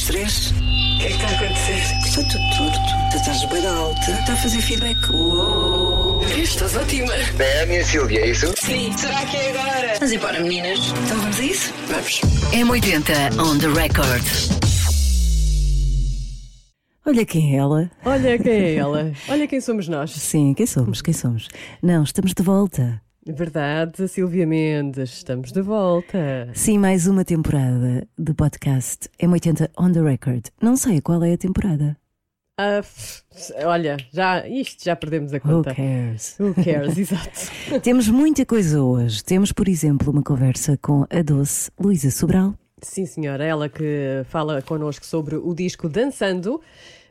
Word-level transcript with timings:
das 0.00 0.04
três. 0.04 0.50
O 0.50 0.98
que 0.98 1.04
é 1.04 1.08
que 1.08 1.14
está 1.14 1.26
a 1.26 1.30
acontecer? 1.30 1.98
Está 2.04 2.22
tudo 2.22 2.56
torto. 2.56 3.10
Tu 3.10 3.16
estás 3.16 3.44
bem 3.46 3.66
alta. 3.66 4.10
Está 4.10 4.32
a 4.32 4.36
fazer 4.36 4.60
feedback. 4.60 5.10
Uou. 5.10 6.22
Estás 6.24 6.76
ótima. 6.76 7.12
É 7.38 7.62
a 7.62 7.66
minha 7.66 7.84
Silvia, 7.84 8.20
é 8.20 8.30
isso? 8.30 8.52
Sim. 8.56 8.92
Será 8.96 9.24
que 9.26 9.36
é 9.36 9.50
agora? 9.50 9.94
Vamos 9.94 10.12
embora, 10.12 10.40
meninas. 10.40 10.78
Então 11.04 11.18
vamos 11.18 11.38
a 11.38 11.42
isso? 11.42 11.74
Vamos. 11.88 12.20
M80 12.52 13.40
on 13.40 13.58
the 13.58 13.68
record. 13.68 14.22
Olha 17.06 17.26
quem 17.26 17.54
é 17.54 17.58
ela. 17.58 17.90
Olha 18.04 18.38
quem 18.38 18.52
é 18.52 18.74
ela. 18.76 19.12
Olha 19.28 19.46
quem 19.48 19.60
somos 19.60 19.88
nós. 19.88 20.12
Sim, 20.12 20.54
quem 20.54 20.66
somos? 20.66 21.02
Quem 21.02 21.14
somos? 21.14 21.48
Não, 21.82 22.02
estamos 22.04 22.32
de 22.34 22.42
volta. 22.42 23.02
Verdade, 23.26 24.08
Silvia 24.08 24.46
Mendes, 24.46 25.10
estamos 25.10 25.52
de 25.52 25.60
volta. 25.60 26.48
Sim, 26.54 26.78
mais 26.78 27.06
uma 27.06 27.22
temporada 27.24 28.08
do 28.16 28.34
podcast 28.34 29.08
M80 29.22 29.68
on 29.78 29.92
the 29.92 30.00
record. 30.00 30.46
Não 30.60 30.74
sei 30.74 31.02
qual 31.02 31.22
é 31.22 31.34
a 31.34 31.38
temporada. 31.38 31.96
F- 32.82 33.22
olha, 33.64 33.96
já, 34.12 34.46
isto 34.48 34.84
já 34.84 34.96
perdemos 34.96 35.32
a 35.34 35.36
Who 35.36 35.42
conta. 35.42 35.74
cares? 35.74 36.34
Who 36.40 36.54
cares, 36.54 36.96
exato. 36.98 37.80
Temos 37.82 38.08
muita 38.08 38.44
coisa 38.46 38.82
hoje. 38.82 39.22
Temos, 39.22 39.52
por 39.52 39.68
exemplo, 39.68 40.10
uma 40.12 40.22
conversa 40.22 40.78
com 40.80 41.04
a 41.10 41.22
doce 41.22 41.70
Luísa 41.78 42.10
Sobral. 42.10 42.54
Sim, 42.82 43.04
senhora, 43.04 43.44
ela 43.44 43.68
que 43.68 44.22
fala 44.28 44.62
connosco 44.62 45.04
sobre 45.04 45.36
o 45.36 45.54
disco 45.54 45.88
Dançando, 45.90 46.58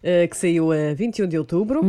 eh, 0.01 0.27
que 0.27 0.35
saiu 0.35 0.71
a 0.71 0.93
21 0.95 1.27
de 1.27 1.37
outubro. 1.37 1.81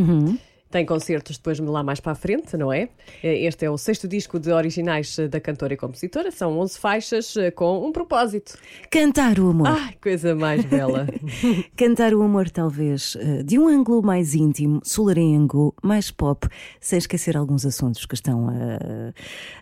Tem 0.71 0.87
concertos 0.87 1.37
depois 1.37 1.59
lá 1.59 1.83
mais 1.83 1.99
para 1.99 2.13
a 2.13 2.15
frente, 2.15 2.57
não 2.57 2.73
é? 2.73 2.89
Eh, 3.23 3.45
Este 3.47 3.65
é 3.65 3.71
o 3.71 3.77
sexto 3.77 4.07
disco 4.07 4.39
de 4.39 4.53
originais 4.53 5.19
eh, 5.19 5.27
da 5.27 5.41
cantora 5.41 5.75
e 5.75 5.77
compositora. 5.77 6.31
São 6.31 6.59
11 6.61 6.79
faixas 6.79 7.37
eh, 7.37 7.51
com 7.51 7.85
um 7.85 7.91
propósito. 7.91 8.57
Cantar 8.89 9.41
o 9.41 9.51
amor. 9.51 9.67
Ai, 9.67 9.95
coisa 10.01 10.35
mais 10.35 10.65
bela. 10.65 11.09
Cantar 11.77 12.15
o 12.15 12.23
amor, 12.23 12.51
talvez, 12.51 13.17
de 13.45 13.59
um 13.59 13.67
ângulo 13.67 14.01
mais 14.01 14.35
íntimo, 14.35 14.81
solarengo, 14.85 15.75
mais 15.83 16.11
pop, 16.13 16.47
sem 16.81 16.99
esquecer 16.99 17.37
alguns 17.37 17.67
assuntos 17.67 18.07
que 18.07 18.15
estão 18.15 18.49
a, 18.49 19.13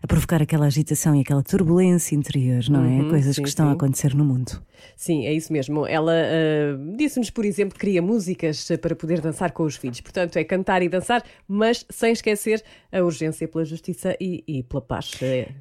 a 0.03 0.06
provocar 0.06 0.43
aquela 0.43 0.67
agitação 0.67 1.15
e 1.15 1.20
aquela 1.20 1.43
turbulência 1.43 2.15
interior, 2.15 2.62
não 2.69 2.84
é? 2.84 2.89
Uhum, 3.03 3.09
Coisas 3.09 3.37
sim, 3.37 3.43
que 3.43 3.48
estão 3.48 3.67
a 3.67 3.70
sim. 3.70 3.77
acontecer 3.77 4.15
no 4.15 4.25
mundo. 4.25 4.61
Sim, 4.97 5.27
é 5.27 5.33
isso 5.33 5.53
mesmo. 5.53 5.87
Ela 5.87 6.12
eh, 6.15 6.77
disse-nos, 6.97 7.31
por 7.31 7.45
exemplo, 7.45 7.75
que 7.75 7.81
cria 7.81 8.03
músicas 8.03 8.69
para 8.81 8.95
poder 8.95 9.20
dançar 9.20 9.53
com 9.53 9.62
os 9.65 9.77
filhos. 9.77 10.00
Portanto, 10.00 10.37
é 10.37 10.45
cantar 10.45 10.83
e 10.83 10.89
dançar, 10.89 10.97
mas 11.46 11.84
sem 11.91 12.12
esquecer 12.12 12.62
a 12.92 13.00
urgência 13.02 13.46
pela 13.48 13.64
justiça 13.64 14.16
e, 14.20 14.44
e 14.46 14.62
pela 14.62 14.82
paz. 14.82 15.12
É, 15.22 15.52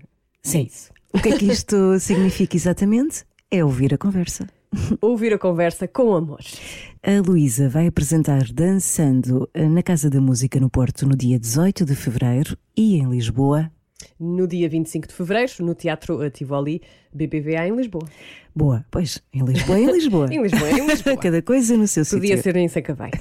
Sim. 0.41 0.59
é 0.59 0.61
isso. 0.63 0.91
O 1.13 1.19
que 1.19 1.29
é 1.29 1.37
que 1.37 1.45
isto 1.45 1.97
significa 1.99 2.55
exatamente? 2.55 3.25
É 3.49 3.63
ouvir 3.63 3.93
a 3.93 3.97
conversa. 3.97 4.47
Ouvir 5.01 5.33
a 5.33 5.39
conversa 5.39 5.87
com 5.87 6.13
amor. 6.13 6.41
A 7.01 7.21
Luísa 7.25 7.69
vai 7.69 7.87
apresentar 7.87 8.51
Dançando 8.51 9.49
na 9.55 9.81
Casa 9.81 10.09
da 10.09 10.19
Música 10.19 10.59
no 10.59 10.69
Porto 10.69 11.07
no 11.07 11.15
dia 11.15 11.39
18 11.39 11.85
de 11.85 11.95
fevereiro 11.95 12.57
e 12.75 12.97
em 12.97 13.09
Lisboa. 13.09 13.71
No 14.19 14.47
dia 14.47 14.67
25 14.67 15.07
de 15.07 15.13
fevereiro, 15.13 15.51
no 15.59 15.75
Teatro 15.75 16.23
eh, 16.23 16.29
Tivoli 16.29 16.81
BBVA 17.13 17.67
em 17.67 17.75
Lisboa. 17.75 18.07
Boa, 18.55 18.83
pois, 18.89 19.21
em 19.33 19.43
Lisboa, 19.43 19.79
em 19.79 19.91
Lisboa. 19.91 20.27
Em 20.33 20.41
Lisboa, 20.41 20.71
em 20.71 20.87
Lisboa. 20.87 21.17
Cada 21.21 21.41
coisa 21.41 21.77
no 21.77 21.87
seu 21.87 22.03
Podia 22.05 22.35
sítio. 22.37 22.43
ser 22.43 22.55
em 22.55 22.67
Sacavém, 22.67 23.11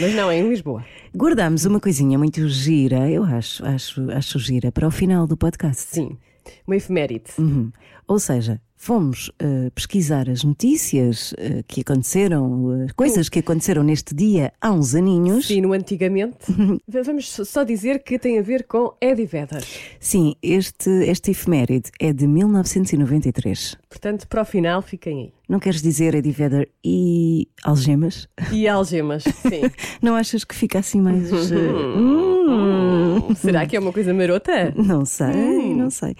mas 0.00 0.14
não, 0.14 0.30
é 0.30 0.38
em 0.38 0.48
Lisboa. 0.48 0.84
Guardámos 1.16 1.64
uma 1.64 1.78
coisinha 1.78 2.18
muito 2.18 2.48
gira, 2.48 3.08
eu 3.08 3.22
acho, 3.22 3.64
acho, 3.64 4.10
acho 4.10 4.38
gira, 4.38 4.72
para 4.72 4.88
o 4.88 4.90
final 4.90 5.26
do 5.28 5.36
podcast. 5.36 5.82
Sim, 5.82 6.18
uma 6.66 6.76
efeméride. 6.76 7.30
Uhum. 7.38 7.70
Ou 8.08 8.18
seja, 8.18 8.60
fomos 8.82 9.30
eh, 9.38 9.70
pesquisar 9.74 10.30
as 10.30 10.42
notícias 10.42 11.34
eh, 11.36 11.62
que 11.68 11.82
aconteceram, 11.82 12.86
as 12.86 12.92
coisas 12.92 13.28
que 13.28 13.38
aconteceram 13.40 13.82
neste 13.82 14.14
dia 14.14 14.54
há 14.58 14.72
uns 14.72 14.94
aninhos. 14.94 15.48
Sim, 15.48 15.60
no 15.60 15.74
antigamente. 15.74 16.50
Vamos 16.88 17.30
só 17.30 17.62
dizer 17.62 18.02
que 18.02 18.18
tem 18.18 18.38
a 18.38 18.42
ver 18.42 18.64
com 18.64 18.94
Eddie 18.98 19.26
Vedder. 19.26 19.62
Sim, 20.00 20.34
este, 20.42 20.88
este 21.04 21.32
efeméride 21.32 21.90
é 22.00 22.10
de 22.10 22.26
1993. 22.26 23.76
Portanto, 23.86 24.26
para 24.26 24.40
o 24.40 24.44
final, 24.46 24.80
fiquem 24.80 25.24
aí. 25.24 25.32
Não 25.46 25.58
queres 25.60 25.82
dizer 25.82 26.14
Eddie 26.14 26.32
Vedder 26.32 26.70
e 26.82 27.48
algemas? 27.62 28.28
E 28.50 28.66
algemas, 28.66 29.24
sim. 29.24 29.62
Não 30.00 30.14
achas 30.14 30.42
que 30.42 30.54
fica 30.54 30.78
assim 30.78 31.02
mais. 31.02 31.30
hum? 31.52 33.34
Será 33.34 33.66
que 33.66 33.76
é 33.76 33.80
uma 33.80 33.92
coisa 33.92 34.14
marota? 34.14 34.72
Não 34.74 35.04
sei, 35.04 35.74
não 35.74 35.90
sei. 35.90 36.16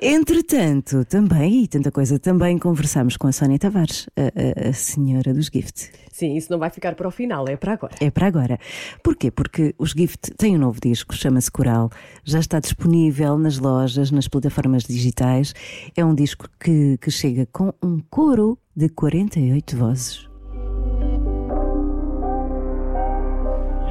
Entretanto, 0.00 1.04
também, 1.04 1.64
e 1.64 1.68
tanta 1.68 1.90
coisa, 1.90 2.18
também 2.18 2.56
conversámos 2.58 3.16
com 3.16 3.26
a 3.26 3.32
Sónia 3.32 3.58
Tavares, 3.58 4.08
a, 4.16 4.66
a- 4.66 4.68
a 4.70 4.72
senhora 4.72 5.34
dos 5.34 5.46
Gift. 5.52 5.90
Sim, 6.12 6.36
isso 6.36 6.50
não 6.52 6.58
vai 6.58 6.70
ficar 6.70 6.94
para 6.94 7.08
o 7.08 7.10
final, 7.10 7.48
é 7.48 7.56
para 7.56 7.72
agora. 7.72 7.94
É 8.00 8.10
para 8.10 8.26
agora. 8.26 8.58
Porquê? 9.02 9.30
Porque 9.30 9.74
os 9.78 9.90
Gift 9.90 10.32
têm 10.36 10.56
um 10.56 10.60
novo 10.60 10.80
disco, 10.80 11.14
chama-se 11.16 11.50
Coral, 11.50 11.90
já 12.24 12.38
está 12.38 12.60
disponível 12.60 13.36
nas 13.38 13.58
lojas, 13.58 14.10
nas 14.10 14.28
plataformas 14.28 14.84
digitais. 14.84 15.52
É 15.96 16.04
um 16.04 16.14
disco 16.14 16.48
que, 16.60 16.96
que 16.98 17.10
chega 17.10 17.46
com 17.52 17.72
um 17.82 18.00
coro 18.08 18.56
de 18.76 18.88
48 18.88 19.76
vozes. 19.76 20.28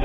E 0.00 0.04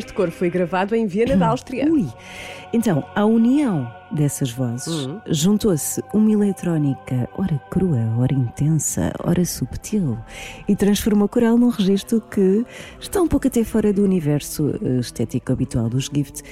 este 0.00 0.12
coro 0.12 0.32
foi 0.32 0.50
gravado 0.50 0.94
em 0.94 1.06
Viena, 1.06 1.36
da 1.36 1.48
Áustria. 1.48 1.86
Ui! 1.90 2.08
Então, 2.72 3.04
à 3.14 3.24
união 3.24 3.92
dessas 4.10 4.50
vozes, 4.50 5.08
juntou-se 5.28 6.02
uma 6.14 6.30
eletrónica, 6.30 7.28
ora 7.36 7.60
crua, 7.70 7.98
ora 8.18 8.32
intensa, 8.32 9.12
ora 9.22 9.44
subtil, 9.44 10.18
e 10.66 10.74
transformou 10.74 11.28
Coral 11.28 11.56
num 11.58 11.68
registro 11.68 12.20
que 12.20 12.64
está 12.98 13.20
um 13.20 13.28
pouco 13.28 13.46
até 13.46 13.62
fora 13.62 13.92
do 13.92 14.02
universo 14.02 14.78
eh, 14.82 15.00
estético 15.00 15.52
habitual 15.52 15.88
dos 15.88 16.06
Gift, 16.12 16.42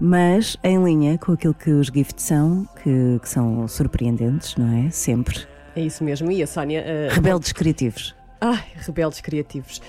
mas 0.00 0.56
em 0.62 0.82
linha 0.82 1.18
com 1.18 1.32
aquilo 1.32 1.54
que 1.54 1.70
os 1.70 1.86
Gift 1.88 2.20
são, 2.20 2.66
que, 2.82 3.18
que 3.22 3.28
são 3.28 3.66
surpreendentes, 3.68 4.56
não 4.56 4.86
é? 4.86 4.90
Sempre. 4.90 5.46
É 5.76 5.82
isso 5.82 6.02
mesmo. 6.02 6.30
E 6.32 6.42
a 6.42 6.46
Sónia. 6.46 6.80
eh, 6.84 7.08
Rebeldes 7.10 7.52
criativos. 7.52 8.17
Ai, 8.40 8.64
rebeldes 8.76 9.20
criativos. 9.20 9.82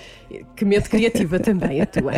Que 0.56 0.64
mente 0.64 0.88
criativa 0.90 1.38
também 1.40 1.80
a 1.80 1.86
tua. 1.86 2.14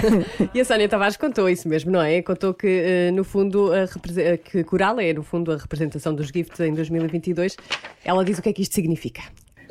e 0.54 0.60
a 0.60 0.64
Sónia 0.64 0.88
Tavares 0.88 1.16
contou 1.16 1.48
isso 1.48 1.66
mesmo, 1.68 1.90
não 1.90 2.02
é? 2.02 2.20
Contou 2.20 2.52
que, 2.52 2.66
eh, 2.66 3.10
no 3.12 3.24
fundo, 3.24 3.72
a 3.72 3.84
eh, 4.20 4.36
que 4.36 4.62
Coral 4.64 5.00
é, 5.00 5.12
no 5.14 5.22
fundo, 5.22 5.50
a 5.52 5.56
representação 5.56 6.14
dos 6.14 6.28
Gifts 6.28 6.60
em 6.60 6.74
2022. 6.74 7.56
Ela 8.04 8.22
diz 8.24 8.38
o 8.38 8.42
que 8.42 8.50
é 8.50 8.52
que 8.52 8.60
isto 8.62 8.74
significa. 8.74 9.22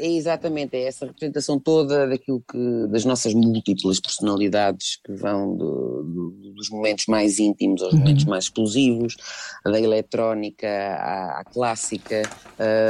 É 0.01 0.07
exatamente, 0.07 0.77
é 0.77 0.83
essa 0.87 1.05
representação 1.05 1.59
toda 1.59 2.07
daquilo 2.07 2.41
que, 2.49 2.87
das 2.89 3.03
nossas 3.03 3.33
múltiplas 3.33 3.99
personalidades 3.99 4.97
que 5.05 5.11
vão 5.13 5.57
do- 5.57 6.03
do- 6.03 6.53
dos 6.53 6.69
momentos 6.69 7.05
mais 7.07 7.37
íntimos 7.37 7.83
aos 7.83 7.93
momentos 7.93 8.23
mais 8.23 8.45
explosivos, 8.45 9.17
da 9.65 9.77
eletrónica 9.79 10.67
à, 10.69 11.41
à 11.41 11.43
clássica, 11.43 12.21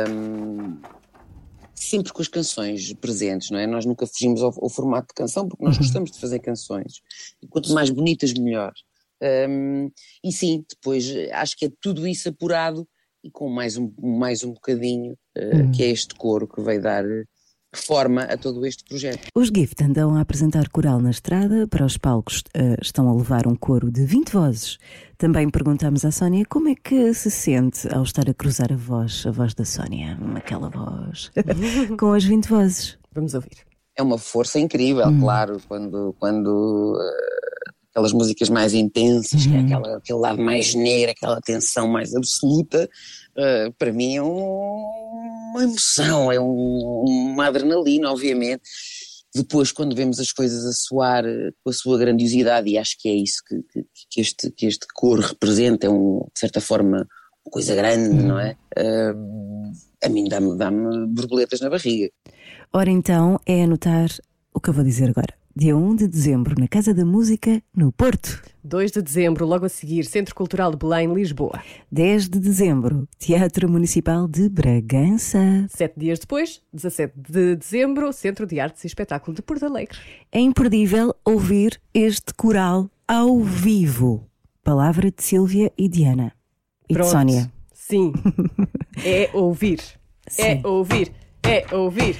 hum, 0.07 0.77
sempre 1.79 2.11
com 2.11 2.21
as 2.21 2.27
canções 2.27 2.93
presentes, 2.93 3.49
não 3.49 3.59
é? 3.59 3.65
Nós 3.65 3.85
nunca 3.85 4.05
fugimos 4.05 4.41
ao, 4.41 4.53
ao 4.61 4.69
formato 4.69 5.07
de 5.07 5.13
canção 5.13 5.47
porque 5.47 5.63
nós 5.63 5.77
gostamos 5.77 6.11
de 6.11 6.19
fazer 6.19 6.39
canções. 6.39 7.01
E 7.41 7.47
quanto 7.47 7.73
mais 7.73 7.89
bonitas, 7.89 8.33
melhor. 8.33 8.73
Hum, 9.21 9.89
e 10.23 10.31
sim, 10.31 10.63
depois 10.69 11.09
eh, 11.09 11.29
acho 11.33 11.57
que 11.57 11.65
é 11.65 11.71
tudo 11.81 12.07
isso 12.07 12.29
apurado 12.29 12.87
e 13.23 13.29
com 13.29 13.49
mais 13.49 13.77
um, 13.77 13.91
mais 13.97 14.43
um 14.43 14.53
bocadinho, 14.53 15.17
eh, 15.35 15.71
que 15.75 15.83
é 15.83 15.87
este 15.87 16.15
coro 16.15 16.47
que 16.47 16.61
vai 16.61 16.79
dar 16.79 17.05
eh, 17.05 17.25
forma 17.73 18.23
a 18.23 18.37
todo 18.37 18.65
este 18.65 18.83
projeto. 18.83 19.27
Os 19.35 19.47
Gift 19.49 19.83
andam 19.83 20.15
a 20.15 20.21
apresentar 20.21 20.69
coral 20.69 20.99
na 20.99 21.11
estrada, 21.11 21.67
para 21.67 21.85
os 21.85 21.97
palcos 21.97 22.43
eh, 22.53 22.75
estão 22.81 23.07
a 23.09 23.13
levar 23.15 23.47
um 23.47 23.55
coro 23.55 23.91
de 23.91 24.03
20 24.05 24.31
vozes. 24.31 24.77
Também 25.17 25.49
perguntamos 25.49 26.03
à 26.03 26.11
Sónia 26.11 26.45
como 26.49 26.69
é 26.69 26.75
que 26.75 27.13
se 27.13 27.29
sente 27.29 27.87
ao 27.93 28.03
estar 28.03 28.29
a 28.29 28.33
cruzar 28.33 28.71
a 28.73 28.75
voz, 28.75 29.23
a 29.27 29.31
voz 29.31 29.53
da 29.53 29.65
Sónia, 29.65 30.17
aquela 30.35 30.69
voz, 30.69 31.31
com 31.99 32.13
as 32.13 32.23
20 32.23 32.45
vozes. 32.47 32.97
Vamos 33.13 33.33
ouvir. 33.33 33.57
É 33.95 34.01
uma 34.01 34.17
força 34.17 34.57
incrível, 34.59 35.05
claro, 35.19 35.61
quando, 35.67 36.15
quando 36.17 36.97
eh, 36.99 37.71
aquelas 37.91 38.13
músicas 38.13 38.49
mais 38.49 38.73
intensas, 38.73 39.45
que 39.45 39.53
é 39.55 39.59
aquela, 39.59 39.97
aquele 39.97 40.19
lado 40.19 40.41
mais 40.41 40.73
negro, 40.73 41.11
aquela 41.11 41.41
tensão 41.41 41.87
mais 41.87 42.15
absoluta, 42.15 42.89
eh, 43.35 43.69
para 43.77 43.91
mim 43.91 44.15
é 44.15 44.23
um- 44.23 45.08
uma 45.49 45.63
emoção, 45.63 46.31
é 46.31 46.39
um- 46.39 47.03
uma 47.33 47.47
adrenalina, 47.47 48.11
obviamente. 48.11 48.61
Depois, 49.33 49.71
quando 49.71 49.95
vemos 49.95 50.19
as 50.19 50.31
coisas 50.31 50.65
a 50.65 50.73
soar 50.73 51.23
eh, 51.25 51.51
com 51.63 51.69
a 51.69 51.73
sua 51.73 51.97
grandiosidade, 51.99 52.69
e 52.69 52.77
acho 52.77 52.95
que 52.99 53.07
é 53.09 53.13
isso 53.13 53.41
que, 53.47 53.55
que- 53.71 53.85
que 54.09 54.21
este, 54.21 54.51
que 54.51 54.65
este 54.65 54.87
coro 54.93 55.21
representa, 55.21 55.85
é 55.85 55.89
um, 55.89 56.19
de 56.33 56.39
certa 56.39 56.59
forma 56.59 57.07
uma 57.45 57.51
coisa 57.51 57.75
grande, 57.75 58.23
não 58.23 58.39
é? 58.39 58.55
Ahm, 58.77 59.71
a 60.03 60.09
mim 60.09 60.27
dá-me 60.27 60.57
dá 60.57 60.71
borboletas 60.71 61.59
na 61.61 61.69
barriga. 61.69 62.09
Ora 62.73 62.89
então, 62.89 63.39
é 63.45 63.63
anotar 63.63 64.09
o 64.53 64.59
que 64.59 64.69
eu 64.69 64.73
vou 64.73 64.83
dizer 64.83 65.09
agora. 65.09 65.33
Dia 65.55 65.75
1 65.75 65.95
de 65.95 66.07
dezembro, 66.07 66.55
na 66.57 66.67
Casa 66.67 66.93
da 66.93 67.03
Música, 67.03 67.61
no 67.75 67.91
Porto. 67.91 68.41
2 68.63 68.91
de 68.91 69.01
dezembro, 69.01 69.47
logo 69.47 69.65
a 69.65 69.69
seguir, 69.69 70.05
Centro 70.05 70.35
Cultural 70.35 70.71
de 70.71 70.77
Belém, 70.77 71.11
Lisboa. 71.11 71.61
10 71.91 72.29
de 72.29 72.39
dezembro, 72.39 73.07
Teatro 73.17 73.67
Municipal 73.67 74.27
de 74.27 74.47
Bragança. 74.47 75.65
Sete 75.69 75.99
dias 75.99 76.19
depois, 76.19 76.61
17 76.71 77.13
de 77.17 77.55
dezembro, 77.55 78.13
Centro 78.13 78.45
de 78.45 78.59
Artes 78.59 78.83
e 78.83 78.87
Espetáculo 78.87 79.35
de 79.35 79.41
Porto 79.41 79.65
Alegre. 79.65 79.97
É 80.31 80.39
imperdível 80.39 81.15
ouvir 81.25 81.81
este 81.93 82.31
coral 82.35 82.89
ao 83.07 83.39
vivo. 83.39 84.23
Palavra 84.63 85.09
de 85.09 85.23
Sílvia 85.23 85.71
e 85.75 85.89
Diana. 85.89 86.31
E 86.87 86.93
de. 86.93 87.03
Sónia. 87.03 87.51
Sim. 87.73 88.13
é 89.03 89.31
ouvir. 89.33 89.81
Sim. 90.27 90.43
É 90.43 90.61
ouvir. 90.63 91.11
É 91.41 91.75
ouvir. 91.75 92.15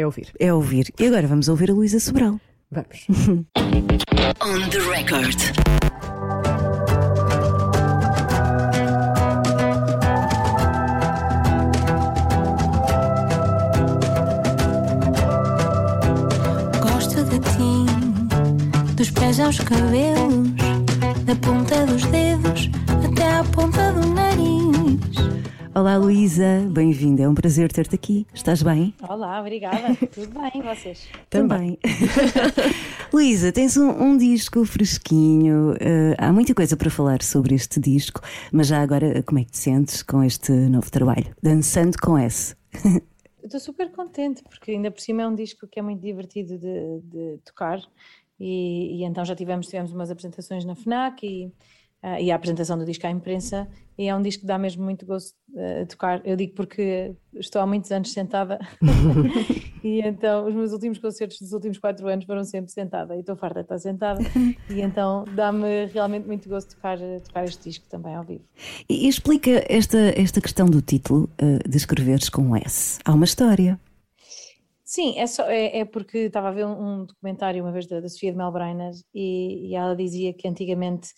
É 0.00 0.06
ouvir. 0.06 0.32
É 0.38 0.50
ouvir. 0.54 0.86
E 0.98 1.06
agora 1.06 1.26
vamos 1.26 1.46
ouvir 1.48 1.70
a 1.70 1.74
Luísa 1.74 2.00
Sobral. 2.00 2.40
Vamos. 2.70 3.06
On 4.40 4.70
the 4.70 4.78
record. 4.78 5.38
Gosto 16.80 17.22
de 17.24 17.38
ti, 17.40 18.94
dos 18.96 19.10
pés 19.10 19.38
aos 19.38 19.58
cabelos, 19.60 20.48
da 21.26 21.36
ponta 21.36 21.84
dos 21.84 22.06
dedos 22.06 22.70
até 23.04 23.36
à 23.36 23.44
ponta 23.44 23.92
do 23.92 24.06
nariz. 24.14 25.09
Olá 25.72 25.96
Luísa, 25.96 26.68
bem-vinda. 26.68 27.22
É 27.22 27.28
um 27.28 27.34
prazer 27.34 27.70
ter-te 27.70 27.94
aqui. 27.94 28.26
Estás 28.34 28.60
bem? 28.60 28.92
Olá, 29.08 29.40
obrigada. 29.40 29.94
Tudo 30.12 30.28
bem, 30.40 30.62
vocês? 30.62 31.08
Também. 31.30 31.78
Luísa, 33.14 33.52
tens 33.52 33.76
um, 33.76 33.88
um 33.88 34.18
disco 34.18 34.64
fresquinho. 34.64 35.76
eh, 35.78 36.16
há 36.18 36.32
muita 36.32 36.54
coisa 36.54 36.76
para 36.76 36.90
falar 36.90 37.22
sobre 37.22 37.54
este 37.54 37.78
disco, 37.78 38.20
mas 38.52 38.66
já 38.66 38.82
agora, 38.82 39.22
como 39.22 39.38
é 39.38 39.44
que 39.44 39.52
te 39.52 39.58
sentes 39.58 40.02
com 40.02 40.24
este 40.24 40.50
novo 40.50 40.90
trabalho? 40.90 41.32
Dançando 41.40 41.96
com 42.02 42.18
S. 42.18 42.56
Estou 43.40 43.60
super 43.60 43.92
contente 43.92 44.42
porque 44.42 44.72
ainda 44.72 44.90
por 44.90 45.00
cima 45.00 45.22
é 45.22 45.26
um 45.28 45.34
disco 45.36 45.68
que 45.68 45.78
é 45.78 45.82
muito 45.82 46.00
divertido 46.00 46.58
de, 46.58 47.00
de 47.04 47.38
tocar 47.44 47.80
e, 48.40 48.98
e 49.00 49.04
então 49.04 49.24
já 49.24 49.36
tivemos, 49.36 49.66
tivemos 49.68 49.92
umas 49.92 50.10
apresentações 50.10 50.64
na 50.64 50.74
FNAC 50.74 51.24
e, 51.24 51.52
ah, 52.02 52.20
e 52.20 52.30
a 52.30 52.34
apresentação 52.34 52.78
do 52.78 52.84
disco 52.84 53.06
à 53.06 53.10
imprensa 53.10 53.68
e 53.98 54.08
é 54.08 54.16
um 54.16 54.22
disco 54.22 54.40
que 54.40 54.46
dá 54.46 54.56
mesmo 54.56 54.82
muito 54.82 55.04
gosto 55.04 55.34
de 55.48 55.84
tocar. 55.84 56.22
Eu 56.24 56.34
digo 56.34 56.54
porque 56.54 57.14
estou 57.34 57.60
há 57.60 57.66
muitos 57.66 57.92
anos 57.92 58.10
sentada 58.12 58.58
e 59.84 60.00
então 60.00 60.46
os 60.46 60.54
meus 60.54 60.72
últimos 60.72 60.98
concertos 60.98 61.38
dos 61.38 61.52
últimos 61.52 61.76
quatro 61.76 62.08
anos 62.08 62.24
foram 62.24 62.42
sempre 62.42 62.70
sentada 62.70 63.14
e 63.14 63.20
estou 63.20 63.36
farta 63.36 63.60
de 63.60 63.64
estar 63.64 63.78
sentada 63.78 64.22
e 64.70 64.80
então 64.80 65.24
dá-me 65.34 65.86
realmente 65.86 66.26
muito 66.26 66.48
gosto 66.48 66.74
tocar, 66.74 66.98
tocar 67.26 67.44
este 67.44 67.68
disco 67.68 67.86
também 67.90 68.14
ao 68.14 68.24
vivo. 68.24 68.44
E, 68.88 69.06
explica 69.06 69.62
esta, 69.68 69.98
esta 70.18 70.40
questão 70.40 70.66
do 70.66 70.80
título 70.80 71.28
eh, 71.36 71.58
de 71.68 71.76
escreveres 71.76 72.30
com 72.30 72.56
S. 72.56 72.98
Há 73.04 73.12
uma 73.12 73.24
história. 73.26 73.78
Sim, 74.84 75.18
é, 75.18 75.26
só, 75.26 75.44
é, 75.44 75.80
é 75.80 75.84
porque 75.84 76.18
estava 76.18 76.48
a 76.48 76.52
ver 76.52 76.66
um, 76.66 77.02
um 77.02 77.04
documentário 77.04 77.62
uma 77.62 77.70
vez 77.70 77.86
da, 77.86 78.00
da 78.00 78.08
Sofia 78.08 78.32
de 78.32 78.38
Melbreinas 78.38 79.04
e, 79.14 79.68
e 79.68 79.74
ela 79.76 79.94
dizia 79.94 80.32
que 80.32 80.48
antigamente 80.48 81.10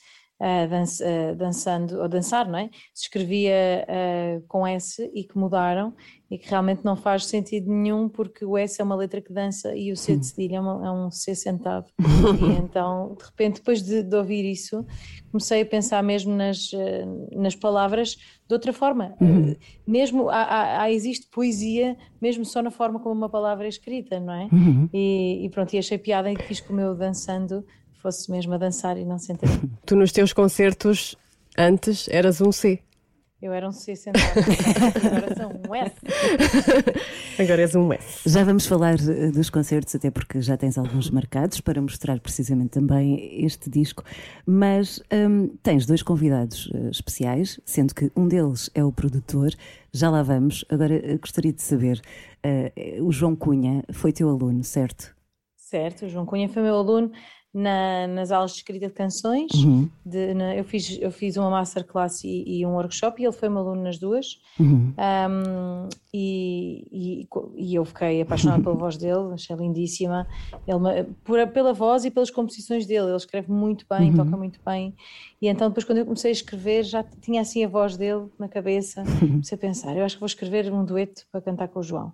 danç- 0.69 1.01
ah, 1.03 1.35
dançando, 1.35 2.01
ou 2.01 2.09
dançar, 2.09 2.49
não 2.49 2.59
é? 2.59 2.69
Se 2.95 3.05
escrevia 3.05 3.87
ah, 3.89 4.41
com 4.49 4.67
S 4.67 5.11
e 5.15 5.25
que 5.25 5.39
mudaram 5.39 5.95
e 6.31 6.39
que 6.39 6.49
realmente 6.49 6.83
não 6.85 6.97
faz 6.97 7.27
sentido 7.27 7.71
nenhum 7.71 8.09
porque 8.09 8.45
o 8.45 8.57
S 8.57 8.81
é 8.81 8.85
uma 8.85 8.95
letra 8.97 9.21
que 9.21 9.33
dança 9.33 9.75
e 9.77 9.93
o 9.93 9.97
C 9.97 10.17
de 10.17 10.27
cedilha 10.27 10.57
é, 10.57 10.61
uma- 10.61 10.87
é 10.87 10.91
um 10.91 11.11
C 11.11 11.35
sentado. 11.35 11.87
e 12.41 12.59
então, 12.65 13.15
de 13.19 13.25
repente, 13.25 13.57
depois 13.57 13.83
de, 13.83 14.03
de 14.03 14.17
ouvir 14.17 14.45
isso, 14.51 14.85
comecei 15.31 15.61
a 15.63 15.67
pensar 15.67 16.03
mesmo 16.03 16.35
nas, 16.35 16.71
nas 17.33 17.55
palavras 17.55 18.17
de 18.49 18.55
outra 18.55 18.73
forma. 18.73 19.15
Ah, 19.21 19.57
Mesmo 19.87 20.29
há, 20.31 20.43
há- 20.43 20.83
há- 20.83 20.91
existe 20.93 21.29
poesia 21.31 21.97
mesmo 22.21 22.45
só 22.45 22.63
na 22.63 22.71
forma 22.71 22.99
como 23.01 23.15
uma 23.15 23.29
palavra 23.29 23.67
é 23.67 23.69
escrita, 23.69 24.19
não 24.19 24.33
é? 24.33 24.49
E, 24.93 25.45
e 25.45 25.51
pronto, 25.51 25.73
e 25.75 25.79
achei 25.79 25.99
piada 25.99 26.31
com 26.67 26.73
o 26.73 26.77
meu 26.77 26.95
dançando 26.95 27.65
fosse 28.03 28.31
mesmo 28.31 28.53
a 28.55 28.59
dançar 28.59 28.99
e 28.99 29.05
não 29.05 29.19
sentadinho. 29.19 29.71
Tu 29.87 29.95
nos 29.95 30.11
teus 30.11 30.33
concertos, 30.33 31.17
antes, 31.57 32.09
eras 32.09 32.41
um 32.41 32.51
C. 32.51 32.81
Eu 33.41 33.53
era 33.53 33.69
um 33.69 33.73
C 33.73 33.97
sentado, 33.97 34.23
agora 35.05 35.35
sou 35.35 35.69
um 35.69 35.75
S. 35.75 35.97
Agora 37.43 37.63
és 37.63 37.75
um 37.75 37.93
S. 37.93 38.29
Já 38.29 38.45
vamos 38.45 38.67
falar 38.67 38.95
eh, 38.95 39.33
dos 39.33 39.51
concertos, 39.51 39.93
até 39.97 40.13
porque 40.13 40.41
já 40.41 40.57
tens 40.57 40.79
alguns 40.79 41.11
marcados 41.11 41.61
para 41.61 41.83
mostrar 41.83 42.21
precisamente 42.21 42.71
também 42.71 43.45
este 43.45 43.69
disco. 43.69 44.05
Mas 44.47 45.03
hum, 45.13 45.57
tens 45.61 45.87
dois 45.87 46.05
convidados 46.05 46.71
eh, 46.73 46.91
especiais, 46.91 47.59
sendo 47.65 47.97
que 47.97 48.13
um 48.15 48.29
deles 48.29 48.71
é 48.77 48.85
o 48.85 48.93
produtor. 48.93 49.51
Já 49.93 50.09
lá 50.09 50.23
vamos. 50.23 50.65
Agora 50.69 50.95
eh, 50.95 51.19
gostaria 51.19 51.53
de 51.53 51.63
saber: 51.63 52.01
eh, 52.45 52.99
o 53.01 53.11
João 53.11 53.35
Cunha 53.35 53.83
foi 53.91 54.13
teu 54.13 54.29
aluno, 54.29 54.63
certo? 54.63 55.17
Certo, 55.57 56.05
o 56.05 56.09
João 56.09 56.27
Cunha 56.27 56.49
foi 56.49 56.63
meu 56.63 56.77
aluno 56.77 57.11
na- 57.55 58.07
nas 58.07 58.31
aulas 58.31 58.53
de 58.53 58.59
escrita 58.59 58.87
de 58.87 58.93
canções. 58.93 59.51
Uhum. 59.55 59.89
De- 60.07 60.33
na- 60.35 60.55
eu, 60.57 60.65
fiz, 60.65 60.99
eu 61.01 61.11
fiz 61.11 61.37
uma 61.37 61.51
masterclass 61.51 62.25
e, 62.25 62.45
e 62.47 62.67
um 62.67 62.71
workshop 62.75 63.21
e 63.21 63.25
ele 63.27 63.33
foi 63.33 63.49
meu 63.49 63.59
aluno 63.59 63.83
nas 63.83 63.99
duas. 63.99 64.41
Uhum. 64.59 64.93
Um, 64.99 65.89
e, 66.15 66.87
e, 66.93 67.29
e 67.57 67.75
eu 67.75 67.85
fiquei 67.85 68.21
apaixonada 68.23 68.63
pela 68.63 68.75
voz 68.75 68.97
dele, 68.97 69.33
achei 69.35 69.55
lindíssima. 69.57 70.27
Ele, 70.67 71.05
por- 71.25 71.47
pela 71.49 71.73
voz 71.73 72.05
e 72.05 72.11
pelas 72.11 72.31
composições 72.31 72.87
dele, 72.87 73.07
ele 73.09 73.17
escreve 73.17 73.51
muito 73.53 73.85
bem, 73.89 74.13
toca 74.15 74.37
muito 74.37 74.61
bem. 74.65 74.95
E 75.41 75.49
então, 75.49 75.69
depois, 75.69 75.85
quando 75.85 75.99
eu 75.99 76.05
comecei 76.05 76.31
a 76.31 76.33
escrever, 76.33 76.85
já 76.85 77.03
tinha 77.03 77.41
assim 77.41 77.65
a 77.65 77.69
voz 77.69 77.97
dele 77.97 78.27
na 78.39 78.49
cabeça. 78.49 79.03
Comecei 79.19 79.57
a 79.57 79.61
pensar: 79.61 79.97
eu 79.97 80.05
acho 80.05 80.17
que 80.17 80.21
vou 80.21 80.27
escrever 80.27 80.73
um 80.73 80.85
dueto 80.85 81.23
para 81.33 81.41
cantar 81.41 81.69
com 81.69 81.81
o 81.81 81.83
João. 81.83 82.13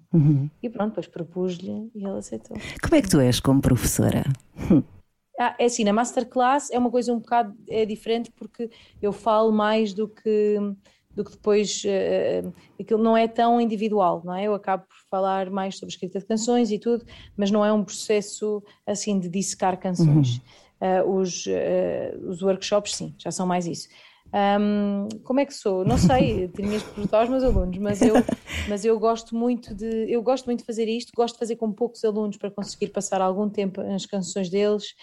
E 0.63 0.69
pronto, 0.69 0.89
depois 0.91 1.07
propus-lhe 1.07 1.91
e 1.95 2.05
ele 2.05 2.19
aceitou. 2.19 2.57
Como 2.83 2.95
é 2.97 3.03
que 3.03 3.09
tu 3.09 3.21
és 3.21 3.39
como 3.41 3.61
professora? 3.61 4.23
Ah, 5.39 5.55
é 5.59 5.67
assim, 5.67 5.85
na 5.85 5.93
masterclass 5.93 6.71
é 6.71 6.79
uma 6.79 6.91
coisa 6.91 7.13
um 7.13 7.21
bocado 7.21 7.55
é 7.69 7.85
diferente 7.85 8.31
porque 8.33 8.69
eu 9.01 9.13
falo 9.13 9.53
mais 9.53 9.95
do 9.95 10.09
que, 10.09 10.59
do 11.15 11.25
que 11.25 11.31
depois, 11.31 11.83
eh, 11.87 12.43
aquilo 12.81 13.01
não 13.01 13.17
é 13.17 13.29
tão 13.29 13.61
individual, 13.61 14.21
não 14.25 14.35
é? 14.35 14.45
Eu 14.45 14.55
acabo 14.55 14.85
por 14.85 14.97
falar 15.09 15.49
mais 15.49 15.79
sobre 15.79 15.93
escrita 15.95 16.19
de 16.19 16.27
canções 16.27 16.73
e 16.73 16.79
tudo, 16.79 17.05
mas 17.37 17.51
não 17.53 17.65
é 17.65 17.73
um 17.73 17.85
processo 17.85 18.63
assim 18.85 19.19
de 19.21 19.29
dissecar 19.29 19.79
canções. 19.79 20.41
Ah, 20.81 21.05
os, 21.05 21.45
eh, 21.47 22.17
os 22.27 22.43
workshops, 22.43 22.97
sim, 22.97 23.15
já 23.19 23.31
são 23.31 23.47
mais 23.47 23.67
isso. 23.67 23.89
Ahm, 24.33 25.09
como 25.25 25.41
é 25.41 25.47
que 25.47 25.55
sou? 25.55 25.85
Não 25.85 25.97
sei, 25.97 26.49
tinhas 26.55 26.83
que 26.83 26.91
perguntar 26.91 27.21
aos 27.21 27.31
meus 27.31 27.43
alunos, 27.43 27.79
mas 27.79 28.03
eu, 28.03 28.15
mas 28.69 28.85
eu 28.85 28.99
gosto 28.99 29.35
muito 29.35 29.75
de 29.75 30.11
eu 30.11 30.23
gosto 30.23 30.47
muito 30.47 30.61
de 30.61 30.67
fazer 30.67 30.87
isto, 30.87 31.13
gosto 31.17 31.35
de 31.35 31.39
fazer 31.39 31.57
com 31.57 31.73
poucos 31.73 32.05
alunos 32.05 32.37
para 32.37 32.51
conseguir 32.51 32.89
passar 32.89 33.21
algum 33.21 33.49
tempo 33.49 33.83
nas 33.83 34.05
canções 34.05 34.51
deles 34.51 34.95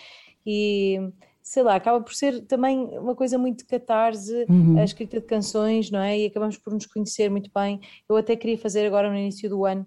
e 0.45 0.99
sei 1.41 1.61
lá, 1.63 1.75
acaba 1.75 2.01
por 2.01 2.13
ser 2.13 2.41
também 2.47 2.79
uma 2.97 3.15
coisa 3.15 3.37
muito 3.37 3.65
catarse, 3.67 4.45
a 4.79 4.83
escrita 4.83 5.19
de 5.19 5.25
canções, 5.27 5.91
não 5.91 5.99
é? 5.99 6.17
E 6.19 6.25
acabamos 6.25 6.57
por 6.57 6.73
nos 6.73 6.85
conhecer 6.87 7.29
muito 7.29 7.51
bem. 7.53 7.79
Eu 8.09 8.15
até 8.17 8.35
queria 8.35 8.57
fazer 8.57 8.85
agora 8.87 9.09
no 9.11 9.17
início 9.17 9.47
do 9.49 9.63
ano 9.63 9.85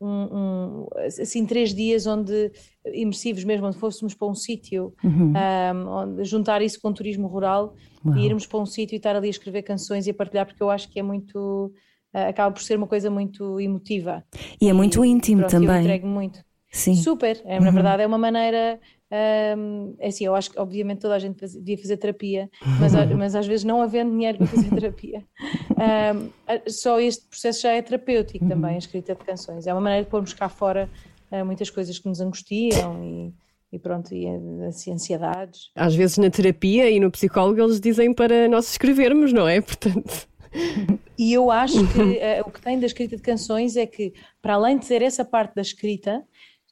um, 0.00 0.06
um, 0.08 0.86
assim 1.04 1.44
três 1.44 1.74
dias 1.74 2.06
onde 2.06 2.50
imersivos 2.86 3.44
mesmo, 3.44 3.66
onde 3.66 3.76
fôssemos 3.76 4.14
para 4.14 4.28
um 4.28 4.34
sítio, 4.34 4.94
um, 5.04 5.88
onde- 5.88 6.24
juntar 6.24 6.62
isso 6.62 6.80
com 6.80 6.92
turismo 6.92 7.26
rural 7.26 7.74
Uau. 8.06 8.16
e 8.16 8.24
irmos 8.24 8.46
para 8.46 8.60
um 8.60 8.64
sítio 8.66 8.94
e 8.94 8.96
estar 8.96 9.14
ali 9.14 9.26
a 9.26 9.30
escrever 9.30 9.62
canções 9.62 10.06
e 10.06 10.10
a 10.10 10.14
partilhar, 10.14 10.46
porque 10.46 10.62
eu 10.62 10.70
acho 10.70 10.88
que 10.90 10.98
é 10.98 11.02
muito 11.02 11.72
ah, 12.14 12.28
acaba 12.28 12.52
por 12.52 12.62
ser 12.62 12.76
uma 12.78 12.86
coisa 12.86 13.10
muito 13.10 13.60
emotiva. 13.60 14.24
E 14.60 14.68
é 14.68 14.72
muito 14.72 15.04
íntimo 15.04 15.42
pronto, 15.42 15.54
Eu 15.56 15.60
também. 15.60 15.80
entrego 15.80 16.06
muito. 16.06 16.40
Sim. 16.72 16.94
Super, 16.94 17.40
é, 17.44 17.58
na 17.60 17.70
verdade 17.72 18.02
é 18.02 18.06
uma 18.06 18.18
maneira. 18.18 18.80
Hum, 19.56 19.94
é 19.98 20.08
assim, 20.08 20.24
eu 20.24 20.34
acho 20.34 20.50
que 20.50 20.58
obviamente 20.60 21.00
toda 21.00 21.14
a 21.14 21.18
gente 21.18 21.44
devia 21.58 21.78
fazer 21.78 21.96
terapia, 21.96 22.50
mas, 22.80 22.92
mas 23.16 23.34
às 23.34 23.46
vezes 23.46 23.64
não 23.64 23.80
havendo 23.82 24.10
dinheiro 24.12 24.38
para 24.38 24.46
fazer 24.46 24.68
terapia. 24.70 25.24
a- 26.46 26.70
só 26.70 27.00
este 27.00 27.26
processo 27.26 27.62
já 27.62 27.72
é 27.72 27.82
terapêutico 27.82 28.46
também, 28.48 28.74
a 28.74 28.78
escrita 28.78 29.14
de 29.14 29.24
canções. 29.24 29.66
É 29.66 29.72
uma 29.74 29.80
maneira 29.80 30.04
de 30.04 30.10
pormos 30.10 30.32
cá 30.32 30.48
fora 30.48 30.88
ah, 31.30 31.44
muitas 31.44 31.70
coisas 31.70 31.98
que 31.98 32.08
nos 32.08 32.20
angustiam 32.20 33.02
e, 33.04 33.32
e 33.72 33.78
pronto, 33.78 34.12
e 34.14 34.26
assim, 34.68 34.92
ansiedades. 34.92 35.70
Às 35.76 35.94
vezes 35.94 36.18
na 36.18 36.30
terapia 36.30 36.90
e 36.90 36.98
no 37.00 37.10
psicólogo 37.10 37.60
eles 37.60 37.80
dizem 37.80 38.12
para 38.12 38.48
nós 38.48 38.70
escrevermos, 38.70 39.32
não 39.32 39.46
é? 39.48 39.60
Portanto, 39.62 40.28
E 41.16 41.32
eu 41.32 41.50
acho 41.50 41.86
que 41.92 42.18
eh, 42.18 42.42
o 42.44 42.50
que 42.50 42.60
tem 42.60 42.78
da 42.80 42.86
escrita 42.86 43.14
de 43.16 43.22
canções 43.22 43.76
é 43.76 43.86
que, 43.86 44.12
para 44.42 44.54
além 44.54 44.78
de 44.78 44.86
ter 44.86 45.02
essa 45.02 45.24
parte 45.24 45.54
da 45.54 45.62
escrita, 45.62 46.24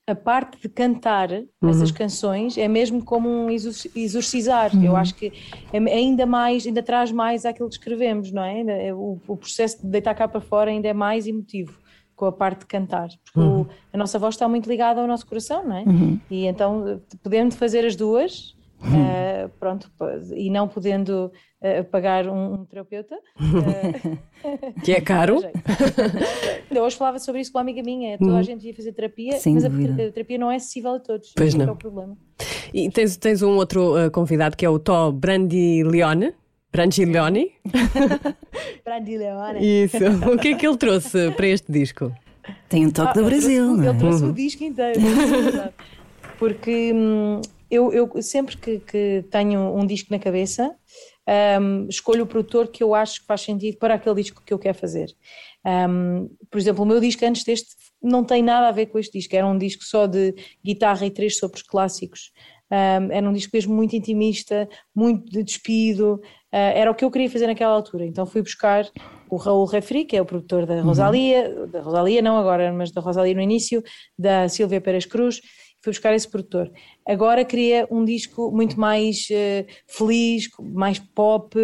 a 0.08 0.14
parte 0.14 0.58
de 0.60 0.68
cantar 0.68 1.30
Uhum. 1.30 1.68
essas 1.68 1.90
canções 1.90 2.56
é 2.56 2.66
mesmo 2.66 3.04
como 3.04 3.28
um 3.28 3.50
exor- 3.50 3.90
exorcizar. 3.94 4.74
Uhum. 4.74 4.84
Eu 4.84 4.96
acho 4.96 5.14
que 5.14 5.32
é 5.72 5.78
ainda 5.78 6.24
mais, 6.24 6.66
ainda 6.66 6.82
traz 6.82 7.12
mais 7.12 7.44
àquilo 7.44 7.68
que 7.68 7.74
escrevemos, 7.74 8.32
não 8.32 8.42
é? 8.42 8.52
Ainda- 8.60 8.96
O, 8.96 9.20
o 9.28 9.36
processo 9.36 9.82
de 9.82 9.88
deitar 9.88 10.14
cá 10.14 10.26
para 10.26 10.40
fora 10.40 10.70
ainda 10.70 10.88
é 10.88 10.92
mais 10.94 11.26
emotivo 11.26 11.78
com 12.16 12.24
a 12.24 12.32
parte 12.32 12.60
de 12.60 12.66
cantar, 12.66 13.08
porque 13.24 13.38
Uhum. 13.38 13.60
o- 13.62 13.68
a 13.92 13.96
nossa 13.98 14.18
voz 14.18 14.34
está 14.34 14.48
muito 14.48 14.68
ligada 14.68 15.00
ao 15.00 15.06
nosso 15.06 15.26
coração, 15.26 15.62
não 15.64 15.76
é? 15.76 15.84
E 16.30 16.46
então, 16.46 17.00
podendo 17.22 17.54
fazer 17.54 17.84
as 17.84 17.94
duas, 17.94 18.56
eh, 18.82 19.48
pronto, 19.58 19.90
e 20.34 20.50
não 20.50 20.68
podendo 20.68 21.32
eh, 21.60 21.82
pagar 21.82 22.26
um, 22.28 22.54
um 22.54 22.64
terapeuta, 22.64 23.16
eh, 23.38 24.18
Que 24.84 24.92
é 24.92 25.00
caro. 25.00 25.40
Ainda 26.70 26.82
hoje 26.82 26.96
falava 26.96 27.18
sobre 27.18 27.40
isso 27.40 27.50
com 27.52 27.58
uma 27.58 27.62
amiga 27.62 27.82
minha. 27.82 28.16
Toda 28.18 28.36
a 28.38 28.42
gente 28.42 28.66
ia 28.66 28.74
fazer 28.74 28.92
terapia, 28.92 29.36
Sem 29.38 29.54
mas 29.54 29.64
a, 29.64 29.68
dúvida. 29.68 30.06
a 30.06 30.12
terapia 30.12 30.38
não 30.38 30.50
é 30.50 30.56
acessível 30.56 30.94
a 30.94 31.00
todos. 31.00 31.32
Pois 31.36 31.48
Esse 31.48 31.58
não. 31.58 31.68
É 31.68 31.72
o 31.72 31.76
problema. 31.76 32.16
E 32.72 32.90
tens, 32.90 33.16
tens 33.16 33.42
um 33.42 33.56
outro 33.56 34.06
uh, 34.06 34.10
convidado 34.10 34.56
que 34.56 34.64
é 34.64 34.68
o 34.70 34.78
Tó 34.78 35.10
Brandileone. 35.10 36.34
Brandileone. 36.70 37.50
Brandileone. 38.84 39.84
Isso. 39.84 40.04
O 40.32 40.38
que 40.38 40.48
é 40.48 40.54
que 40.54 40.66
ele 40.66 40.76
trouxe 40.76 41.30
para 41.32 41.46
este 41.46 41.72
disco? 41.72 42.12
Tem 42.68 42.86
um 42.86 42.90
toque 42.90 43.14
do 43.14 43.20
ele 43.20 43.30
Brasil, 43.30 43.64
trouxe, 43.64 43.80
não 43.80 43.84
é? 43.84 43.88
Ele 43.90 43.98
trouxe 43.98 44.24
o 44.24 44.32
disco 44.32 44.64
inteiro. 44.64 45.00
é. 45.00 45.72
Porque 46.38 46.92
hum, 46.94 47.40
eu, 47.70 47.92
eu 47.92 48.22
sempre 48.22 48.56
que, 48.56 48.78
que 48.80 49.24
tenho 49.30 49.74
um 49.76 49.86
disco 49.86 50.10
na 50.10 50.18
cabeça, 50.18 50.74
hum, 51.60 51.86
escolho 51.88 52.24
o 52.24 52.26
produtor 52.26 52.68
que 52.68 52.82
eu 52.82 52.94
acho 52.94 53.20
que 53.20 53.26
faz 53.26 53.42
sentido 53.42 53.78
para 53.78 53.94
aquele 53.94 54.16
disco 54.16 54.42
que 54.44 54.52
eu 54.52 54.58
quero 54.58 54.78
fazer. 54.78 55.14
Hum, 55.64 56.30
por 56.50 56.58
exemplo, 56.58 56.84
o 56.84 56.86
meu 56.86 57.00
disco 57.00 57.24
antes 57.24 57.44
deste 57.44 57.76
não 58.02 58.24
tem 58.24 58.42
nada 58.42 58.68
a 58.68 58.72
ver 58.72 58.86
com 58.86 58.98
este 58.98 59.18
disco. 59.18 59.34
Era 59.34 59.46
um 59.46 59.58
disco 59.58 59.84
só 59.84 60.06
de 60.06 60.34
guitarra 60.64 61.04
e 61.06 61.10
três 61.10 61.36
sopros 61.36 61.62
clássicos. 61.62 62.32
Um, 62.70 63.10
era 63.10 63.28
um 63.28 63.32
disco 63.32 63.50
mesmo 63.54 63.74
muito 63.74 63.96
intimista, 63.96 64.68
muito 64.94 65.24
de 65.30 65.42
despido. 65.42 66.20
Uh, 66.52 66.72
era 66.74 66.90
o 66.90 66.94
que 66.94 67.04
eu 67.04 67.10
queria 67.10 67.30
fazer 67.30 67.46
naquela 67.46 67.72
altura. 67.72 68.04
Então 68.04 68.26
fui 68.26 68.42
buscar 68.42 68.88
o 69.30 69.36
Raul 69.36 69.64
Refri, 69.64 70.04
que 70.04 70.16
é 70.16 70.22
o 70.22 70.24
produtor 70.24 70.66
da 70.66 70.80
Rosalia, 70.82 71.66
da 71.66 71.80
Rosalia 71.80 72.22
não 72.22 72.38
agora, 72.38 72.72
mas 72.72 72.90
da 72.90 73.00
Rosalia 73.00 73.34
no 73.34 73.40
início, 73.40 73.82
da 74.18 74.48
Silvia 74.48 74.80
Pérez 74.80 75.06
Cruz. 75.06 75.40
Fui 75.80 75.92
buscar 75.92 76.14
esse 76.14 76.28
produtor. 76.28 76.70
Agora 77.06 77.44
queria 77.44 77.86
um 77.90 78.04
disco 78.04 78.50
muito 78.50 78.78
mais 78.78 79.28
uh, 79.30 79.66
feliz, 79.86 80.48
mais 80.60 80.98
pop, 80.98 81.56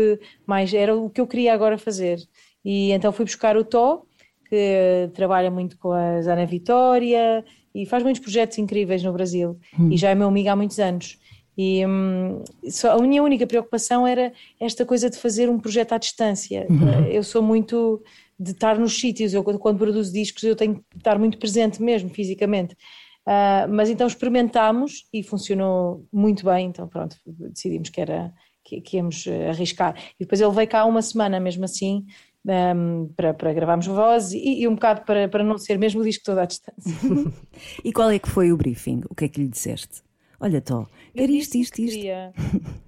mais 0.46 0.72
era 0.72 0.96
o 0.96 1.10
que 1.10 1.20
eu 1.20 1.26
queria 1.26 1.52
agora 1.52 1.76
fazer. 1.76 2.18
E 2.64 2.92
então 2.92 3.12
fui 3.12 3.24
buscar 3.24 3.56
o 3.56 3.64
Tó, 3.64 4.04
que 4.48 5.10
trabalha 5.14 5.50
muito 5.50 5.76
com 5.78 5.92
a 5.92 6.18
Ana 6.18 6.46
Vitória 6.46 7.44
e 7.74 7.84
faz 7.86 8.02
muitos 8.02 8.22
projetos 8.22 8.56
incríveis 8.58 9.02
no 9.02 9.12
Brasil 9.12 9.58
e 9.90 9.96
já 9.96 10.10
é 10.10 10.14
meu 10.14 10.28
amigo 10.28 10.48
há 10.48 10.56
muitos 10.56 10.78
anos. 10.78 11.18
E 11.56 11.86
hum, 11.86 12.42
só, 12.68 12.96
a 12.96 13.02
minha 13.02 13.22
única 13.22 13.46
preocupação 13.46 14.06
era 14.06 14.32
esta 14.58 14.84
coisa 14.84 15.08
de 15.08 15.16
fazer 15.16 15.48
um 15.48 15.58
projeto 15.58 15.92
à 15.92 15.98
distância. 15.98 16.66
Eu 17.10 17.22
sou 17.22 17.42
muito 17.42 18.02
de 18.38 18.50
estar 18.50 18.78
nos 18.78 18.98
sítios, 18.98 19.32
eu 19.32 19.44
quando 19.44 19.78
produzo 19.78 20.12
discos 20.12 20.42
eu 20.42 20.56
tenho 20.56 20.76
que 20.76 20.96
estar 20.96 21.18
muito 21.18 21.38
presente 21.38 21.80
mesmo, 21.80 22.10
fisicamente. 22.10 22.76
Ah, 23.26 23.66
mas 23.68 23.88
então 23.88 24.06
experimentámos 24.06 25.08
e 25.12 25.22
funcionou 25.22 26.06
muito 26.12 26.44
bem, 26.44 26.66
então 26.66 26.86
pronto, 26.86 27.16
decidimos 27.26 27.88
que 27.88 28.00
era 28.00 28.32
que, 28.62 28.80
que 28.80 28.96
íamos 28.96 29.26
eh, 29.26 29.50
arriscar. 29.50 29.94
E 30.18 30.24
depois 30.24 30.40
ele 30.40 30.52
veio 30.52 30.68
cá 30.68 30.84
uma 30.84 31.02
semana 31.02 31.38
mesmo 31.38 31.64
assim, 31.64 32.04
um, 32.46 33.10
para, 33.16 33.32
para 33.32 33.52
gravarmos 33.52 33.86
voz 33.86 34.32
e, 34.32 34.60
e 34.60 34.68
um 34.68 34.74
bocado 34.74 35.02
para, 35.02 35.28
para 35.28 35.44
não 35.44 35.58
ser 35.58 35.78
mesmo 35.78 36.00
o 36.00 36.04
disco 36.04 36.24
todo 36.24 36.38
à 36.38 36.44
distância. 36.44 36.92
E 37.84 37.92
qual 37.92 38.10
é 38.10 38.18
que 38.18 38.28
foi 38.28 38.52
o 38.52 38.56
briefing? 38.56 39.02
O 39.08 39.14
que 39.14 39.26
é 39.26 39.28
que 39.28 39.40
lhe 39.40 39.48
disseste? 39.48 40.02
Olha, 40.40 40.60
Tó, 40.60 40.86
Eu 41.14 41.26
isto, 41.26 41.56
isto, 41.56 41.80
isto. 41.80 42.04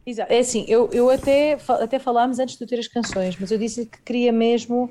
Exato. 0.05 0.33
É 0.33 0.39
assim, 0.39 0.65
eu, 0.69 0.91
eu 0.93 1.09
até, 1.09 1.57
até 1.81 1.99
falámos 1.99 2.39
antes 2.39 2.59
de 2.59 2.67
ter 2.67 2.79
as 2.79 2.89
canções, 2.89 3.37
mas 3.39 3.51
eu 3.51 3.59
disse 3.59 3.87
que 3.87 4.03
queria 4.03 4.33
mesmo 4.33 4.91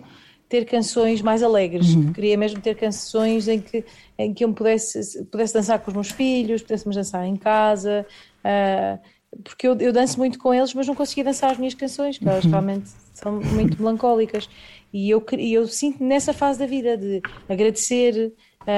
ter 0.50 0.66
canções 0.66 1.22
mais 1.22 1.42
alegres, 1.44 1.96
que 2.08 2.14
queria 2.14 2.38
mesmo 2.38 2.62
ter 2.62 2.76
canções 2.76 3.48
em 3.48 3.60
que, 3.60 3.84
em 4.18 4.34
que 4.34 4.44
eu 4.44 4.48
me 4.50 4.54
pudesse, 4.56 5.26
pudesse 5.26 5.54
dançar 5.54 5.80
com 5.80 5.90
os 5.90 5.96
meus 5.96 6.12
filhos, 6.12 6.62
pudéssemos 6.62 6.96
dançar 6.96 7.26
em 7.26 7.36
casa, 7.36 8.06
ah, 8.44 9.00
porque 9.44 9.68
eu, 9.68 9.76
eu 9.80 9.92
danço 9.92 10.18
muito 10.18 10.40
com 10.40 10.54
eles, 10.54 10.74
mas 10.74 10.88
não 10.88 10.96
conseguia 10.96 11.24
dançar 11.26 11.52
as 11.52 11.58
minhas 11.58 11.74
canções, 11.74 12.18
que 12.18 12.28
elas 12.28 12.46
realmente 12.52 12.90
são 13.14 13.40
muito 13.42 13.78
melancólicas. 13.82 14.48
E 14.94 15.10
eu, 15.10 15.22
eu 15.38 15.68
sinto 15.68 16.02
nessa 16.04 16.32
fase 16.32 16.58
da 16.60 16.66
vida 16.66 16.96
de 16.96 17.22
agradecer 17.50 18.34
a, 18.66 18.72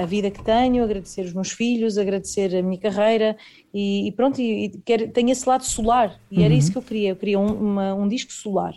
a- 0.00 0.02
a 0.02 0.06
vida 0.06 0.30
que 0.30 0.44
tenho, 0.44 0.84
agradecer 0.84 1.22
os 1.22 1.32
meus 1.32 1.50
filhos, 1.50 1.98
agradecer 1.98 2.54
a 2.54 2.62
minha 2.62 2.78
carreira 2.80 3.36
e, 3.74 4.06
e 4.08 4.12
pronto, 4.12 4.40
e, 4.40 4.66
e 4.66 4.78
quero, 4.84 5.08
tenho 5.10 5.30
esse 5.30 5.48
lado 5.48 5.64
solar. 5.64 6.20
E 6.30 6.42
era 6.42 6.54
isso 6.54 6.70
que 6.70 6.78
eu 6.78 6.82
queria, 6.82 7.08
eu 7.10 7.16
queria 7.16 7.38
um, 7.40 7.46
uma- 7.52 7.94
um 7.94 8.06
disco 8.06 8.32
solar, 8.32 8.74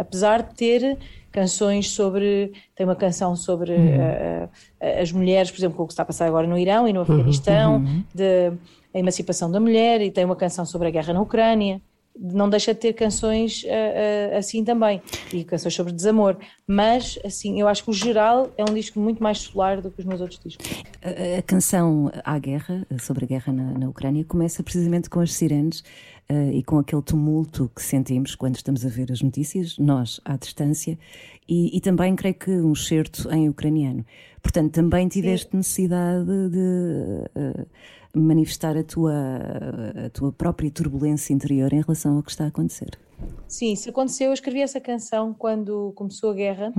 apesar 0.00 0.42
de 0.42 0.54
ter 0.54 0.98
canções 1.30 1.90
sobre, 1.90 2.52
tem 2.74 2.84
uma 2.84 2.96
canção 2.96 3.36
sobre 3.36 3.72
eh, 3.72 4.48
eh, 4.80 5.00
as 5.00 5.12
mulheres, 5.12 5.50
por 5.50 5.58
exemplo, 5.58 5.76
com 5.76 5.84
o 5.84 5.86
que 5.86 5.92
está 5.92 6.02
a 6.02 6.06
passar 6.06 6.26
agora 6.26 6.46
no 6.46 6.58
Irão 6.58 6.88
e 6.88 6.92
no 6.92 7.02
Afeganistão, 7.02 7.84
de 8.12 8.52
a 8.92 8.98
emancipação 8.98 9.50
da 9.50 9.60
mulher 9.60 10.00
e 10.00 10.10
tem 10.10 10.24
uma 10.24 10.34
canção 10.34 10.64
sobre 10.64 10.88
a 10.88 10.90
guerra 10.90 11.12
na 11.12 11.20
Ucrânia. 11.20 11.80
Não 12.18 12.50
deixa 12.50 12.74
de 12.74 12.80
ter 12.80 12.92
canções 12.92 13.64
ah, 13.68 14.34
ah, 14.34 14.38
assim 14.38 14.64
também 14.64 15.00
e 15.32 15.44
canções 15.44 15.74
sobre 15.74 15.92
desamor. 15.92 16.36
Mas 16.66 17.16
assim 17.24 17.60
eu 17.60 17.68
acho 17.68 17.84
que 17.84 17.90
o 17.90 17.92
geral 17.92 18.50
é 18.58 18.64
um 18.68 18.74
disco 18.74 18.98
muito 18.98 19.22
mais 19.22 19.38
solar 19.38 19.80
do 19.80 19.92
que 19.92 20.00
os 20.00 20.04
meus 20.04 20.20
outros 20.20 20.40
discos. 20.40 20.82
A, 21.02 21.38
a 21.38 21.42
canção 21.42 22.10
à 22.24 22.36
guerra, 22.38 22.84
sobre 23.00 23.26
a 23.26 23.28
guerra 23.28 23.52
na, 23.52 23.78
na 23.78 23.88
Ucrânia, 23.88 24.24
começa 24.24 24.60
precisamente 24.60 25.08
com 25.08 25.20
as 25.20 25.32
sirenes 25.32 25.84
eh, 26.30 26.52
e 26.52 26.62
com 26.62 26.78
aquele 26.78 27.02
tumulto 27.02 27.68
que 27.74 27.82
sentimos 27.82 28.36
quando 28.36 28.54
estamos 28.54 28.86
a 28.86 28.88
ver 28.88 29.10
as 29.10 29.20
notícias, 29.20 29.76
nós 29.78 30.20
à 30.24 30.36
distância, 30.36 30.96
e, 31.48 31.76
e 31.76 31.80
também 31.80 32.14
creio 32.14 32.36
que 32.36 32.52
um 32.52 32.72
certo 32.72 33.28
em 33.32 33.48
ucraniano. 33.48 34.06
Portanto, 34.40 34.72
também 34.72 35.08
tiveste 35.08 35.56
necessidade 35.56 36.24
de 36.50 37.24
eh, 37.34 37.66
manifestar 38.14 38.76
a 38.76 38.84
tua, 38.84 39.12
a 40.06 40.10
tua 40.10 40.30
própria 40.30 40.70
turbulência 40.70 41.34
interior 41.34 41.72
em 41.72 41.80
relação 41.80 42.16
ao 42.16 42.22
que 42.22 42.30
está 42.30 42.44
a 42.44 42.48
acontecer. 42.48 42.96
Sim, 43.48 43.72
isso 43.72 43.90
aconteceu. 43.90 44.28
Eu 44.28 44.32
escrevi 44.32 44.60
essa 44.60 44.80
canção 44.80 45.34
quando 45.34 45.92
começou 45.96 46.30
a 46.30 46.34
guerra 46.34 46.72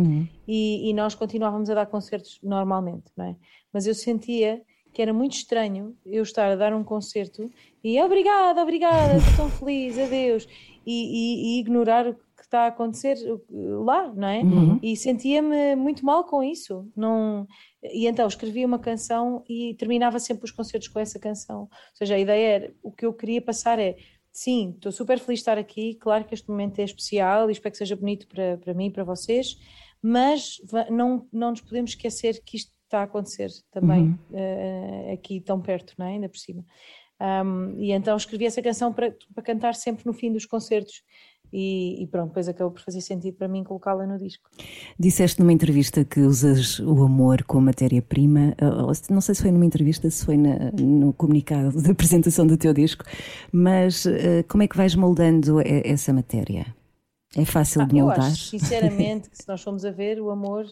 e, 0.47 0.89
e 0.89 0.93
nós 0.93 1.13
continuávamos 1.13 1.69
a 1.69 1.73
dar 1.73 1.87
concertos 1.87 2.39
normalmente, 2.41 3.11
não 3.17 3.25
é? 3.25 3.35
Mas 3.73 3.85
eu 3.85 3.93
sentia 3.93 4.61
que 4.93 5.01
era 5.01 5.13
muito 5.13 5.33
estranho 5.33 5.95
eu 6.05 6.23
estar 6.23 6.51
a 6.51 6.55
dar 6.55 6.73
um 6.73 6.83
concerto 6.83 7.49
e 7.83 8.01
obrigada, 8.01 8.61
obrigada, 8.61 9.17
estou 9.17 9.35
tão 9.35 9.49
feliz, 9.49 9.97
adeus, 9.97 10.47
e, 10.85 10.91
e, 10.93 11.57
e 11.57 11.59
ignorar 11.59 12.07
o 12.07 12.13
que 12.13 12.43
está 12.43 12.63
a 12.63 12.67
acontecer 12.67 13.17
uh, 13.49 13.83
lá, 13.83 14.11
não 14.13 14.27
é? 14.27 14.41
E 14.81 14.95
sentia-me 14.95 15.75
muito 15.75 16.05
mal 16.05 16.23
com 16.23 16.43
isso. 16.43 16.89
Não... 16.95 17.47
E 17.83 18.07
então 18.07 18.27
escrevia 18.27 18.65
uma 18.65 18.79
canção 18.79 19.43
e 19.47 19.75
terminava 19.75 20.19
sempre 20.19 20.45
os 20.45 20.51
concertos 20.51 20.87
com 20.87 20.99
essa 20.99 21.19
canção. 21.19 21.61
Ou 21.61 21.69
seja, 21.95 22.15
a 22.15 22.19
ideia 22.19 22.55
era, 22.55 22.73
o 22.83 22.91
que 22.91 23.05
eu 23.05 23.13
queria 23.13 23.41
passar 23.41 23.79
é 23.79 23.95
Sim, 24.31 24.71
estou 24.75 24.91
super 24.93 25.19
feliz 25.19 25.39
de 25.39 25.41
estar 25.41 25.57
aqui. 25.57 25.95
Claro 25.95 26.23
que 26.23 26.33
este 26.33 26.49
momento 26.49 26.79
é 26.79 26.83
especial 26.83 27.49
e 27.49 27.51
espero 27.51 27.71
que 27.73 27.77
seja 27.77 27.95
bonito 27.95 28.27
para, 28.27 28.57
para 28.57 28.73
mim 28.73 28.85
e 28.85 28.91
para 28.91 29.03
vocês, 29.03 29.57
mas 30.01 30.61
não, 30.89 31.27
não 31.33 31.51
nos 31.51 31.61
podemos 31.61 31.91
esquecer 31.91 32.41
que 32.43 32.55
isto 32.55 32.71
está 32.85 33.01
a 33.01 33.03
acontecer 33.03 33.49
também 33.71 34.17
eh, 34.33 35.11
aqui 35.13 35.39
tão 35.39 35.61
perto, 35.61 35.93
não 35.97 36.05
é? 36.05 36.11
ainda 36.11 36.27
por 36.29 36.37
cima. 36.37 36.65
Um, 37.21 37.79
e 37.79 37.91
então 37.91 38.17
escrevi 38.17 38.45
essa 38.45 38.61
canção 38.63 38.91
para, 38.91 39.15
para 39.35 39.43
cantar 39.43 39.75
sempre 39.75 40.05
no 40.07 40.13
fim 40.13 40.33
dos 40.33 40.45
concertos 40.47 41.03
e, 41.53 42.01
e 42.01 42.07
pronto, 42.07 42.29
depois 42.29 42.47
acabou 42.49 42.71
por 42.71 42.81
fazer 42.81 43.01
sentido 43.01 43.35
para 43.37 43.47
mim 43.47 43.63
colocá-la 43.63 44.07
no 44.07 44.17
disco. 44.17 44.49
Disseste 44.97 45.39
numa 45.39 45.53
entrevista 45.53 46.03
que 46.03 46.21
usas 46.21 46.79
o 46.79 47.03
amor 47.03 47.43
como 47.43 47.65
matéria-prima, 47.65 48.55
se- 48.95 49.11
não 49.13 49.21
sei 49.21 49.35
se 49.35 49.41
foi 49.41 49.51
numa 49.51 49.65
entrevista, 49.65 50.09
se 50.09 50.25
foi 50.25 50.37
na- 50.37 50.71
no 50.71 51.13
comunicado 51.13 51.79
da 51.81 51.91
apresentação 51.91 52.47
do 52.47 52.57
teu 52.57 52.73
disco, 52.73 53.03
mas 53.51 54.05
eh, 54.05 54.43
como 54.43 54.63
é 54.63 54.67
que 54.67 54.77
vais 54.77 54.95
moldando 54.95 55.59
essa 55.61 56.11
matéria? 56.13 56.65
É 57.35 57.45
fácil 57.45 57.85
de 57.85 57.93
Ah, 57.93 57.97
eu 57.97 58.05
moldar? 58.05 58.25
acho, 58.25 58.43
sinceramente, 58.45 59.29
que 59.29 59.37
se 59.37 59.47
nós 59.47 59.61
formos 59.61 59.85
a 59.85 59.91
ver, 59.91 60.19
o 60.21 60.29
amor 60.29 60.65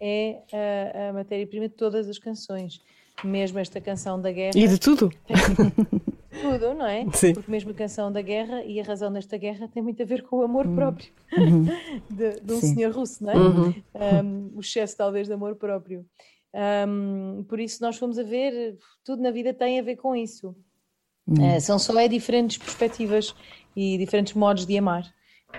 é 0.00 0.42
a, 0.52 1.10
a 1.10 1.12
matéria-prima 1.12 1.68
de 1.68 1.74
todas 1.74 2.08
as 2.08 2.18
canções. 2.18 2.80
Mesmo 3.22 3.58
esta 3.58 3.80
canção 3.80 4.20
da 4.20 4.32
guerra. 4.32 4.52
E 4.56 4.66
de 4.66 4.78
tudo. 4.78 5.10
tudo, 6.40 6.74
não 6.74 6.86
é? 6.86 7.06
Sim. 7.12 7.34
Porque 7.34 7.50
mesmo 7.50 7.70
a 7.70 7.74
canção 7.74 8.10
da 8.10 8.20
guerra 8.20 8.62
e 8.64 8.80
a 8.80 8.84
razão 8.84 9.12
desta 9.12 9.36
guerra 9.36 9.68
tem 9.68 9.82
muito 9.82 10.02
a 10.02 10.06
ver 10.06 10.22
com 10.22 10.36
o 10.36 10.42
amor 10.42 10.66
próprio 10.68 11.08
de, 12.10 12.40
de 12.40 12.52
um 12.52 12.60
Sim. 12.60 12.74
senhor 12.74 12.92
russo, 12.92 13.24
não 13.24 13.32
é? 13.32 14.22
Um, 14.22 14.52
o 14.56 14.60
excesso, 14.60 14.96
talvez, 14.96 15.26
de 15.26 15.34
amor 15.34 15.54
próprio. 15.56 16.04
Um, 16.88 17.44
por 17.48 17.58
isso, 17.58 17.82
nós 17.82 17.96
fomos 17.96 18.18
a 18.18 18.22
ver, 18.22 18.76
tudo 19.04 19.22
na 19.22 19.30
vida 19.30 19.52
tem 19.52 19.78
a 19.78 19.82
ver 19.82 19.96
com 19.96 20.14
isso. 20.14 20.54
Uh, 21.26 21.60
são 21.60 21.78
só 21.78 21.98
é 21.98 22.06
diferentes 22.06 22.58
perspectivas 22.58 23.34
e 23.74 23.96
diferentes 23.96 24.34
modos 24.34 24.66
de 24.66 24.76
amar. 24.76 25.04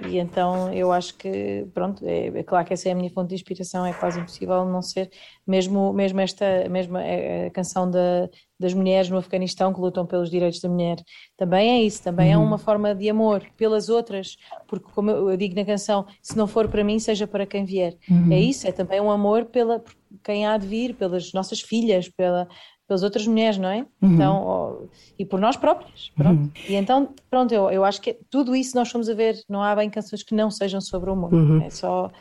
E 0.08 0.18
então 0.18 0.74
eu 0.74 0.92
acho 0.92 1.16
que, 1.16 1.66
pronto, 1.74 2.06
é, 2.06 2.28
é, 2.28 2.44
claro 2.44 2.66
que 2.66 2.74
essa 2.74 2.90
é 2.90 2.92
a 2.92 2.96
minha 2.96 3.10
fonte 3.10 3.30
de 3.30 3.36
inspiração, 3.36 3.86
é 3.86 3.94
quase 3.94 4.20
impossível 4.20 4.66
não 4.66 4.82
ser, 4.82 5.10
mesmo, 5.48 5.94
mesmo 5.94 6.20
esta, 6.20 6.68
mesmo 6.70 6.98
a, 6.98 7.48
a 7.48 7.50
canção 7.52 7.90
da, 7.90 8.30
das 8.60 8.74
mulheres 8.74 9.10
no 9.10 9.18
Afeganistão 9.18 9.74
que 9.74 9.80
lutam 9.80 10.06
pelos 10.06 10.30
direitos 10.30 10.60
da 10.60 10.70
mulher, 10.70 10.98
também 11.38 11.72
é 11.72 11.82
isso, 11.82 12.04
também 12.04 12.32
é 12.32 12.38
uhum. 12.38 12.44
é 12.44 12.48
uma 12.48 12.58
forma 12.58 12.94
de 12.94 13.10
amor 13.10 13.46
pelas 13.56 13.90
outras, 13.90 14.38
porque 14.68 14.88
como 14.94 15.12
eu 15.12 15.38
digo 15.38 15.56
na 15.56 15.66
canção, 15.66 16.06
se 16.22 16.36
não 16.38 16.48
for 16.48 16.68
para 16.68 16.84
mim, 16.84 17.00
seja 17.00 17.26
para 17.26 17.46
quem 17.46 17.64
vier. 17.66 17.96
Uhum. 18.10 18.32
É 18.32 18.40
isso, 18.40 18.68
é 18.68 18.72
também 18.72 19.00
um 19.00 19.10
amor 19.10 19.46
pela 19.46 19.84
quem 20.24 20.46
há 20.46 20.58
de 20.58 20.68
vir, 20.68 20.96
pelas 20.96 21.34
nossas 21.34 21.60
filhas, 21.60 22.08
pela, 22.10 22.48
pelas 22.88 23.04
outras 23.04 23.26
mulheres, 23.26 23.58
não 23.58 23.70
é? 23.70 23.86
Uhum. 24.02 24.14
Então, 24.14 24.44
oh, 24.46 24.88
e 25.18 25.26
por 25.26 25.40
nós 25.40 25.58
próprias, 25.58 26.12
pronto. 26.16 26.44
Uhum. 26.44 26.52
E 26.70 26.76
então, 26.76 27.14
pronto, 27.30 27.54
eu, 27.54 27.70
eu 27.72 27.84
acho 27.84 28.02
que 28.02 28.14
tudo 28.30 28.56
isso 28.56 28.76
nós 28.76 28.90
fomos 28.92 29.10
a 29.10 29.14
ver, 29.14 29.36
não 29.50 29.62
há 29.62 29.76
bem 29.76 29.90
canções 29.90 30.24
que 30.24 30.36
não 30.36 30.52
sejam 30.52 30.80
sobre 30.80 31.10
o 31.10 31.14
amor, 31.14 31.34
uhum. 31.34 31.62
é 31.62 31.70
só, 31.70 32.12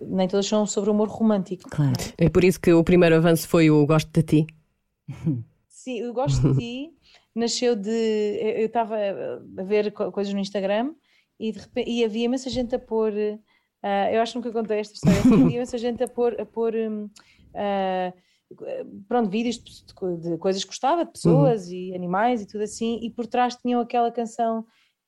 nem 0.00 0.26
todas 0.26 0.46
são 0.46 0.66
sobre 0.66 0.90
o 0.90 0.92
amor 0.92 1.08
romântico. 1.08 1.68
Claro. 1.68 1.92
É 2.16 2.28
por 2.28 2.42
isso 2.42 2.60
que 2.60 2.72
o 2.72 2.82
primeiro 2.82 3.16
avanço 3.16 3.46
foi 3.48 3.70
o 3.70 3.84
Gosto 3.86 4.10
de 4.10 4.22
Ti. 4.22 4.46
Sim, 5.68 6.06
o 6.06 6.14
Gosto 6.14 6.54
de 6.54 6.58
Ti 6.58 6.90
nasceu 7.34 7.76
de, 7.76 8.38
eu 8.56 8.66
estava 8.66 8.96
a 8.96 9.62
ver 9.62 9.92
coisas 9.92 10.32
no 10.32 10.40
Instagram 10.40 10.94
e, 11.38 11.52
de 11.52 11.58
repente, 11.58 11.90
e 11.90 12.04
havia 12.04 12.24
imensa 12.24 12.48
gente 12.48 12.74
a 12.74 12.78
pôr, 12.78 13.12
uh, 13.12 14.12
eu 14.12 14.22
acho 14.22 14.32
que 14.32 14.38
nunca 14.38 14.52
contei 14.52 14.78
esta 14.78 14.94
história, 14.94 15.20
havia 15.20 15.56
imensa 15.56 15.76
gente 15.76 16.02
a 16.02 16.08
pôr, 16.08 16.40
a 16.40 16.46
pôr 16.46 16.74
um, 16.74 17.04
uh, 17.04 18.14
pronto, 19.08 19.30
vídeos 19.30 19.58
de, 19.58 19.84
de, 20.30 20.38
coisas 20.38 20.62
que 20.62 20.68
gostava, 20.68 21.04
de 21.04 21.12
pessoas 21.12 21.66
uhum. 21.66 21.74
e 21.74 21.94
animais 21.94 22.42
e 22.42 22.46
tudo 22.46 22.62
assim, 22.62 22.98
e 23.02 23.10
por 23.10 23.26
trás 23.26 23.56
tinham 23.56 23.80
aquela 23.80 24.10
canção 24.10 24.64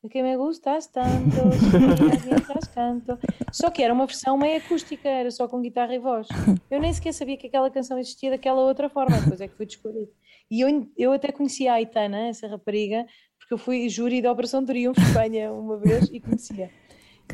que 0.09 0.23
me 0.23 0.37
gustas 0.37 0.87
tanto, 0.87 1.37
canto. 2.75 3.19
Só 3.53 3.71
que 3.71 3.83
era 3.83 3.93
uma 3.93 4.07
versão 4.07 4.39
meio 4.39 4.59
acústica, 4.59 5.09
era 5.09 5.31
só 5.31 5.49
com 5.49 5.61
guitarra 5.61 5.95
e 5.95 5.99
voz. 5.99 6.29
Eu 6.71 6.81
nem 6.81 6.93
sequer 6.93 7.13
sabia 7.13 7.37
que 7.37 7.49
aquela 7.49 7.71
canção 7.71 7.99
existia 7.99 8.31
daquela 8.31 8.61
outra 8.61 8.89
forma, 8.89 9.19
depois 9.21 9.41
é 9.41 9.49
que 9.49 9.57
fui 9.57 9.67
descobrir. 9.67 10.09
E 10.51 10.61
eu, 10.61 10.89
eu 10.97 11.13
até 11.13 11.33
conhecia 11.33 11.73
a 11.73 11.75
Aitana, 11.77 12.29
essa 12.29 12.47
rapariga, 12.47 13.05
porque 13.39 13.55
eu 13.55 13.59
fui 13.59 13.89
júri 13.89 14.23
da 14.23 14.31
Operação 14.31 14.65
Triunfo 14.65 15.01
Espanha 15.01 15.53
uma 15.53 15.77
vez 15.77 16.09
e 16.13 16.21
conhecia. 16.21 16.71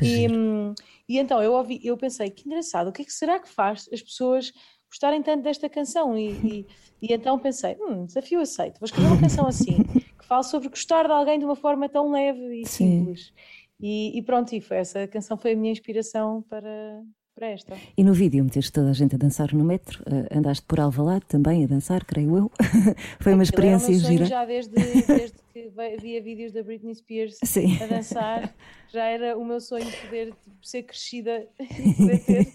E, 0.01 0.27
hum, 0.27 0.73
e, 1.07 1.19
então 1.19 1.41
eu 1.43 1.53
ouvi, 1.53 1.79
eu 1.83 1.95
pensei, 1.95 2.29
que 2.29 2.47
engraçado, 2.47 2.87
o 2.87 2.91
que 2.91 3.03
é 3.03 3.05
que 3.05 3.13
será 3.13 3.39
que 3.39 3.47
faz 3.47 3.87
as 3.93 4.01
pessoas 4.01 4.51
gostarem 4.93 5.23
tanto 5.23 5.43
desta 5.43 5.67
canção. 5.67 6.15
E, 6.15 6.29
e, 6.31 6.67
e 7.01 7.13
então 7.13 7.39
pensei, 7.39 7.75
hum, 7.79 8.05
desafio 8.05 8.39
aceito, 8.39 8.79
vou 8.79 8.85
escrever 8.85 9.07
uma 9.07 9.19
canção 9.19 9.47
assim, 9.47 9.83
que 9.83 10.25
fale 10.25 10.43
sobre 10.43 10.69
gostar 10.69 11.05
de 11.05 11.11
alguém 11.11 11.39
de 11.39 11.45
uma 11.45 11.55
forma 11.55 11.89
tão 11.89 12.11
leve 12.11 12.61
e 12.61 12.67
Sim. 12.67 12.99
simples. 12.99 13.33
E, 13.81 14.17
e, 14.17 14.21
pronto, 14.21 14.53
e 14.53 14.61
foi, 14.61 14.77
essa 14.77 15.07
canção 15.07 15.35
foi 15.35 15.53
a 15.53 15.55
minha 15.55 15.71
inspiração 15.71 16.43
para, 16.43 17.01
para 17.35 17.47
esta. 17.47 17.75
E 17.97 18.03
no 18.03 18.13
vídeo 18.13 18.43
meteste 18.43 18.71
toda 18.71 18.91
a 18.91 18.93
gente 18.93 19.15
a 19.15 19.17
dançar 19.17 19.53
no 19.53 19.63
metro, 19.63 20.01
uh, 20.03 20.37
andaste 20.37 20.65
por 20.65 20.79
Alvalade 20.79 21.25
também 21.27 21.63
a 21.63 21.67
dançar, 21.67 22.05
creio 22.05 22.37
eu. 22.37 22.51
foi 23.19 23.33
uma 23.33 23.43
experiência 23.43 23.91
era 23.91 23.99
gira. 23.99 24.25
Já 24.25 24.45
desde, 24.45 24.73
desde 24.73 25.37
que 25.51 25.71
via 25.99 26.21
vídeos 26.21 26.53
da 26.53 26.63
Britney 26.63 26.95
Spears 26.95 27.37
Sim. 27.43 27.77
a 27.81 27.87
dançar, 27.87 28.55
já 28.93 29.03
era 29.05 29.37
o 29.37 29.43
meu 29.43 29.59
sonho 29.59 29.91
poder 30.03 30.27
tipo, 30.27 30.57
ser 30.61 30.83
crescida 30.83 31.45
e 31.59 31.93
poder 31.93 32.19
ter 32.19 32.45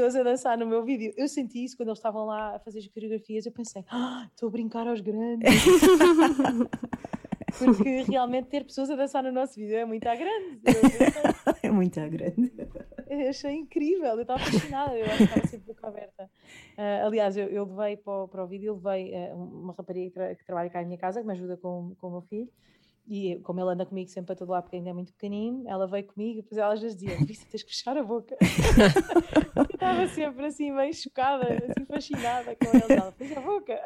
pessoas 0.00 0.16
a 0.16 0.22
dançar 0.22 0.56
no 0.56 0.66
meu 0.66 0.82
vídeo. 0.82 1.12
Eu 1.14 1.28
senti 1.28 1.62
isso 1.62 1.76
quando 1.76 1.90
eles 1.90 1.98
estavam 1.98 2.24
lá 2.24 2.56
a 2.56 2.58
fazer 2.58 2.78
as 2.78 2.88
coreografias. 2.88 3.44
Eu 3.44 3.52
pensei, 3.52 3.84
ah, 3.90 4.26
estou 4.30 4.48
a 4.48 4.52
brincar 4.52 4.88
aos 4.88 5.00
grandes. 5.00 5.52
Porque 7.58 8.02
realmente 8.02 8.46
ter 8.46 8.64
pessoas 8.64 8.90
a 8.90 8.96
dançar 8.96 9.22
no 9.22 9.32
nosso 9.32 9.56
vídeo 9.56 9.76
é 9.76 9.84
muito 9.84 10.06
à 10.06 10.14
grande. 10.14 10.60
é 11.62 11.70
muito 11.70 12.00
à 12.00 12.08
grande. 12.08 12.52
Eu 13.08 13.28
achei 13.28 13.52
incrível, 13.52 14.14
eu 14.14 14.22
estava 14.22 14.38
fascinada, 14.38 14.96
eu 14.96 15.04
acho 15.04 15.16
que 15.16 15.22
estava 15.24 15.46
sempre 15.46 15.66
boca 15.66 15.88
aberta. 15.88 16.30
Uh, 16.78 17.06
aliás, 17.06 17.36
eu, 17.36 17.48
eu 17.48 17.64
levei 17.64 17.96
para 17.96 18.24
o, 18.24 18.28
para 18.28 18.44
o 18.44 18.46
vídeo, 18.46 18.68
eu 18.68 18.74
levei 18.76 19.12
uh, 19.12 19.34
uma 19.34 19.74
rapariga 19.74 20.06
que, 20.06 20.14
tra 20.14 20.34
que, 20.34 20.46
trabalha 20.46 20.70
cá 20.70 20.80
em 20.80 20.86
minha 20.86 20.98
casa, 20.98 21.20
que 21.20 21.26
me 21.26 21.32
ajuda 21.32 21.56
com, 21.56 21.94
com 21.98 22.06
o 22.06 22.10
meu 22.12 22.22
filho, 22.22 22.48
e 23.10 23.40
como 23.40 23.60
ele 23.60 23.70
anda 23.70 23.84
comigo 23.84 24.08
sempre 24.08 24.28
para 24.28 24.36
todo 24.36 24.50
lado, 24.50 24.62
porque 24.62 24.76
ainda 24.76 24.90
é 24.90 24.92
muito 24.92 25.12
pequenino, 25.12 25.68
ela 25.68 25.84
veio 25.88 26.04
comigo 26.04 26.38
e 26.38 26.42
depois 26.42 26.56
ela 26.56 26.72
às 26.72 26.80
vezes 26.80 26.96
dizia: 26.96 27.16
Vista, 27.26 27.44
tens 27.50 27.64
que 27.64 27.70
fechar 27.70 27.96
a 27.98 28.04
boca. 28.04 28.36
eu 29.56 29.62
estava 29.64 30.06
sempre 30.06 30.46
assim, 30.46 30.70
meio 30.70 30.94
chocada, 30.94 31.44
assim 31.44 31.84
fascinada 31.86 32.54
com 32.54 32.66
ele. 32.66 33.00
Ela 33.00 33.10
fez 33.10 33.36
a 33.36 33.40
boca. 33.40 33.80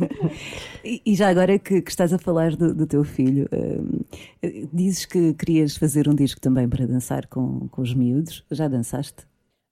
e, 0.82 1.02
e, 1.04 1.14
já 1.14 1.28
agora 1.28 1.58
que, 1.58 1.82
que 1.82 1.90
estás 1.90 2.14
a 2.14 2.18
falar 2.18 2.56
do, 2.56 2.74
do 2.74 2.86
teu 2.86 3.04
filho, 3.04 3.46
uh, 3.52 4.68
dizes 4.72 5.04
que 5.04 5.34
querias 5.34 5.76
fazer 5.76 6.08
um 6.08 6.14
disco 6.14 6.40
também 6.40 6.66
para 6.66 6.86
dançar 6.86 7.26
com, 7.26 7.68
com 7.68 7.82
os 7.82 7.92
miúdos. 7.92 8.42
Já 8.50 8.68
dançaste? 8.68 9.26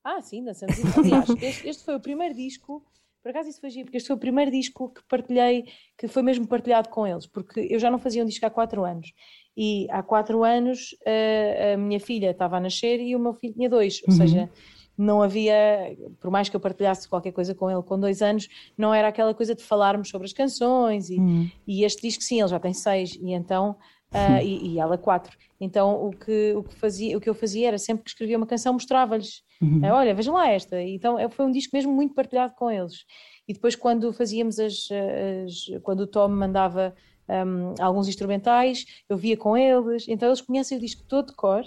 Ah, 0.05 0.21
sim, 0.21 0.45
dançamos. 0.45 0.77
Aliás, 0.99 1.31
este, 1.41 1.69
este 1.69 1.85
foi 1.87 1.97
o 1.97 2.01
primeiro 2.01 2.35
disco 2.35 2.85
por 3.25 3.31
acaso 3.31 3.49
isso 3.49 3.59
foi 3.59 3.71
giro, 3.71 3.87
porque 3.87 3.97
este 3.97 4.07
foi 4.07 4.17
o 4.17 4.19
primeiro 4.19 4.51
disco 4.51 4.91
que 4.91 5.01
partilhei, 5.09 5.65
que 5.97 6.07
foi 6.07 6.23
mesmo 6.23 6.47
partilhado 6.47 6.91
com 6.91 7.07
eles, 7.07 7.27
porque 7.27 7.59
eu 7.71 7.79
já 7.79 7.91
não 7.91 7.99
fazia 7.99 8.23
um 8.23 8.27
disco 8.27 8.45
há 8.45 8.51
quatro 8.51 8.85
anos. 8.85 9.15
E 9.57 9.87
há 9.91 10.03
quatro 10.03 10.45
anos 10.45 10.95
a, 11.07 11.73
a 11.73 11.77
minha 11.79 11.99
filha 11.99 12.33
estava 12.33 12.59
a 12.59 12.61
nascer 12.61 13.01
e 13.01 13.17
o 13.17 13.19
meu 13.19 13.33
filho 13.33 13.55
tinha 13.55 13.71
dois, 13.71 14.03
ou 14.07 14.13
uhum. 14.13 14.19
seja, 14.19 14.51
não 14.97 15.23
havia, 15.23 15.97
por 16.21 16.31
mais 16.31 16.51
que 16.51 16.57
eu 16.57 16.61
partilhasse 16.61 17.09
qualquer 17.09 17.33
coisa 17.33 17.55
com 17.55 17.71
ele 17.71 17.83
com 17.83 17.99
dois 17.99 18.21
anos, 18.21 18.47
não 18.77 18.93
era 18.93 19.09
aquela 19.09 19.33
coisa 19.33 19.55
de 19.55 19.63
falarmos 19.63 20.11
sobre 20.11 20.27
as 20.27 20.35
canções. 20.35 21.09
E, 21.09 21.19
uhum. 21.19 21.51
e 21.67 21.83
este 21.83 22.03
disco, 22.03 22.23
sim, 22.23 22.41
ele 22.41 22.49
já 22.49 22.61
tem 22.61 22.75
seis, 22.75 23.15
e 23.15 23.33
então 23.33 23.75
uh, 24.15 24.43
e, 24.43 24.75
e, 24.75 24.79
ela 24.79 24.97
quatro. 24.97 25.37
Então 25.61 26.07
o 26.07 26.11
que, 26.11 26.55
o, 26.55 26.63
que 26.63 26.75
fazia, 26.75 27.17
o 27.17 27.21
que 27.21 27.29
eu 27.29 27.35
fazia 27.35 27.69
era 27.69 27.79
sempre 27.79 28.05
que 28.05 28.11
escrevia 28.11 28.37
uma 28.37 28.47
canção 28.47 28.73
mostrava-lhes. 28.73 29.43
Uhum. 29.61 29.81
Uh, 29.81 29.93
Olha, 29.93 30.15
vejam 30.15 30.35
lá 30.35 30.49
esta. 30.49 30.81
Então 30.81 31.19
é, 31.19 31.29
foi 31.29 31.45
um 31.45 31.51
disco 31.51 31.75
mesmo 31.75 31.93
muito 31.93 32.15
partilhado 32.15 32.55
com 32.55 32.71
eles. 32.71 33.05
E 33.49 33.53
depois 33.53 33.75
quando 33.75 34.13
fazíamos 34.13 34.59
as, 34.59 34.89
as 34.91 35.83
quando 35.83 36.01
o 36.01 36.07
Tom 36.07 36.29
mandava 36.29 36.95
um, 37.29 37.75
alguns 37.81 38.09
instrumentais, 38.09 38.85
eu 39.09 39.17
via 39.17 39.37
com 39.37 39.57
eles. 39.57 40.07
Então 40.09 40.29
eles 40.29 40.41
conhecem 40.41 40.79
o 40.79 40.81
disco 40.81 41.03
todo 41.07 41.29
de 41.29 41.35
cor. 41.35 41.65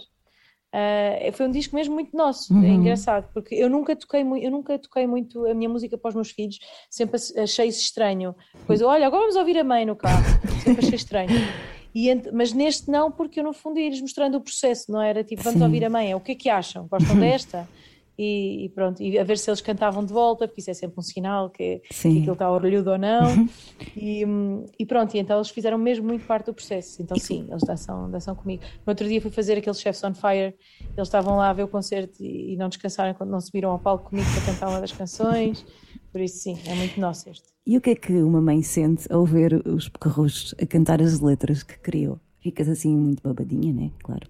Uh, 0.68 1.32
foi 1.32 1.48
um 1.48 1.52
disco 1.52 1.76
mesmo 1.76 1.96
muito 1.96 2.16
nosso, 2.16 2.54
uhum. 2.54 2.64
é 2.64 2.68
engraçado, 2.68 3.32
porque 3.34 3.56
eu 3.56 3.70
nunca 3.70 3.96
toquei 3.96 4.22
muito, 4.22 4.44
eu 4.44 4.52
nunca 4.52 4.78
toquei 4.78 5.08
muito 5.08 5.46
a 5.48 5.54
minha 5.54 5.70
música 5.70 5.98
para 5.98 6.10
os 6.10 6.16
meus 6.16 6.30
filhos, 6.30 6.60
sempre 6.90 7.18
achei 7.42 7.68
isso 7.70 7.80
estranho. 7.80 8.36
Pois 8.68 8.82
olha, 8.82 9.08
agora 9.08 9.22
vamos 9.22 9.38
ouvir 9.38 9.58
a 9.58 9.64
mãe 9.64 9.86
no 9.86 9.96
carro, 9.96 10.26
sempre 10.62 10.86
achei 10.86 10.98
estranho. 10.98 11.30
E, 12.00 12.32
mas 12.32 12.54
neste 12.54 12.92
não, 12.92 13.12
porque 13.12 13.40
eu 13.40 13.44
no 13.44 13.54
fundo 13.54 13.80
ia-lhes 13.80 14.00
mostrando 14.00 14.36
o 14.36 14.42
processo, 14.42 14.92
não 14.92 15.02
era 15.02 15.24
tipo, 15.24 15.42
vamos 15.42 15.58
Sim. 15.58 15.66
ouvir 15.66 15.84
a 15.84 15.90
mãe, 15.90 16.12
é, 16.12 16.16
o 16.16 16.20
que 16.20 16.34
é 16.34 16.36
que 16.36 16.48
acham? 16.48 16.88
Gostam 16.88 17.18
desta? 17.20 17.68
E, 18.16 18.66
e, 18.66 18.70
pronto, 18.70 19.02
e 19.02 19.18
a 19.18 19.24
ver 19.24 19.38
se 19.38 19.50
eles 19.50 19.62
cantavam 19.62 20.06
de 20.06 20.14
volta, 20.14 20.48
porque 20.48 20.62
isso 20.62 20.70
é 20.70 20.76
sempre 20.76 21.00
um 21.00 21.02
sinal 21.02 21.50
que, 21.50 21.82
que 21.90 22.08
aquilo 22.20 22.34
está 22.34 22.52
orelhudo 22.52 22.92
ou 22.92 22.98
não. 23.00 23.48
e, 23.96 24.24
e, 24.78 24.86
pronto, 24.86 25.16
e 25.16 25.20
então 25.20 25.38
eles 25.38 25.50
fizeram 25.50 25.78
mesmo 25.78 26.08
muito 26.08 26.26
parte 26.26 26.48
do 26.48 26.54
processo. 26.54 27.02
Então 27.02 27.18
sim, 27.18 27.48
eles 27.50 27.64
dançam, 27.64 28.12
dançam 28.12 28.36
comigo. 28.36 28.64
No 28.86 28.92
outro 28.92 29.08
dia 29.08 29.20
fui 29.20 29.32
fazer 29.32 29.58
aqueles 29.58 29.80
Chefs 29.80 30.04
on 30.04 30.14
Fire, 30.14 30.56
eles 30.82 31.08
estavam 31.08 31.38
lá 31.38 31.50
a 31.50 31.54
ver 31.54 31.64
o 31.64 31.68
concerto 31.68 32.24
e, 32.24 32.54
e 32.54 32.58
não 32.58 32.70
descansaram 32.70 33.14
quando 33.16 33.32
não 33.32 33.42
subiram 33.42 33.72
ao 33.72 33.80
palco 33.80 34.10
comigo 34.10 34.28
para 34.34 34.54
cantar 34.54 34.70
uma 34.70 34.82
das 34.82 34.92
canções. 34.92 35.66
Por 36.18 36.24
isso 36.24 36.40
sim, 36.40 36.58
é 36.66 36.74
muito 36.74 37.00
nosso 37.00 37.30
este. 37.30 37.46
E 37.64 37.78
o 37.78 37.82
que 37.82 37.92
é 37.92 37.96
que 37.96 38.12
uma 38.24 38.42
mãe 38.42 38.64
sente 38.64 39.06
ao 39.14 39.24
ver 39.24 39.54
os 39.68 39.88
pecarros 39.88 40.56
a 40.60 40.66
cantar 40.66 41.00
as 41.00 41.20
letras 41.20 41.62
que 41.62 41.78
criou? 41.78 42.20
Ficas 42.40 42.68
assim 42.68 42.98
muito 42.98 43.22
babadinha, 43.22 43.72
né? 43.72 43.92
Claro. 44.02 44.28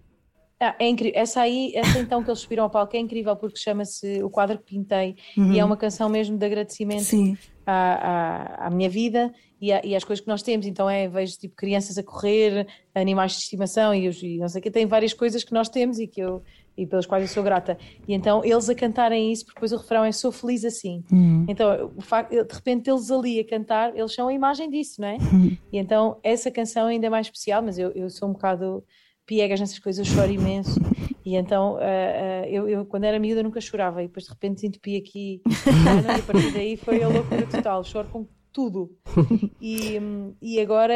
Ah, 0.60 0.76
é 0.78 0.89
incrível. 0.89 1.17
Essa 1.17 1.39
aí, 1.39 1.71
essa 1.73 1.97
então 2.00 2.21
que 2.21 2.30
eles 2.30 2.41
subiram 2.41 2.65
ao 2.65 2.69
palco 2.69 2.93
é 2.93 3.00
incrível 3.00 3.38
porque 3.38 3.58
chama-se 3.58 4.21
O 4.21 4.30
Quadro 4.30 4.58
que 4.58 4.65
Pintei 4.65 5.15
uhum. 5.38 5.54
e 5.54 5.60
é 5.60 5.63
uma 5.63 5.78
canção 5.78 6.10
mesmo 6.10 6.38
de 6.38 6.45
agradecimento 6.45 7.38
à, 7.65 8.65
à, 8.65 8.67
à, 8.67 8.69
minha 8.69 8.89
vida 8.89 9.34
e, 9.62 9.69
e, 9.71 9.95
às 9.95 10.04
coisas 10.04 10.21
que 10.21 10.28
nós 10.28 10.41
temos. 10.41 10.65
Então 10.65 10.89
é, 10.89 11.08
vejo 11.08 11.38
tipo 11.38 11.56
crianças 11.56 11.97
a 11.97 12.04
correr, 12.04 12.67
animais 12.93 13.32
de 13.32 13.38
estimação 13.38 13.95
e, 13.95 14.10
os, 14.10 14.21
e 14.21 14.39
não 14.39 14.50
sei 14.50 14.60
o 14.60 14.62
que, 14.62 14.71
tem 14.71 14.86
várias 14.86 15.13
coisas 15.13 15.41
que 15.41 15.54
nós 15.54 15.69
temos 15.69 16.00
e 16.00 16.06
que 16.08 16.19
eu 16.19 16.43
e 16.78 16.86
pelas 16.86 17.06
quais 17.06 17.24
eu 17.24 17.28
sou 17.28 17.44
grata. 17.44 17.78
E 18.08 18.13
então 18.13 18.44
eles 18.46 18.70
a 18.70 18.76
cantarem 18.76 19.32
isso, 19.32 19.46
porque 19.46 19.58
depois 19.58 19.72
o 19.72 19.78
refrão 19.78 20.04
é 20.04 20.12
sou 20.12 20.32
feliz 20.32 20.63
assim. 20.63 21.04
Uhum. 21.12 21.46
Então, 21.48 21.92
o 21.96 22.02
facto, 22.02 22.32
de 22.32 22.54
repente 22.54 22.90
eles 22.90 23.10
ali 23.10 23.40
a 23.40 23.46
cantar, 23.46 23.98
eles 23.98 24.13
são 24.13 24.28
a 24.28 24.34
imagem 24.34 24.70
disso, 24.70 25.02
não 25.02 25.08
é? 25.08 25.18
Uhum. 25.18 25.58
E 25.72 25.78
então 25.78 26.18
essa 26.24 26.50
canção 26.50 26.88
é 26.88 26.92
ainda 26.92 27.10
mais 27.10 27.28
especial, 27.28 27.62
mas 27.62 27.78
eu, 27.78 27.92
eu 27.92 28.10
sou 28.10 28.30
um 28.30 28.34
bocado 28.34 28.84
piegas 29.26 29.60
nessas 29.60 29.80
coisas, 29.80 30.08
eu 30.08 30.16
choro 30.16 30.32
imenso. 30.32 30.80
E 31.26 31.36
então, 31.36 31.74
uh, 31.74 31.78
uh, 31.78 32.46
eu, 32.48 32.70
eu, 32.70 32.86
quando 32.86 33.04
era 33.04 33.20
miúda 33.20 33.44
nunca 33.44 33.60
chorava, 33.60 34.02
e 34.02 34.08
depois 34.08 34.24
de 34.26 34.32
repente 34.32 34.66
entupi 34.66 34.96
aqui, 34.96 35.42
e 35.46 36.20
a 36.20 36.24
partir 36.24 36.54
daí 36.54 36.78
foi 36.78 37.04
a 37.04 37.10
loucura 37.10 37.46
total, 37.46 37.84
choro 37.84 38.08
com 38.08 38.26
tudo. 38.58 38.89
E, 39.60 40.00
e 40.41 40.60
agora, 40.60 40.93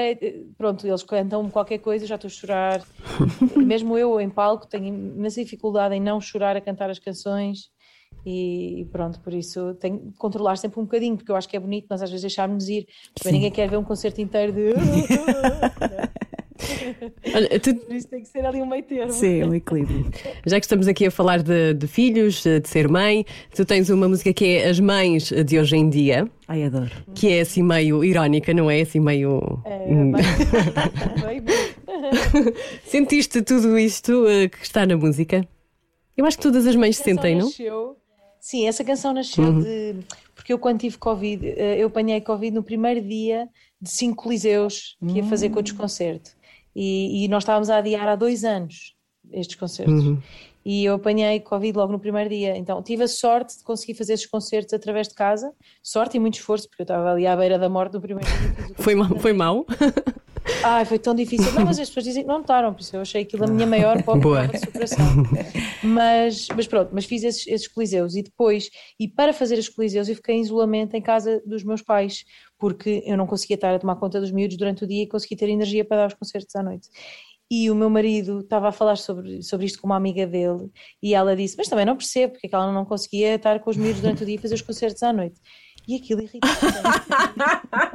pronto, 0.58 0.86
eles 0.86 1.04
cantam 1.04 1.50
qualquer 1.50 1.80
coisa, 1.80 2.06
já 2.06 2.16
estou 2.16 2.28
a 2.28 2.32
chorar. 2.32 2.86
Mesmo 3.58 3.98
eu 3.98 4.20
em 4.22 4.30
palco 4.30 4.68
tenho 4.68 4.88
imensa 4.88 5.44
dificuldade 5.44 5.96
em 5.96 6.00
não 6.00 6.22
chorar 6.22 6.56
a 6.56 6.62
cantar 6.62 6.90
as 6.90 7.00
canções. 7.00 7.70
E 8.26 8.88
pronto, 8.92 9.20
por 9.20 9.34
isso 9.34 9.74
tenho 9.76 10.00
que 10.00 10.18
controlar 10.18 10.56
sempre 10.58 10.80
um 10.80 10.84
bocadinho, 10.84 11.18
porque 11.18 11.32
eu 11.32 11.36
acho 11.36 11.50
que 11.50 11.58
é 11.58 11.60
bonito 11.60 11.88
nós 11.90 12.02
às 12.02 12.10
vezes 12.10 12.22
deixarmos 12.22 12.70
ir, 12.70 12.88
porque 13.16 13.32
ninguém 13.32 13.52
quer 13.52 13.68
ver 13.68 13.78
um 13.78 13.84
concerto 13.84 14.22
inteiro 14.22 14.54
de. 14.54 14.74
Olha, 17.34 17.60
tu- 17.60 17.76
Por 17.76 17.96
isso 17.96 18.08
tem 18.08 18.22
que 18.22 18.28
ser 18.30 18.46
ali 18.46 18.62
um 18.62 18.66
meio 18.66 18.84
termo. 18.84 19.12
Sim, 19.12 19.44
um 19.44 19.54
equilíbrio. 19.54 20.06
já 20.46 20.60
que 20.60 20.66
estamos 20.66 20.88
aqui 20.88 21.06
a 21.06 21.12
falar 21.12 21.42
de, 21.42 21.74
de 21.74 21.88
filhos, 21.88 22.44
de 22.44 22.68
ser 22.68 22.88
mãe, 22.88 23.26
tu 23.56 23.66
tens 23.66 23.90
uma 23.90 24.08
música 24.08 24.34
que 24.34 24.46
é 24.46 24.70
As 24.70 24.80
Mães 24.80 25.32
de 25.32 25.60
Hoje 25.60 25.76
em 25.76 25.90
Dia, 25.90 26.28
Ai, 26.48 26.64
adoro. 26.64 26.92
que 27.16 27.30
é 27.30 27.42
assim 27.42 27.64
meio 27.64 28.04
irónica, 28.04 28.54
não 28.54 28.70
é? 28.70 28.82
Assim 28.82 29.00
meio. 29.00 29.62
É, 29.66 29.86
Hum. 29.92 30.12
bem, 30.12 31.42
bem. 31.42 31.56
Sentiste 32.86 33.42
tudo 33.42 33.78
isto 33.78 34.28
eh, 34.28 34.48
que 34.50 34.64
está 34.64 34.86
na 34.86 34.96
música? 34.98 35.48
Eu 36.16 36.26
acho 36.26 36.38
que 36.38 36.44
todas 36.44 36.66
as 36.68 36.76
mães 36.76 36.98
sentem, 36.98 37.36
não? 37.36 37.46
nasceu- 37.46 37.98
Sim, 38.40 38.68
essa 38.68 38.84
canção 38.84 39.14
nasceu 39.14 39.44
Uhum. 39.44 39.60
de. 39.62 39.96
Porque 40.34 40.52
eu, 40.52 40.58
quando 40.58 40.80
tive 40.80 40.98
Covid, 40.98 41.48
eh, 41.48 41.78
eu 41.78 41.88
apanhei 41.88 42.20
Covid 42.22 42.56
no 42.56 42.64
primeiro 42.64 43.00
dia 43.00 43.48
de 43.80 43.90
cinco 43.90 44.24
coliseus 44.24 44.98
que 45.08 45.18
ia 45.18 45.24
fazer 45.24 45.50
com 45.50 45.60
o 45.60 45.62
desconcerto. 45.64 46.32
E, 46.76 47.26
e 47.26 47.28
nós 47.28 47.44
estávamos 47.44 47.70
a 47.70 47.78
adiar 47.78 48.08
há 48.08 48.16
dois 48.16 48.44
anos 48.44 48.96
estes 49.32 49.56
concertos. 49.56 50.06
Uhum. 50.06 50.22
E 50.64 50.86
eu 50.86 50.94
apanhei 50.96 51.40
Covid 51.40 51.76
logo 51.78 51.92
no 51.92 52.00
primeiro 52.00 52.30
dia. 52.30 52.56
Então 52.56 52.82
tive 52.84 53.04
a 53.04 53.08
sorte 53.08 53.58
de 53.58 53.64
conseguir 53.64 53.96
fazer 53.96 54.14
esses 54.14 54.28
concertos 54.28 54.74
através 54.74 55.08
de 55.08 55.16
casa. 55.16 55.52
Sorte 55.82 56.18
e 56.18 56.20
muito 56.20 56.36
esforço, 56.36 56.70
porque 56.70 56.82
eu 56.82 56.86
estava 56.86 57.12
ali 57.12 57.26
à 57.26 57.36
beira 57.36 57.58
da 57.58 57.68
morte 57.68 57.94
no 57.94 58.02
primeiro 58.02 58.30
dia. 58.30 58.76
Foi 58.78 58.96
mal? 58.96 59.20
Foi 59.20 59.34
mal? 59.34 59.66
Ai, 60.64 60.86
foi 60.86 61.00
tão 61.00 61.14
difícil. 61.14 61.52
Não, 61.54 61.66
mas 61.66 61.80
as 61.80 61.88
pessoas 61.88 62.06
dizem 62.06 62.24
que 62.24 62.28
não 62.28 62.40
notaram, 62.40 62.74
por 62.74 62.82
isso 62.82 62.96
eu 62.96 63.02
achei 63.02 63.22
aquilo 63.24 63.44
a 63.44 63.48
minha 63.48 63.66
maior 63.66 64.02
prova 64.04 64.48
de 64.48 64.60
superação. 64.60 65.06
Mas, 65.84 66.48
mas 66.56 66.68
pronto, 66.68 66.92
mas 66.94 67.06
fiz 67.06 67.24
esses, 67.24 67.48
esses 67.48 67.68
coliseus 67.68 68.16
e 68.16 68.24
depois, 68.24 68.70
e 69.00 69.08
para 69.08 69.34
fazer 69.34 69.58
os 69.58 69.70
coliseus, 69.70 70.08
eu 70.10 70.16
fiquei 70.16 70.36
em 70.36 70.42
isolamento 70.42 70.96
em 70.96 71.02
casa 71.02 71.42
dos 71.46 71.64
meus 71.64 71.82
pais, 71.82 72.24
porque 72.58 73.04
eu 73.06 73.18
não 73.18 73.26
conseguia 73.28 73.56
estar 73.56 73.74
a 73.74 73.80
tomar 73.80 73.96
conta 73.96 74.20
dos 74.20 74.32
miúdos 74.32 74.58
durante 74.58 74.84
o 74.84 74.88
dia 74.88 75.04
e 75.04 75.08
conseguia 75.08 75.38
ter 75.38 75.50
energia 75.50 75.86
para 75.86 75.98
dar 75.98 76.08
os 76.08 76.14
concertos 76.14 76.56
à 76.56 76.64
noite. 76.64 76.90
E 77.50 77.70
o 77.70 77.76
meu 77.76 77.90
marido 77.90 78.40
estava 78.40 78.70
a 78.70 78.72
falar 78.72 78.96
sobre, 78.96 79.44
sobre 79.44 79.66
isto 79.66 79.82
com 79.82 79.88
uma 79.88 79.98
amiga 79.98 80.26
dele 80.26 80.70
e 81.04 81.14
ela 81.14 81.36
disse: 81.36 81.58
Mas 81.58 81.68
também 81.68 81.86
não 81.86 81.98
percebo 81.98 82.32
porque 82.32 82.48
é 82.48 82.50
que 82.50 82.56
ela 82.56 82.72
não 82.72 82.86
conseguia 82.86 83.36
estar 83.36 83.60
com 83.60 83.70
os 83.70 83.76
miúdos 83.76 84.00
durante 84.00 84.24
o 84.24 84.26
dia 84.26 84.36
e 84.36 84.38
fazer 84.38 84.56
os 84.56 84.62
concertos 84.62 85.04
à 85.04 85.12
noite. 85.12 85.38
E 85.86 85.96
aquilo 85.96 86.22
irritou-me. 86.22 86.52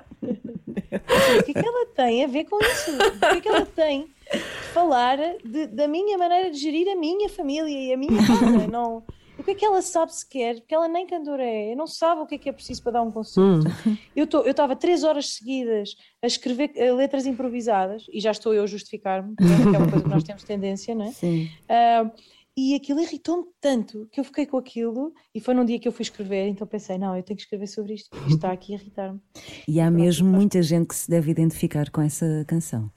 O 0.26 1.42
que 1.44 1.50
é 1.50 1.54
que 1.54 1.66
ela 1.66 1.86
tem 1.94 2.24
a 2.24 2.26
ver 2.26 2.44
com 2.44 2.58
isso? 2.60 2.90
O 2.96 3.18
que 3.20 3.24
é 3.26 3.40
que 3.40 3.48
ela 3.48 3.66
tem 3.66 4.06
de 4.32 4.38
falar 4.72 5.18
de- 5.44 5.66
da 5.68 5.86
minha 5.88 6.18
maneira 6.18 6.50
de 6.50 6.58
gerir 6.58 6.88
a 6.90 6.96
minha 6.96 7.28
família 7.28 7.68
e 7.68 7.92
a 7.92 7.96
minha 7.96 8.18
casa? 8.26 8.66
Não, 8.68 9.02
o 9.38 9.42
que 9.44 9.50
é 9.52 9.54
que 9.54 9.64
ela 9.64 9.80
sabe 9.82 10.14
sequer? 10.14 10.56
Porque 10.60 10.74
ela 10.74 10.88
nem 10.88 11.06
cantora 11.06 11.44
é, 11.44 11.74
não 11.74 11.86
sabe 11.86 12.22
o 12.22 12.26
que 12.26 12.34
é 12.36 12.38
que 12.38 12.48
é 12.48 12.52
preciso 12.52 12.82
para 12.82 12.92
dar 12.92 13.02
um 13.02 13.10
concerto. 13.12 13.66
Eu 14.14 14.26
tô- 14.26 14.40
eu 14.42 14.50
estava 14.50 14.74
três 14.74 15.04
horas 15.04 15.34
seguidas 15.34 15.94
a 16.22 16.26
escrever 16.26 16.72
eh, 16.74 16.92
letras 16.92 17.26
improvisadas 17.26 18.04
e 18.12 18.18
já 18.20 18.30
estou 18.30 18.52
eu 18.54 18.62
a 18.64 18.66
justificar-me, 18.66 19.36
que 19.36 19.44
é 19.44 19.78
uma 19.78 19.88
coisa 19.90 20.02
que 20.04 20.10
nós 20.10 20.24
temos 20.24 20.42
tendência, 20.42 20.94
não 20.94 21.06
é? 21.06 21.10
Sim. 21.12 21.48
Ah, 21.68 22.10
e 22.56 22.74
aquilo 22.74 23.00
irritou-me 23.00 23.44
tanto 23.60 24.08
que 24.10 24.18
eu 24.18 24.24
fiquei 24.24 24.46
com 24.46 24.56
aquilo 24.56 25.12
e 25.34 25.40
foi 25.40 25.52
num 25.52 25.64
dia 25.64 25.78
que 25.78 25.86
eu 25.86 25.92
fui 25.92 26.02
escrever, 26.02 26.48
então 26.48 26.66
pensei, 26.66 26.96
não, 26.96 27.14
eu 27.14 27.22
tenho 27.22 27.36
que 27.36 27.42
escrever 27.42 27.66
sobre 27.66 27.94
isto, 27.94 28.08
porque 28.08 28.24
isto 28.26 28.36
está 28.36 28.50
aqui 28.50 28.72
a 28.72 28.76
irritar-me. 28.76 29.20
E 29.68 29.78
há 29.78 29.90
mesmo 29.90 30.26
muita 30.26 30.62
gente 30.62 30.88
que 30.88 30.94
se 30.94 31.10
deve 31.10 31.30
identificar 31.30 31.90
com 31.90 32.00
essa 32.00 32.44
canção. 32.48 32.90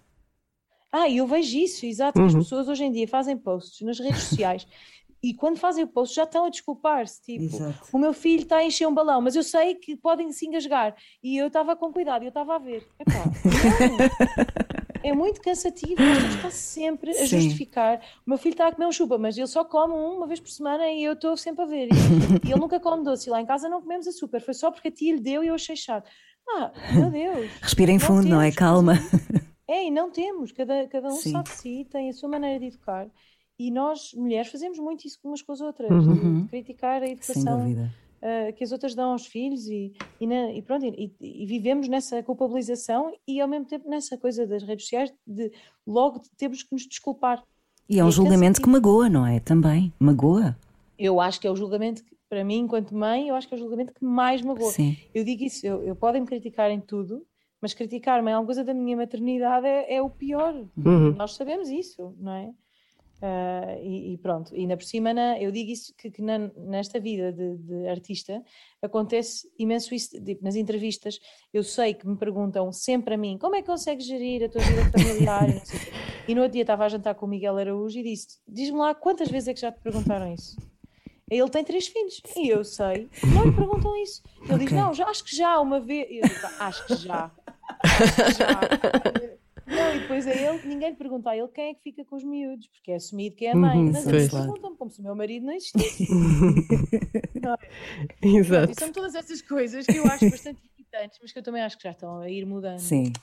Ah, 0.92 1.08
e 1.08 1.18
eu 1.18 1.28
vejo 1.28 1.58
isso, 1.58 1.86
exato, 1.86 2.20
que 2.20 2.26
as 2.26 2.34
pessoas 2.34 2.68
hoje 2.68 2.84
em 2.86 2.92
dia 2.92 3.08
fazem 3.08 3.38
posts 3.38 3.86
nas 3.86 4.00
redes 4.00 4.24
sociais 4.24 4.66
e 5.22 5.34
quando 5.34 5.58
fazem 5.58 5.84
o 5.84 5.88
post 5.88 6.16
já 6.16 6.24
estão 6.24 6.46
a 6.46 6.50
desculpar-se, 6.50 7.22
tipo, 7.22 7.44
Exato. 7.44 7.90
o 7.92 8.00
meu 8.00 8.14
filho 8.14 8.44
está 8.44 8.58
a 8.58 8.66
encher 8.66 8.88
um 8.88 8.94
balão, 8.94 9.22
mas 9.22 9.36
eu 9.36 9.44
sei 9.44 9.76
que 9.76 9.96
podem 9.96 10.32
se 10.32 10.48
engasgar 10.48 10.96
e 11.22 11.38
eu 11.38 11.48
estava 11.48 11.76
com 11.76 11.92
cuidado, 11.92 12.24
eu 12.24 12.30
estava 12.30 12.56
a 12.56 12.60
ver. 12.60 12.88
Epá. 12.98 13.24
É 15.10 15.14
muito 15.14 15.42
cansativo, 15.42 16.02
nós 16.02 16.18
temos 16.18 16.30
que 16.32 16.36
estar 16.38 16.52
sempre 16.52 17.12
a 17.12 17.14
Sim. 17.14 17.28
justificar. 17.42 18.00
O 18.26 18.30
meu 18.30 18.38
filho 18.38 18.54
está 18.54 18.68
a 18.68 18.72
comer 18.72 18.88
um 18.88 18.92
chupa, 18.92 19.18
mas 19.18 19.38
ele 19.38 19.48
só 19.48 19.64
come 19.66 19.94
um 19.94 20.18
uma 20.18 20.28
vez 20.28 20.40
por 20.40 20.50
semana 20.50 20.88
e 20.90 21.04
eu 21.04 21.14
estou 21.14 21.36
sempre 21.36 21.64
a 21.64 21.68
ver. 21.68 21.90
E, 22.46 22.52
ele 22.52 22.56
nunca 22.60 22.80
come 22.80 23.04
doce. 23.04 23.28
E 23.28 23.32
lá 23.32 23.42
em 23.42 23.46
casa 23.46 23.68
não 23.68 23.82
comemos 23.82 24.08
açúcar, 24.08 24.40
foi 24.40 24.54
só 24.54 24.72
porque 24.72 24.88
a 24.88 24.92
tia 24.92 25.14
lhe 25.16 25.20
deu 25.22 25.44
e 25.44 25.48
eu 25.48 25.56
achei 25.56 25.76
chato. 25.76 26.10
Ah, 26.50 26.72
meu 26.94 27.10
Deus. 27.12 27.50
Respirem 27.62 27.98
Não 27.98 28.06
fundo, 28.06 28.28
não 28.28 28.42
é? 28.42 28.46
temos 28.46 28.56
Calma. 28.56 28.94
É, 29.68 29.86
e 29.86 29.92
não 29.92 30.10
temos, 30.10 30.52
cada, 30.52 30.88
cada 30.88 31.08
um 31.10 31.12
Sim. 31.12 31.32
sabe 31.32 31.44
de 31.44 31.56
si, 31.56 31.88
tem 31.92 32.10
a 32.10 32.14
sua 32.14 32.28
maneira 32.28 32.60
de 32.60 32.66
educar. 32.68 33.08
E 33.60 33.70
nós, 33.70 34.14
mulheres, 34.16 34.52
fazemos 34.52 34.80
muito 34.80 35.06
isso 35.06 35.20
umas 35.24 35.42
com 35.44 35.52
as 35.52 35.62
outras, 35.62 35.92
Uhum. 35.92 36.48
criticar 36.48 37.04
a 37.04 37.06
Sem 37.06 37.12
educação 37.14 37.92
ah, 38.22 38.52
que 38.52 38.64
as 38.64 38.72
outras 38.72 38.94
dão 38.96 39.12
aos 39.12 39.26
filhos 39.26 39.68
e, 39.68 39.94
e, 40.20 40.28
na- 40.28 40.52
e 40.52 40.62
pronto, 40.62 40.86
e, 40.86 41.12
e 41.20 41.46
vivemos 41.46 41.88
nessa 41.88 42.22
culpabilização 42.24 43.12
e 43.28 43.40
ao 43.42 43.48
mesmo 43.48 43.66
tempo 43.66 43.90
nessa 43.90 44.18
coisa 44.18 44.46
das 44.48 44.64
redes 44.64 44.86
sociais 44.86 45.14
de 45.26 45.52
logo 45.86 46.22
temos 46.38 46.64
que 46.64 46.74
nos 46.74 46.88
desculpar. 46.88 47.44
E 47.90 48.00
é 48.00 48.04
um 48.04 48.08
E 48.08 48.10
é 48.10 48.12
julgamento 48.12 48.62
que 48.62 48.70
magoa, 48.70 49.10
não 49.10 49.26
é? 49.26 49.40
Também. 49.40 49.92
Magoa. 50.00 50.56
Eu 50.98 51.20
acho 51.20 51.40
que 51.40 51.48
é 51.48 51.52
o 51.52 51.56
julgamento, 51.56 52.04
que, 52.04 52.16
para 52.30 52.44
mim, 52.44 52.60
enquanto 52.60 52.94
mãe, 52.96 53.30
eu 53.30 53.36
acho 53.36 53.48
que 53.48 53.54
é 53.56 53.58
o 53.58 53.60
julgamento 53.60 53.94
que 53.94 54.04
mais 54.06 54.42
magoa. 54.42 54.70
Sim. 54.72 54.98
Eu 55.16 55.24
digo 55.24 55.44
isso, 55.44 55.66
eu, 55.66 55.82
eu 55.84 55.96
podem 55.96 56.22
me 56.22 56.28
criticar 56.28 56.70
em 56.70 56.80
tudo, 56.80 57.26
mas 57.62 57.74
criticar-me 57.74 58.30
em 58.30 58.34
alguma 58.34 58.46
coisa 58.48 58.64
da 58.64 58.74
minha 58.74 58.96
maternidade 58.96 59.66
é, 59.66 59.96
é 59.96 60.02
o 60.02 60.10
pior. 60.10 60.54
Uhum. 60.78 61.14
Nós 61.16 61.34
sabemos 61.34 61.70
isso, 61.70 62.14
não 62.20 62.32
é? 62.34 62.52
Ah, 63.22 63.76
e, 63.82 64.14
e 64.14 64.18
pronto, 64.18 64.56
e 64.56 64.60
ainda 64.62 64.78
por 64.78 64.84
cima, 64.86 65.14
na- 65.14 65.38
eu 65.42 65.52
digo 65.52 65.70
isso 65.72 65.94
que, 65.98 66.10
que 66.10 66.22
na- 66.22 66.50
nesta 66.56 67.00
vida 67.02 67.34
de, 67.34 67.58
de 67.58 67.88
artista 67.90 68.42
acontece 68.82 69.46
imenso 69.60 69.94
isso, 69.94 70.24
tipo, 70.24 70.42
nas 70.42 70.56
entrevistas, 70.56 71.20
eu 71.54 71.62
sei 71.62 71.94
que 71.94 72.08
me 72.08 72.16
perguntam 72.16 72.72
sempre 72.72 73.16
a 73.16 73.18
mim 73.18 73.38
como 73.38 73.56
é 73.56 73.62
que 73.62 73.68
consegues 73.68 74.06
gerir 74.06 74.46
a 74.46 74.50
tua 74.50 74.62
vida 74.62 74.86
familiar 74.98 75.50
e. 75.50 75.62
E 76.30 76.36
no 76.36 76.42
outro 76.42 76.54
dia 76.54 76.62
estava 76.62 76.86
a 76.86 76.90
jantar 76.90 77.16
com 77.16 77.26
o 77.26 77.30
Miguel 77.30 77.58
Araújo 77.58 77.98
e 77.98 78.04
disse: 78.04 78.38
Diz-me 78.48 78.78
lá 78.78 78.94
quantas 78.94 79.30
vezes 79.30 79.48
é 79.50 79.54
que 79.54 79.60
já 79.62 79.72
te 79.72 79.80
perguntaram 79.82 80.32
isso? 80.32 80.56
Ele 81.30 81.50
tem 81.50 81.64
três 81.64 81.88
filhos 81.88 82.22
e 82.38 82.50
eu 82.50 82.64
sei, 82.64 83.10
não 83.34 83.46
lhe 83.46 83.52
perguntam 83.52 83.96
isso. 83.98 84.22
Ele 84.48 84.60
diz: 84.60 84.68
Ok. 84.68 84.78
Não, 84.78 84.94
já, 84.94 85.08
acho 85.08 85.24
que 85.24 85.36
já 85.36 85.60
uma 85.60 85.80
vez. 85.80 86.08
Eu 86.10 86.22
digo: 86.22 86.40
"Ah, 86.60 86.68
Acho 86.68 86.86
que 86.88 86.96
já. 86.96 87.32
Acho 87.84 88.16
que 88.16 88.32
já. 88.34 88.60
Depois 90.10 90.26
é 90.26 90.44
ele, 90.50 90.68
ninguém 90.68 90.90
lhe 90.90 90.96
pergunta 90.96 91.30
a 91.30 91.38
ele 91.38 91.48
quem 91.50 91.70
é 91.70 91.74
que 91.76 91.84
fica 91.84 92.04
com 92.04 92.16
os 92.16 92.24
miúdos, 92.24 92.66
porque 92.68 92.92
é 92.92 92.96
assumido 92.96 93.36
que 93.36 93.46
é 93.46 93.52
a 93.52 93.56
mãe. 93.56 93.78
Uhum, 93.78 93.92
mas 93.92 94.08
eles 94.08 94.30
perguntam-me 94.32 94.76
como 94.76 94.90
se 94.90 95.00
o 95.02 95.04
meu 95.04 95.16
marido 95.16 95.46
não 95.46 95.54
existisse. 95.54 96.08
É? 97.40 97.40
Pronto, 97.40 97.60
Exato. 98.22 98.72
e 98.72 98.76
são 98.80 98.92
todas 98.92 99.16
essas 99.16 99.42
coisas 99.42 99.86
que 99.86 99.98
eu 99.98 100.06
acho 100.06 100.30
bastante 100.30 100.60
irritantes, 100.78 101.20
mas 101.22 101.32
que 101.32 101.40
eu 101.40 101.44
também 101.44 101.62
acho 101.62 101.78
que 101.78 101.84
já 101.84 101.92
estão 101.92 102.20
a 102.22 102.30
ir 102.30 102.46
mudando. 102.46 102.80
Sim. 102.80 103.14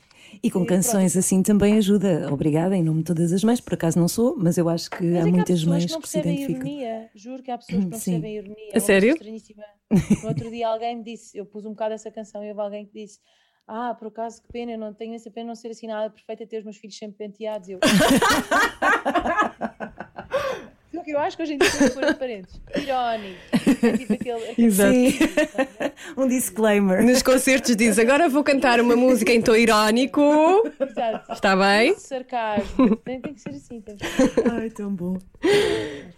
E 0.43 0.51
com 0.51 0.63
E 0.63 0.67
canções 0.67 1.17
assim 1.17 1.43
também 1.43 1.77
ajuda. 1.77 2.33
Obrigada, 2.33 2.77
em 2.77 2.83
nome 2.83 3.01
de 3.01 3.05
todas 3.07 3.33
as 3.33 3.43
mães. 3.45 3.61
Por 3.61 3.75
acaso 3.75 3.99
não 3.99 4.09
sou, 4.09 4.37
mas 4.39 4.57
eu 4.57 4.69
acho 4.69 4.91
que 4.91 5.05
Mas 5.05 5.17
há 5.17 5.19
é 5.19 5.25
que 5.25 5.31
muitas 5.33 5.61
pessoas 5.61 5.67
mães 5.67 5.85
que 5.87 5.93
não 5.93 6.01
que 6.01 6.09
se 6.09 6.19
a 6.19 6.21
identificam. 6.21 6.55
ironia. 6.67 7.11
Juro 7.15 7.43
que 7.43 7.51
há 7.51 7.59
pessoas 7.59 7.85
que 7.85 7.91
não 7.91 7.99
Sim. 7.99 8.13
percebem 8.13 8.39
a 8.39 8.43
ironia. 8.43 8.71
A 8.73 8.77
É 8.77 8.81
sério? 8.81 9.15
No 10.23 10.29
outro 10.29 10.51
dia 10.51 10.69
alguém 10.69 10.97
me 10.97 11.05
disse, 11.05 11.37
eu 11.37 11.45
pus 11.47 11.65
um 11.67 11.71
bocado 11.71 11.95
essa 11.95 12.11
canção 12.11 12.43
e 12.45 12.49
houve 12.49 12.61
alguém 12.61 12.87
que 12.87 12.93
disse 13.05 13.21
ah, 13.67 13.95
por 13.95 14.09
acaso 14.09 14.43
que 14.43 14.53
pena, 14.53 14.73
eu 14.73 14.79
não 14.79 14.95
tenho 14.95 15.15
essa 15.15 15.31
pena 15.31 15.49
não 15.49 15.55
ser 15.55 15.69
assim 15.69 15.87
nada 15.87 16.11
perfeita 16.11 16.47
ter 16.47 16.59
os 16.59 16.65
meus 16.65 16.77
filhos 16.77 16.97
sempre 16.97 17.19
penteados. 17.19 17.69
Eu... 17.69 17.81
Que 21.07 21.13
eu 21.13 21.21
acho 21.21 21.37
que 21.37 21.45
hoje 21.45 21.55
em 21.55 21.59
dia 21.59 21.71
pôr 21.71 22.03
entre 22.03 22.15
parentes. 22.15 22.61
Irónico. 22.75 23.39
É 23.87 23.97
tipo 23.97 24.13
aquele, 24.15 24.51
aquele 24.51 24.67
Exato. 24.67 24.93
Sim. 24.93 25.19
um 26.17 26.27
disclaimer. 26.27 27.05
Nos 27.05 27.23
concertos 27.23 27.77
diz 27.77 27.97
agora 27.97 28.29
vou 28.29 28.43
cantar 28.43 28.81
uma 28.81 28.97
música 28.97 29.31
em 29.33 29.41
tom 29.41 29.55
irónico. 29.55 30.21
Exato. 30.81 31.33
Está 31.33 31.55
bem? 31.55 31.95
Sarcasmo. 31.97 32.97
Tem, 32.97 33.21
tem 33.21 33.35
que 33.35 33.41
ser 33.41 33.51
assim. 33.51 33.81
Tem 33.81 33.97
que 33.97 34.05
ser. 34.05 34.51
Ai, 34.51 34.69
tão 34.69 34.93
bom. 34.93 35.17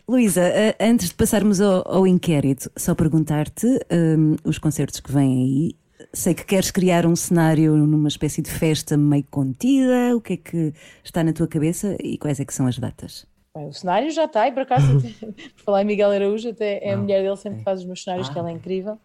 Luísa, 0.09 0.51
antes 0.81 1.11
de 1.11 1.15
passarmos 1.15 1.61
ao, 1.61 1.87
ao 1.87 2.07
inquérito, 2.07 2.73
só 2.75 2.95
perguntar-te 2.95 3.67
hum, 3.93 4.37
os 4.43 4.57
concertos 4.57 5.01
que 5.01 5.13
vêm 5.13 5.33
aí. 5.35 5.88
Sei 6.13 6.35
que 6.35 6.45
queres 6.45 6.71
criar 6.71 7.05
um 7.07 7.15
cenário 7.15 7.77
numa 7.77 8.09
espécie 8.09 8.41
de 8.41 8.51
festa 8.51 8.97
meio 8.97 9.25
contida. 9.31 10.17
O 10.17 10.21
que 10.21 10.33
é 10.35 10.37
que 10.37 10.73
está 11.05 11.23
na 11.23 11.33
tua 11.33 11.47
cabeça 11.47 11.97
e 12.03 12.17
quais 12.17 12.41
é 12.41 12.45
que 12.45 12.55
são 12.55 12.67
as 12.67 12.79
datas? 12.79 13.27
Bem, 13.55 13.69
o 13.69 13.73
cenário 13.73 14.11
já 14.11 14.25
está, 14.25 14.49
e 14.49 14.53
por 14.53 14.63
acaso, 14.63 14.87
até- 14.99 15.11
por 15.53 15.63
falar 15.65 15.83
em 15.83 15.87
Miguel 15.87 16.11
Araújo, 16.11 16.49
até 16.51 16.83
é 16.83 16.93
a 16.95 16.97
mulher 16.97 17.23
dele 17.23 17.37
sempre 17.37 17.63
faz 17.63 17.81
os 17.81 17.87
meus 17.87 18.03
cenários, 18.03 18.29
que 18.29 18.39
ela 18.39 18.49
é 18.51 18.53
incrível, 18.53 18.99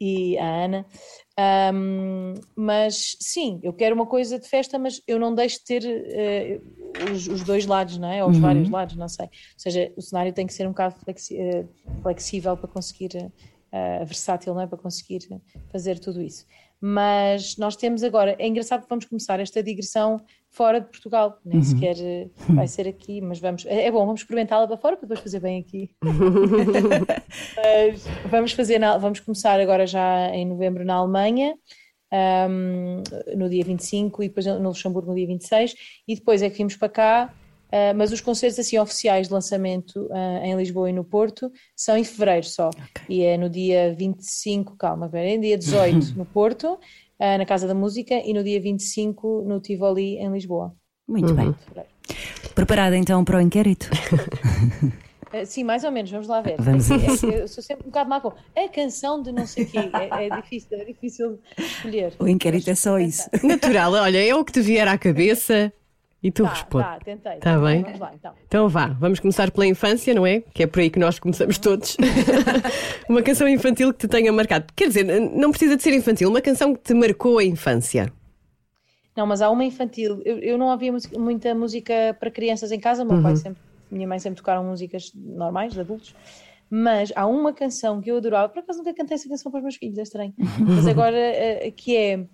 e 0.00 0.38
a 0.38 0.46
Ana. 0.64 0.86
Ahm, 1.36 2.34
mas 2.54 3.16
sim, 3.20 3.58
eu 3.62 3.72
quero 3.72 3.94
uma 3.96 4.06
coisa 4.06 4.38
de 4.38 4.48
festa, 4.48 4.78
mas 4.78 5.00
eu 5.08 5.18
não 5.18 5.34
deixo 5.34 5.58
de 5.58 5.64
ter 5.64 5.82
eh, 5.86 6.60
os, 7.12 7.26
os 7.28 7.42
dois 7.42 7.66
lados, 7.66 7.98
não 7.98 8.08
é? 8.10 8.22
Ou 8.24 8.30
os 8.30 8.38
vários 8.38 8.68
lados, 8.70 8.96
não 8.96 9.08
sei. 9.08 9.26
Ou 9.26 9.30
seja, 9.56 9.92
o 9.96 10.02
cenário 10.02 10.32
tem 10.32 10.46
que 10.46 10.52
ser 10.54 10.66
um 10.66 10.70
bocado 10.70 10.96
flexi- 11.04 11.36
eh, 11.38 11.64
flexível 12.02 12.56
para 12.56 12.68
conseguir, 12.68 13.10
eh, 13.72 14.04
versátil, 14.04 14.54
não 14.54 14.60
é? 14.62 14.66
Para 14.66 14.78
conseguir 14.78 15.20
fazer 15.70 15.98
tudo 15.98 16.20
isso. 16.22 16.44
Mas 16.80 17.56
nós 17.56 17.74
temos 17.74 18.04
agora, 18.04 18.36
é 18.38 18.46
engraçado 18.46 18.82
que 18.82 18.88
vamos 18.88 19.04
começar 19.04 19.40
esta 19.40 19.60
digressão 19.62 20.20
fora 20.48 20.80
de 20.80 20.86
Portugal, 20.86 21.36
nem 21.44 21.60
sequer 21.62 21.96
eh, 21.98 22.28
vai 22.50 22.68
ser 22.68 22.86
aqui, 22.86 23.20
mas 23.20 23.40
vamos, 23.40 23.66
é 23.66 23.86
é 23.86 23.90
bom, 23.90 24.06
vamos 24.06 24.20
experimentá-la 24.20 24.66
para 24.66 24.76
fora 24.76 24.96
para 24.96 25.02
depois 25.08 25.20
fazer 25.20 25.40
bem 25.40 25.60
aqui. 25.60 25.90
mas 27.56 28.04
vamos 28.30 28.52
fazer, 28.52 28.78
na- 28.78 28.96
vamos 28.98 29.20
começar 29.20 29.58
agora 29.60 29.86
já 29.86 30.28
em 30.34 30.46
novembro 30.46 30.84
na 30.84 30.94
Alemanha, 30.94 31.54
um, 32.48 33.02
no 33.36 33.48
dia 33.48 33.64
25 33.64 34.22
e 34.22 34.28
depois 34.28 34.46
no 34.46 34.68
Luxemburgo 34.68 35.10
no 35.10 35.14
dia 35.16 35.26
26 35.26 35.74
e 36.06 36.14
depois 36.14 36.42
é 36.42 36.48
que 36.48 36.56
vimos 36.56 36.76
para 36.76 36.88
cá 36.88 37.34
Uh, 37.68 37.92
mas 37.94 38.12
os 38.12 38.20
concertos 38.22 38.58
assim 38.58 38.78
oficiais 38.78 39.28
de 39.28 39.34
lançamento 39.34 40.06
uh, 40.06 40.42
em 40.42 40.56
Lisboa 40.56 40.88
e 40.88 40.92
no 40.92 41.04
Porto 41.04 41.52
são 41.76 41.98
em 41.98 42.04
fevereiro 42.04 42.46
só. 42.46 42.70
Okay. 42.70 43.16
E 43.16 43.22
é 43.22 43.36
no 43.36 43.50
dia 43.50 43.94
25, 43.94 44.74
calma, 44.76 45.10
é 45.12 45.36
no 45.36 45.42
dia 45.42 45.58
18 45.58 46.16
no 46.16 46.24
Porto, 46.24 46.72
uh, 46.74 46.78
na 47.38 47.44
Casa 47.44 47.66
da 47.68 47.74
Música, 47.74 48.14
e 48.14 48.32
no 48.32 48.42
dia 48.42 48.58
25 48.58 49.44
no 49.46 49.60
Tivoli 49.60 50.16
em 50.16 50.32
Lisboa. 50.32 50.74
Muito 51.06 51.30
uhum. 51.30 51.36
bem. 51.36 51.54
Preparada 52.54 52.96
então 52.96 53.22
para 53.22 53.36
o 53.36 53.40
inquérito? 53.40 53.90
sim, 55.44 55.62
mais 55.62 55.84
ou 55.84 55.92
menos, 55.92 56.10
vamos 56.10 56.26
lá 56.26 56.40
ver. 56.40 56.56
Vamos 56.58 56.90
é, 56.90 56.94
é, 56.94 57.42
eu 57.42 57.48
sou 57.48 57.62
sempre 57.62 57.86
um 57.86 57.90
bocado 57.90 58.08
má 58.08 58.20
com 58.20 58.28
a 58.28 58.68
canção 58.68 59.22
de 59.22 59.30
não 59.30 59.46
sei 59.46 59.64
o 59.64 59.70
quê. 59.70 59.78
É, 59.78 60.26
é, 60.26 60.40
difícil, 60.40 60.78
é 60.78 60.84
difícil 60.84 61.38
escolher. 61.58 62.14
O 62.18 62.26
inquérito 62.26 62.70
é 62.70 62.74
só 62.74 62.98
isso. 62.98 63.28
Natural, 63.42 63.92
olha, 63.92 64.26
é 64.26 64.34
o 64.34 64.44
que 64.44 64.52
te 64.52 64.60
vier 64.62 64.88
à 64.88 64.96
cabeça. 64.96 65.72
E 66.22 66.32
tu 66.32 66.42
tá, 66.42 66.48
responde. 66.50 66.84
Tá, 66.84 66.98
tentei. 66.98 67.36
Tá 67.38 67.58
bem? 67.60 67.82
Vamos 67.82 68.00
lá, 68.00 68.12
então. 68.12 68.32
então 68.46 68.68
vá, 68.68 68.88
vamos 68.88 69.20
começar 69.20 69.50
pela 69.52 69.66
infância, 69.66 70.12
não 70.12 70.26
é? 70.26 70.40
Que 70.40 70.64
é 70.64 70.66
por 70.66 70.80
aí 70.80 70.90
que 70.90 70.98
nós 70.98 71.18
começamos 71.18 71.58
todos. 71.58 71.96
uma 73.08 73.22
canção 73.22 73.48
infantil 73.48 73.92
que 73.92 74.00
te 74.00 74.08
tenha 74.08 74.32
marcado. 74.32 74.66
Quer 74.74 74.88
dizer, 74.88 75.04
não 75.04 75.50
precisa 75.50 75.76
de 75.76 75.82
ser 75.82 75.94
infantil, 75.94 76.28
uma 76.28 76.40
canção 76.40 76.74
que 76.74 76.82
te 76.82 76.94
marcou 76.94 77.38
a 77.38 77.44
infância. 77.44 78.12
Não, 79.16 79.26
mas 79.26 79.40
há 79.42 79.50
uma 79.50 79.64
infantil. 79.64 80.20
Eu, 80.24 80.38
eu 80.38 80.58
não 80.58 80.66
ouvia 80.66 80.92
muita 81.16 81.54
música 81.54 82.16
para 82.18 82.30
crianças 82.30 82.72
em 82.72 82.80
casa, 82.80 83.04
meu 83.04 83.16
uhum. 83.16 83.22
pai 83.22 83.36
sempre, 83.36 83.62
minha 83.90 84.06
mãe 84.06 84.18
sempre 84.18 84.36
tocaram 84.38 84.64
músicas 84.64 85.12
normais, 85.14 85.72
de 85.72 85.80
adultos. 85.80 86.14
Mas 86.70 87.12
há 87.16 87.26
uma 87.26 87.52
canção 87.52 88.00
que 88.00 88.10
eu 88.10 88.18
adorava, 88.18 88.48
por 88.48 88.58
acaso 88.58 88.78
nunca 88.78 88.92
cantei 88.92 89.14
essa 89.14 89.28
canção 89.28 89.50
para 89.50 89.58
os 89.58 89.62
meus 89.62 89.76
filhos, 89.76 89.98
é 89.98 90.02
estranho. 90.02 90.34
mas 90.60 90.86
agora, 90.86 91.16
eh, 91.16 91.70
que 91.70 91.96
é, 91.96 92.26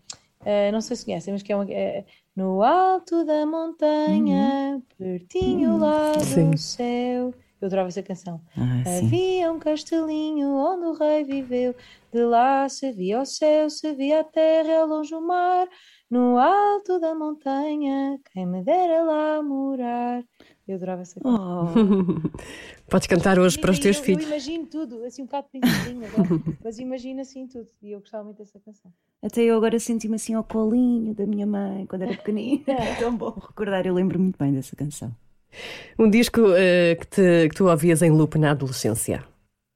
eh, 0.44 0.72
não 0.72 0.80
sei 0.80 0.96
se 0.96 1.04
conhecem, 1.04 1.32
mas 1.32 1.42
que 1.42 1.52
é 1.52 1.56
uma. 1.56 1.70
É, 1.70 2.04
no 2.34 2.62
alto 2.62 3.24
da 3.24 3.46
montanha, 3.46 4.74
uhum. 4.74 4.82
pertinho 4.98 5.78
lá 5.78 6.18
Sim. 6.18 6.50
do 6.50 6.58
céu. 6.58 7.34
Eu 7.60 7.66
adorava 7.66 7.88
essa 7.88 8.02
canção. 8.02 8.40
Ah, 8.56 8.98
Havia 8.98 9.50
um 9.50 9.58
castelinho 9.58 10.48
onde 10.48 10.86
o 10.86 10.92
rei 10.92 11.24
viveu. 11.24 11.74
De 12.12 12.22
lá 12.24 12.68
se 12.68 12.92
via 12.92 13.20
o 13.20 13.24
céu, 13.24 13.70
se 13.70 13.92
via 13.94 14.20
a 14.20 14.24
terra, 14.24 14.80
ao 14.80 14.86
longe 14.86 15.14
o 15.14 15.20
mar. 15.20 15.66
No 16.10 16.36
alto 16.38 17.00
da 17.00 17.14
montanha, 17.14 18.18
quem 18.32 18.46
me 18.46 18.62
dera 18.62 19.02
lá 19.02 19.42
morar. 19.42 20.22
Eu 20.66 20.76
adorava 20.76 21.02
essa 21.02 21.20
canção. 21.20 21.74
Oh. 21.74 22.90
Podes 22.90 23.06
cantar 23.06 23.38
hoje 23.38 23.58
para 23.58 23.70
os 23.70 23.78
teus 23.78 23.98
eu, 23.98 24.02
filhos. 24.02 24.22
Eu 24.22 24.30
imagino 24.30 24.66
tudo, 24.66 25.04
assim 25.04 25.22
um 25.22 25.26
bocado 25.26 25.48
pequenininho 25.52 26.06
agora, 26.06 26.28
mas 26.64 26.78
imagino 26.78 27.20
assim 27.20 27.46
tudo. 27.46 27.68
E 27.82 27.92
eu 27.92 28.00
gostava 28.00 28.24
muito 28.24 28.38
dessa 28.38 28.58
canção. 28.60 28.90
Até 29.22 29.42
eu 29.42 29.56
agora 29.56 29.78
senti-me 29.78 30.14
assim 30.14 30.32
ao 30.32 30.42
colinho 30.42 31.14
da 31.14 31.26
minha 31.26 31.46
mãe 31.46 31.84
quando 31.86 32.02
era 32.02 32.16
pequenina. 32.16 32.64
É 32.84 32.94
tão 32.94 33.14
bom 33.14 33.30
recordar, 33.30 33.86
eu 33.86 33.92
lembro 33.92 34.18
muito 34.18 34.38
bem 34.38 34.54
dessa 34.54 34.74
canção. 34.74 35.14
Um 35.98 36.08
disco 36.08 36.40
uh, 36.40 36.98
que, 36.98 37.06
te, 37.06 37.48
que 37.50 37.54
tu 37.54 37.68
ouvias 37.68 38.00
em 38.00 38.10
loop 38.10 38.38
na 38.38 38.52
adolescência? 38.52 39.22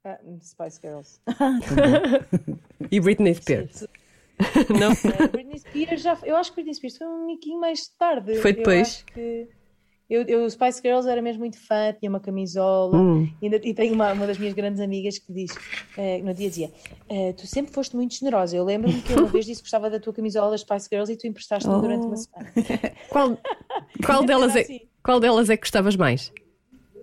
Uh, 0.05 0.39
Spice 0.41 0.79
Girls. 0.81 1.19
Ah, 1.39 2.87
e 2.89 2.99
Britney 2.99 3.35
Spears? 3.35 3.85
Não? 4.69 4.91
Uh, 4.91 5.29
Britney 5.31 5.59
Spears 5.59 6.01
já. 6.01 6.17
Eu 6.23 6.35
acho 6.35 6.51
que 6.51 6.55
Britney 6.55 6.73
Spears 6.73 6.97
foi 6.97 7.07
um 7.07 7.27
miquinho 7.27 7.59
mais 7.59 7.87
tarde. 7.89 8.35
Foi 8.37 8.53
depois? 8.53 8.77
Eu 8.77 8.81
acho 8.81 9.05
que 9.05 9.47
eu, 10.09 10.23
eu, 10.23 10.49
Spice 10.49 10.81
Girls 10.83 11.07
era 11.07 11.21
mesmo 11.21 11.39
muito 11.39 11.59
fã, 11.59 11.93
tinha 11.93 12.09
uma 12.09 12.19
camisola 12.19 12.97
hum. 12.97 13.29
e, 13.41 13.47
e 13.47 13.73
tenho 13.73 13.93
uma, 13.93 14.11
uma 14.11 14.25
das 14.25 14.39
minhas 14.39 14.55
grandes 14.55 14.81
amigas 14.81 15.19
que 15.19 15.31
diz, 15.31 15.51
uh, 15.51 16.25
no 16.25 16.33
dia 16.33 16.49
dizia, 16.49 16.71
uh, 17.09 17.33
tu 17.37 17.45
sempre 17.45 17.71
foste 17.71 17.95
muito 17.95 18.15
generosa. 18.15 18.57
Eu 18.57 18.63
lembro-me 18.63 19.01
que 19.01 19.13
eu 19.13 19.19
uma 19.19 19.27
vez 19.27 19.45
disse 19.45 19.61
que 19.61 19.65
gostava 19.65 19.89
da 19.89 19.99
tua 19.99 20.11
camisola 20.11 20.51
das 20.51 20.61
Spice 20.61 20.87
Girls 20.91 21.13
e 21.13 21.15
tu 21.15 21.27
emprestaste-me 21.27 21.75
oh. 21.75 21.81
durante 21.81 22.07
uma 22.07 22.17
semana. 22.17 22.51
Qual, 23.09 23.37
qual, 24.05 24.23
delas 24.23 24.55
é, 24.55 24.61
assim. 24.61 24.81
qual 25.03 25.19
delas 25.19 25.49
é 25.49 25.57
que 25.57 25.61
gostavas 25.61 25.95
mais? 25.95 26.31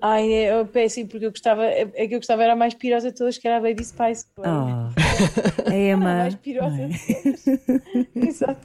Ai, 0.00 0.32
é, 0.32 0.52
eu 0.52 0.66
péssimo, 0.66 1.08
porque 1.08 1.26
eu 1.26 1.30
gostava, 1.30 1.64
é, 1.64 1.88
é 1.94 2.06
que 2.06 2.14
eu 2.14 2.18
gostava 2.18 2.42
era 2.42 2.52
a 2.52 2.56
mais 2.56 2.74
pirosa 2.74 3.10
de 3.10 3.16
todas, 3.16 3.38
que 3.38 3.46
era 3.46 3.56
a 3.56 3.60
Baby 3.60 3.84
Spice. 3.84 4.26
Oh. 4.38 4.42
É 5.72 5.92
a 5.92 5.96
mais 5.96 6.35
pirosa 6.37 6.88
Exato. 8.14 8.61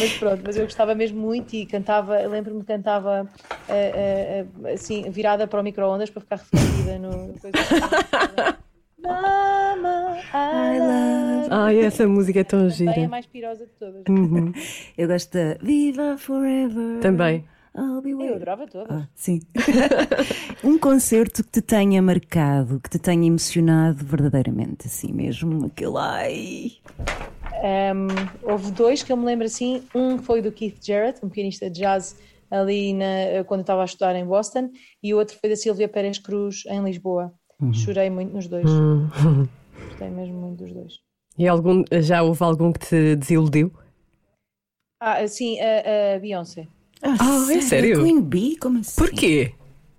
Mas 0.00 0.12
pronto, 0.18 0.42
mas 0.44 0.56
eu 0.56 0.64
gostava 0.64 0.94
mesmo 0.94 1.20
muito 1.20 1.54
e 1.54 1.66
cantava, 1.66 2.18
lembro-me 2.26 2.60
que 2.60 2.66
cantava 2.66 3.22
uh, 3.22 4.64
uh, 4.64 4.66
assim, 4.68 5.10
virada 5.10 5.46
para 5.46 5.60
o 5.60 5.62
micro-ondas 5.62 6.10
para 6.10 6.20
ficar 6.20 6.36
refletida 6.36 6.98
no. 6.98 7.34
Mama, 9.02 10.16
I 10.32 10.78
love. 10.78 11.48
Ai, 11.50 11.80
essa 11.80 12.06
música 12.06 12.40
é 12.40 12.44
tão 12.44 12.70
gira. 12.70 12.92
É 12.92 13.04
a 13.04 13.08
mais 13.08 13.26
pirosa 13.26 13.66
de 13.66 13.72
todas. 13.72 14.04
Uhum. 14.08 14.52
Eu 14.96 15.08
gosto 15.08 15.32
da 15.32 15.54
Viva 15.60 16.16
Forever. 16.16 17.00
Também. 17.00 17.44
Eu 17.74 18.34
adorava 18.34 18.66
todas. 18.66 18.90
Ah, 18.90 19.08
sim. 19.14 19.40
um 20.62 20.78
concerto 20.78 21.42
que 21.42 21.50
te 21.50 21.62
tenha 21.62 22.02
marcado, 22.02 22.78
que 22.80 22.90
te 22.90 22.98
tenha 22.98 23.26
emocionado 23.26 24.04
verdadeiramente, 24.04 24.86
assim 24.86 25.10
mesmo, 25.12 25.66
aquele 25.66 25.96
ai. 25.96 26.72
Um, 27.94 28.50
houve 28.50 28.70
dois 28.72 29.02
que 29.02 29.10
eu 29.12 29.16
me 29.16 29.24
lembro 29.24 29.46
assim. 29.46 29.82
Um 29.94 30.18
foi 30.18 30.42
do 30.42 30.52
Keith 30.52 30.84
Jarrett, 30.84 31.24
um 31.24 31.30
pianista 31.30 31.70
de 31.70 31.80
jazz 31.80 32.16
ali 32.50 32.92
na, 32.92 33.42
quando 33.46 33.60
eu 33.60 33.62
estava 33.62 33.80
a 33.80 33.86
estudar 33.86 34.14
em 34.14 34.26
Boston, 34.26 34.70
e 35.02 35.14
o 35.14 35.16
outro 35.16 35.38
foi 35.40 35.48
da 35.48 35.56
Silvia 35.56 35.88
Pérez 35.88 36.18
Cruz 36.18 36.64
em 36.66 36.84
Lisboa. 36.84 37.32
Uhum. 37.58 37.72
Chorei 37.72 38.10
muito 38.10 38.34
nos 38.34 38.46
dois. 38.46 38.68
Uhum. 38.68 39.48
Gostei 39.88 40.10
mesmo 40.10 40.34
muito 40.34 40.64
dos 40.64 40.72
dois. 40.72 41.00
E 41.38 41.48
algum, 41.48 41.82
já 42.02 42.22
houve 42.22 42.42
algum 42.44 42.70
que 42.70 42.80
te 42.80 43.16
desiludiu? 43.16 43.72
Ah, 45.00 45.26
sim, 45.26 45.58
a, 45.60 46.16
a 46.16 46.18
Beyoncé. 46.18 46.68
Ah, 47.02 47.16
ah 47.20 47.52
é 47.52 47.60
sério? 47.60 48.02
Queen 48.02 48.20
Bee? 48.20 48.56
Como 48.56 48.78
assim? 48.78 48.94
Porquê? 48.96 49.54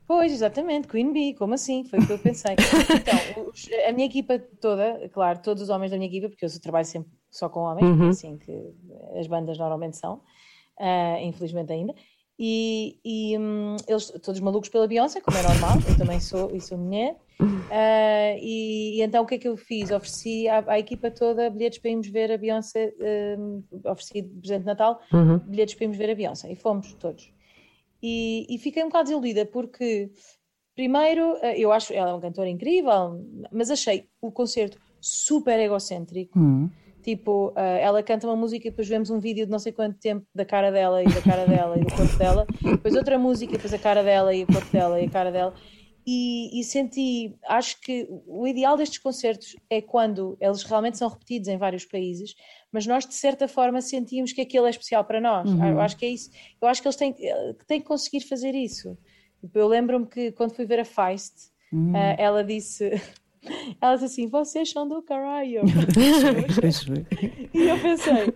Pois, 0.08 0.32
exatamente, 0.32 0.88
Queen 0.88 1.12
Bee, 1.12 1.34
como 1.34 1.54
assim? 1.54 1.84
Foi 1.86 2.00
o 2.00 2.06
que 2.06 2.14
eu 2.14 2.20
pensei. 2.20 2.56
então, 2.96 3.46
os, 3.48 3.70
a 3.88 3.92
minha 3.92 4.06
equipa 4.06 4.40
toda, 4.40 5.10
claro, 5.14 5.40
todos 5.40 5.64
os 5.64 5.70
homens 5.70 5.92
da 5.92 5.98
minha 5.98 6.10
equipa, 6.10 6.30
porque 6.30 6.46
eu 6.46 6.62
trabalho 6.62 6.86
sempre 6.86 7.12
só 7.32 7.50
com 7.50 7.62
homens, 7.62 7.86
uhum. 7.86 8.10
assim 8.10 8.38
que 8.38 8.74
as 9.18 9.28
bandas 9.28 9.58
normalmente 9.58 9.98
são, 9.98 10.16
uh, 10.80 11.18
infelizmente 11.22 11.72
ainda, 11.74 11.96
e, 12.38 13.00
e 13.06 13.38
um, 13.38 13.76
eles 13.88 14.12
todos 14.24 14.42
malucos 14.42 14.70
pela 14.70 14.88
Beyoncé, 14.88 15.22
como 15.22 15.38
é 15.38 15.44
normal, 15.44 15.78
eu 15.88 15.98
também 15.98 16.20
sou 16.20 16.54
e 16.56 16.60
sou 16.60 16.78
mulher. 16.78 17.16
Uh, 17.40 18.38
e, 18.40 18.98
e, 18.98 19.02
então 19.02 19.24
o 19.24 19.28
que 19.28 19.36
é 19.36 19.38
que 19.38 19.48
eu 19.48 19.58
fiz? 19.58 19.92
Ofereci 19.92 20.48
à, 20.48 20.64
à, 20.68 20.80
equipa 20.80 21.12
toda 21.12 21.50
bilhetes 21.50 21.80
para 21.80 21.92
irmos 21.92 22.08
ver 22.08 22.32
a 22.32 22.38
Beyoncé, 22.38 22.94
um, 23.38 23.64
ofereci 23.86 24.22
de 24.22 24.40
presente 24.40 24.62
de 24.62 24.66
Natal, 24.66 25.00
uhum. 25.12 25.40
bilhetes 25.40 25.76
para 25.76 25.86
irmos 25.86 25.98
ver 25.98 26.10
a 26.10 26.16
Beyoncé, 26.16 26.52
e 26.52 26.56
fomos 26.56 26.94
todos. 26.96 27.32
E, 28.02 28.46
e, 28.50 28.58
fiquei 28.58 28.84
um 28.84 28.88
bocado 28.88 29.06
desiludida 29.06 29.46
porque, 29.46 30.12
primeiro, 30.76 31.38
ah, 31.42 31.58
eu 31.58 31.72
acho 31.72 31.94
ela 31.94 32.10
é 32.10 32.14
uma 32.14 32.22
cantora 32.22 32.50
incrível, 32.50 33.24
mas 33.52 33.70
achei 33.70 34.08
o 34.22 34.32
concerto 34.32 34.80
super 35.00 35.60
egocêntrico. 35.60 36.38
Uhum. 36.38 36.70
Tipo, 37.04 37.50
uh, 37.50 37.60
ela 37.60 38.02
canta 38.02 38.26
uma 38.26 38.36
música 38.36 38.68
e 38.68 38.70
depois 38.70 38.88
vemos 38.88 39.10
um 39.10 39.20
vídeo 39.20 39.46
de 39.46 39.52
não 39.52 39.60
sei 39.60 39.74
quanto 39.74 40.00
tempo 40.00 40.26
da 40.34 40.46
cara 40.46 40.72
dela 40.72 41.04
e 41.04 41.06
da 41.06 41.22
cara 41.22 41.46
dela 41.46 41.78
e 41.78 41.82
do 41.82 41.94
corpo 41.94 42.16
dela, 42.18 42.48
depois 42.62 42.96
outra 42.96 43.20
música 43.20 43.52
e 43.52 43.58
depois 43.58 43.74
a 43.74 43.78
cara 43.78 44.02
dela 44.02 44.34
e 44.34 44.44
o 44.44 44.48
corpo 44.48 44.72
dela 44.72 45.02
e 45.02 45.06
a 45.06 45.10
cara 45.10 45.30
dela. 45.30 45.54
E, 46.06 46.60
e, 46.60 46.64
senti, 46.64 47.36
acho 47.48 47.80
que 47.80 48.08
o 48.28 48.46
ideal 48.46 48.76
destes 48.78 49.00
concertos 49.00 49.56
é 49.70 49.82
quando 49.82 50.38
eles 50.40 50.64
realmente 50.64 50.98
são 50.98 51.10
repetidos 51.10 51.48
em 51.48 51.58
vários 51.58 51.86
países, 51.86 52.36
mas 52.72 52.86
nós 52.86 53.06
de 53.06 53.14
certa 53.14 53.48
forma 53.48 53.82
sentimos 53.82 54.34
que 54.34 54.42
aquele 54.42 54.68
é 54.68 54.70
especial 54.70 55.04
para 55.06 55.22
nós. 55.22 55.50
Uhum. 55.50 55.66
Eu 55.66 55.80
acho 55.80 55.98
que 55.98 56.06
é 56.06 56.10
isso. 56.10 56.30
Eu 56.62 56.68
acho 56.68 56.82
que 56.82 56.88
eles 56.88 56.98
têm, 56.98 57.14
têm 57.68 57.80
que 57.80 57.88
conseguir 57.88 58.22
fazer 58.22 58.54
isso. 58.54 58.98
Tipo, 59.40 59.60
eu 59.60 59.68
lembro-me 59.68 60.06
que 60.06 60.32
quando 60.34 60.54
fui 60.54 60.66
ver 60.66 60.80
a 60.80 60.86
Feist, 60.86 61.34
uhum. 61.72 61.92
uh, 61.92 62.16
ela 62.18 62.44
disse 62.44 62.92
ela 63.82 63.94
disse 63.96 64.06
assim: 64.06 64.28
vocês 64.28 64.70
são 64.70 64.88
do 64.88 65.02
caralho. 65.02 65.62
e 67.54 67.60
eu 67.68 67.80
pensei: 67.80 68.34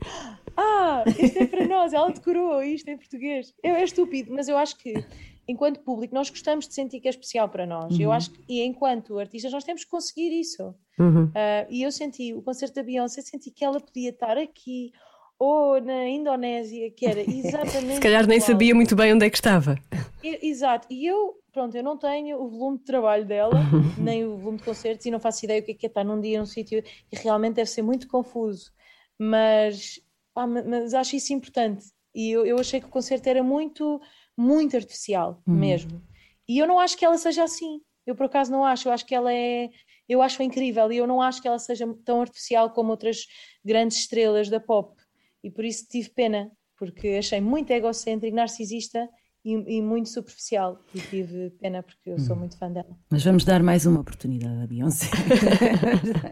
ah, 0.56 1.04
isto 1.20 1.39
é 1.39 1.46
para 1.46 1.67
nós. 1.67 1.93
Ela 1.93 2.12
decorou 2.12 2.62
isto 2.63 2.88
em 2.89 2.98
português. 2.98 3.54
Eu, 3.63 3.76
é 3.76 3.84
estúpido, 3.84 4.34
mas 4.34 4.48
eu 4.48 4.58
acho 4.58 4.78
que 4.78 5.06
enquanto 5.48 5.80
público, 5.80 6.13
nós 6.13 6.30
gostamos 6.30 6.67
de 6.67 6.74
sentir 6.74 7.00
que 7.00 7.08
é 7.08 7.12
especial 7.12 7.48
para 7.48 7.65
nós. 7.65 7.93
Uhum. 7.93 8.02
Eu 8.02 8.12
acho 8.12 8.32
que, 8.32 8.43
e 8.50 8.62
enquanto 8.63 9.17
artistas, 9.17 9.52
nós 9.52 9.63
temos 9.63 9.84
que 9.84 9.89
conseguir 9.89 10.38
isso. 10.38 10.76
Uhum. 11.00 11.26
Uh, 11.26 11.67
e 11.70 11.84
eu 11.84 11.91
senti 11.91 12.34
o 12.34 12.41
concerto 12.41 12.76
da 12.76 12.84
Beyoncé, 12.84 13.22
senti 13.22 13.52
que 13.52 13.63
ela 13.63 13.80
podia 13.80 14.10
estar 14.10 14.38
aqui 14.38 14.91
ou 15.39 15.80
na 15.80 16.10
Indonésia, 16.10 16.91
que 16.91 17.06
era 17.06 17.22
exatamente. 17.30 17.96
Se 17.96 18.02
calhar 18.02 18.28
nem 18.28 18.38
igual. 18.38 18.48
sabia 18.48 18.76
muito 18.76 18.96
bem 18.96 19.13
onde 19.13 19.26
é 19.26 19.30
que 19.30 19.38
estava. 19.38 19.78
exato. 20.24 20.88
E 20.89 21.06
eu, 21.06 21.36
pronto, 21.58 21.76
eu 21.76 21.84
não 21.84 21.98
tenho 21.98 22.39
o 22.39 22.48
volume 22.48 22.78
de 22.78 22.84
trabalho 22.84 23.26
dela, 23.26 23.56
nem 24.00 24.24
o 24.24 24.38
volume 24.38 24.60
de 24.60 24.63
concertos, 24.63 25.04
e 25.08 25.10
não 25.10 25.20
faço 25.20 25.43
ideia 25.43 25.60
o 25.60 25.65
que 25.65 25.72
é, 25.72 25.74
que 25.74 25.86
é 25.88 25.89
estar 25.89 26.04
num 26.04 26.22
dia, 26.22 26.38
num 26.38 26.46
sítio, 26.46 26.84
e 27.12 27.15
realmente 27.15 27.56
deve 27.56 27.72
ser 27.72 27.82
muito 27.82 28.08
confuso. 28.08 28.72
Mas, 29.17 30.00
mas 30.36 30.93
acho 30.93 31.15
isso 31.15 31.34
importante. 31.34 31.88
E 32.13 32.30
eu, 32.30 32.46
eu 32.46 32.60
achei 32.60 32.80
que 32.80 32.86
o 32.86 32.91
concerto 32.91 33.28
era 33.28 33.41
muito, 33.41 34.00
muito 34.38 34.76
artificial, 34.76 35.41
uhum. 35.48 35.56
mesmo. 35.56 36.00
E 36.48 36.60
eu 36.60 36.67
não 36.67 36.80
acho 36.80 36.96
que 36.96 37.04
ela 37.04 37.17
seja 37.17 37.43
assim. 37.43 37.82
Eu, 38.06 38.15
por 38.15 38.28
acaso, 38.28 38.52
não 38.52 38.63
acho. 38.63 38.88
Eu 38.88 38.91
acho 38.93 39.06
que 39.06 39.15
ela 39.15 39.34
é. 39.34 39.72
Eu 40.08 40.22
acho 40.22 40.43
incrível 40.43 40.91
e 40.91 40.98
eu 40.98 41.08
não 41.08 41.20
acho 41.24 41.41
que 41.41 41.48
ela 41.48 41.58
seja 41.58 41.91
tão 42.06 42.22
artificial 42.22 42.70
como 42.70 42.91
outras 42.91 43.26
grandes 43.65 43.98
estrelas 43.98 44.48
da 44.48 44.60
pop. 44.60 44.96
e 45.43 45.50
por 45.50 45.65
isso 45.65 45.88
tive 45.89 46.10
pena, 46.10 46.52
porque 46.78 47.15
achei 47.20 47.41
muito 47.41 47.72
egocêntrico, 47.72 48.36
narcisista 48.36 49.10
e, 49.48 49.78
e 49.78 49.82
muito 49.82 50.10
superficial. 50.10 50.78
E 50.94 51.00
tive 51.00 51.52
pena 51.62 51.82
porque 51.82 52.10
eu 52.10 52.20
sou 52.20 52.36
muito 52.36 52.58
fã 52.58 52.70
dela. 52.70 52.98
Mas 53.10 53.24
vamos 53.24 53.46
dar 53.46 53.64
mais 53.64 53.86
uma 53.86 54.02
oportunidade 54.02 54.62
à 54.62 54.68
Beyoncé. 54.68 55.08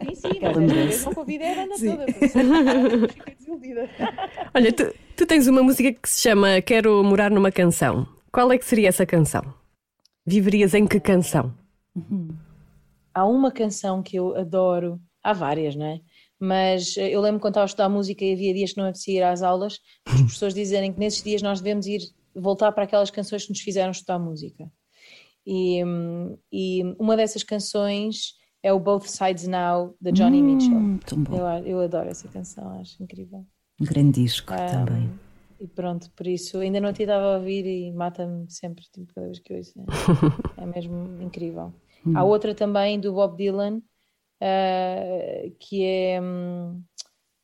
Sim, 0.06 0.16
sim, 0.16 0.40
mas 0.42 0.58
desta 0.58 0.76
vez 0.76 1.06
não 1.06 1.14
convidei 1.14 1.48
a 1.48 1.56
banda 1.56 1.76
toda, 1.78 3.08
fiquei 3.08 3.36
desiludida. 3.36 3.90
Olha, 4.54 4.74
tu, 4.74 4.94
tu 5.16 5.26
tens 5.26 5.48
uma 5.48 5.64
música 5.64 5.94
que 5.94 6.10
se 6.10 6.22
chama 6.22 6.62
Quero 6.62 7.04
Morar 7.04 7.32
numa 7.32 7.52
Canção. 7.52 8.08
Qual 8.32 8.52
é 8.52 8.58
que 8.58 8.66
seria 8.66 8.90
essa 8.90 9.06
canção? 9.06 9.42
Viverias 10.26 10.74
em 10.74 10.86
que 10.86 11.00
canção? 11.00 11.54
Há 13.14 13.26
uma 13.26 13.52
canção 13.52 14.04
que 14.04 14.18
eu 14.18 14.36
adoro, 14.36 15.00
há 15.24 15.32
várias, 15.32 15.76
não 15.76 15.86
é? 15.86 16.02
Mas 16.40 16.98
eh, 16.98 17.10
eu 17.10 17.22
lembro 17.22 17.40
quando 17.40 17.54
estava 17.54 17.64
a 17.64 17.68
estudar 17.68 17.90
música 17.90 18.26
e 18.26 18.34
havia 18.34 18.54
dias 18.54 18.74
que 18.74 18.78
não 18.78 18.86
apetecia 18.86 19.20
ir 19.20 19.24
às 19.24 19.42
aulas, 19.42 19.80
os 20.08 20.22
professores 20.22 20.54
dizerem 20.54 20.92
que 20.92 21.00
nesses 21.00 21.24
dias 21.24 21.42
nós 21.42 21.62
devemos 21.62 21.88
ir 21.88 22.02
voltar 22.36 22.72
para 22.72 22.84
aquelas 22.84 23.10
canções 23.10 23.44
que 23.44 23.50
nos 23.52 23.62
fizeram 23.62 23.92
estudar 23.92 24.20
música. 24.20 24.70
E, 25.46 25.84
hum, 25.84 26.38
e 26.52 26.84
uma 27.00 27.16
dessas 27.16 27.44
canções 27.44 28.34
é 28.64 28.74
o 28.74 28.80
Both 28.80 29.08
Sides 29.08 29.48
Now, 29.48 29.96
da 30.02 30.10
Johnny 30.12 30.42
Mitchell. 30.42 30.76
Hum, 30.76 31.00
bom. 31.18 31.60
Eu, 31.60 31.66
eu 31.66 31.80
adoro 31.82 32.10
essa 32.10 32.28
canção, 32.28 32.80
acho 32.80 33.02
incrível. 33.02 33.46
Um 33.80 33.86
grande 33.86 34.24
disco 34.24 34.52
Ah, 34.54 34.66
também. 34.86 35.10
E 35.60 35.68
pronto, 35.68 36.12
por 36.16 36.28
isso 36.28 36.58
ainda 36.60 36.82
não 36.82 36.92
te 36.92 37.04
estava 37.04 37.36
a 37.36 37.38
ouvir 37.38 37.66
e 37.66 37.92
mata-me 37.92 38.50
sempre, 38.50 38.84
tipo, 38.92 39.14
cada 39.14 39.28
vez 39.28 39.40
que 39.40 39.54
eu 39.54 39.58
ouço. 39.58 39.74
É, 39.80 39.84
é 40.64 40.66
mesmo 40.66 41.22
incrível. 41.22 41.74
Há 42.14 42.24
outra 42.24 42.54
também 42.54 43.00
do 43.00 43.14
Bob 43.14 43.38
Dylan, 43.38 43.82
ah, 44.42 45.50
que 45.60 45.84
é. 45.84 46.22
hum, 46.22 46.84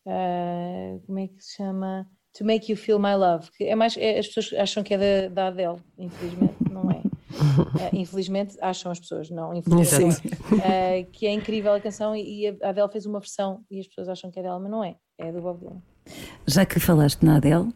ah, 0.07 0.99
como 1.05 1.19
é 1.19 1.27
que 1.27 1.41
se 1.41 1.55
chama? 1.57 2.09
To 2.37 2.45
Make 2.45 2.71
You 2.71 2.77
Feel 2.77 2.99
My 2.99 3.15
Love. 3.15 3.49
Que 3.57 3.65
é 3.65 3.75
mais, 3.75 3.97
é- 3.97 4.19
as 4.19 4.27
pessoas 4.27 4.59
acham 4.59 4.83
que 4.83 4.93
é 4.93 4.97
da, 4.97 5.33
da 5.33 5.47
Adele, 5.47 5.77
infelizmente, 5.97 6.55
não 6.69 6.89
é. 6.89 7.01
Ah, 7.33 7.89
infelizmente 7.93 8.57
acham 8.61 8.91
as 8.91 8.99
pessoas, 8.99 9.29
não, 9.29 9.53
infelizmente. 9.53 10.21
Ah, 10.63 11.05
que 11.11 11.25
é 11.27 11.31
incrível 11.33 11.73
a 11.73 11.79
canção 11.81 12.15
e 12.15 12.47
a 12.61 12.69
Adele 12.69 12.89
fez 12.89 13.05
uma 13.05 13.19
versão 13.19 13.63
e 13.69 13.79
as 13.79 13.87
pessoas 13.87 14.09
acham 14.09 14.31
que 14.31 14.39
é 14.39 14.43
dela, 14.43 14.59
mas 14.59 14.71
não 14.71 14.83
é, 14.83 14.95
é 15.17 15.31
do 15.31 15.41
Bob 15.41 15.59
Dylan. 15.59 15.81
Já 16.47 16.65
que 16.65 16.79
falaste 16.79 17.21
na 17.23 17.37
Adele, 17.37 17.73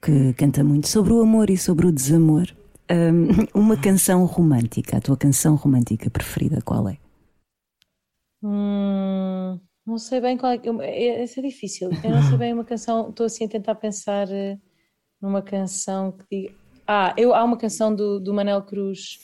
que 0.00 0.32
canta 0.34 0.62
muito 0.62 0.88
sobre 0.88 1.12
o 1.12 1.20
amor 1.20 1.48
e 1.50 1.56
sobre 1.56 1.86
o 1.86 1.92
desamor, 1.92 2.46
hum, 2.90 3.46
uma 3.54 3.76
canção 3.76 4.24
romântica, 4.26 4.98
a 4.98 5.00
tua 5.00 5.16
canção 5.16 5.54
romântica 5.56 6.10
preferida, 6.10 6.60
qual 6.62 6.88
é? 6.88 6.98
Hum, 8.42 9.58
não 9.86 9.98
sei 9.98 10.20
bem 10.20 10.36
qual 10.36 10.52
é. 10.52 10.60
eu- 10.62 10.80
é- 10.82 11.22
é 11.24 11.42
difícil. 11.42 11.90
Eu 12.02 12.10
não 12.10 12.22
sei 12.22 12.36
bem 12.38 12.52
uma 12.52 12.64
canção. 12.64 13.10
Estou 13.10 13.26
assim 13.26 13.44
a 13.44 13.48
tentar 13.48 13.74
pensar 13.74 14.30
eh, 14.30 14.58
numa 15.20 15.42
canção 15.42 16.12
que 16.12 16.24
diga. 16.30 16.54
Ah, 16.86 17.14
eu, 17.16 17.34
há 17.34 17.42
uma 17.42 17.56
canção 17.56 17.94
do, 17.94 18.20
do 18.20 18.34
Manel 18.34 18.62
Cruz 18.62 19.18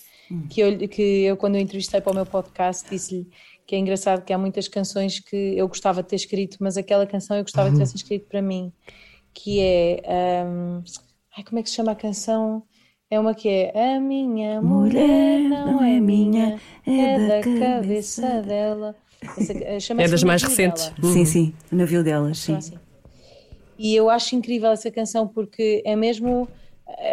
que 0.48 0.60
eu, 0.60 0.88
que 0.88 1.02
eu, 1.24 1.36
quando 1.36 1.56
eu 1.56 1.60
entrevistei 1.60 2.00
para 2.00 2.12
o 2.12 2.14
meu 2.14 2.24
podcast, 2.24 2.88
disse-lhe 2.88 3.28
que 3.66 3.74
é 3.74 3.78
engraçado 3.78 4.24
que 4.24 4.32
há 4.32 4.38
muitas 4.38 4.66
canções 4.68 5.18
que 5.20 5.36
eu 5.56 5.66
gostava 5.68 6.02
de 6.02 6.08
ter 6.08 6.16
escrito, 6.16 6.56
mas 6.60 6.76
aquela 6.76 7.06
canção 7.06 7.36
eu 7.36 7.42
gostava 7.42 7.68
de 7.68 7.74
tivesse 7.74 7.96
escrito 7.96 8.26
para 8.28 8.40
mim, 8.40 8.72
que 9.34 9.60
é. 9.60 10.44
hum, 10.46 10.82
ai, 11.36 11.44
como 11.44 11.58
é 11.58 11.62
que 11.62 11.68
se 11.68 11.76
chama 11.76 11.92
a 11.92 11.96
canção? 11.96 12.62
É 13.10 13.18
uma 13.18 13.34
que 13.34 13.48
é 13.48 13.96
A 13.96 14.00
minha 14.00 14.62
mulher 14.62 15.40
não 15.40 15.82
é 15.82 15.98
minha, 16.00 16.60
é 16.86 17.18
da 17.28 17.40
cabeça 17.58 18.40
dela. 18.42 18.94
Essa, 19.36 19.52
eh, 19.52 19.78
É 19.98 20.08
das 20.08 20.22
mais 20.24 20.42
recentes. 20.42 20.88
Dela. 20.90 21.12
Sim, 21.12 21.24
sim, 21.24 21.54
o 21.70 21.76
navio 21.76 22.02
delas, 22.02 22.38
sim. 22.38 22.46
Chama 22.46 22.58
assim. 22.58 22.74
E 23.78 23.94
eu 23.96 24.10
acho 24.10 24.34
incrível 24.36 24.70
essa 24.70 24.90
canção 24.90 25.26
porque 25.26 25.82
é 25.86 25.96
mesmo 25.96 26.48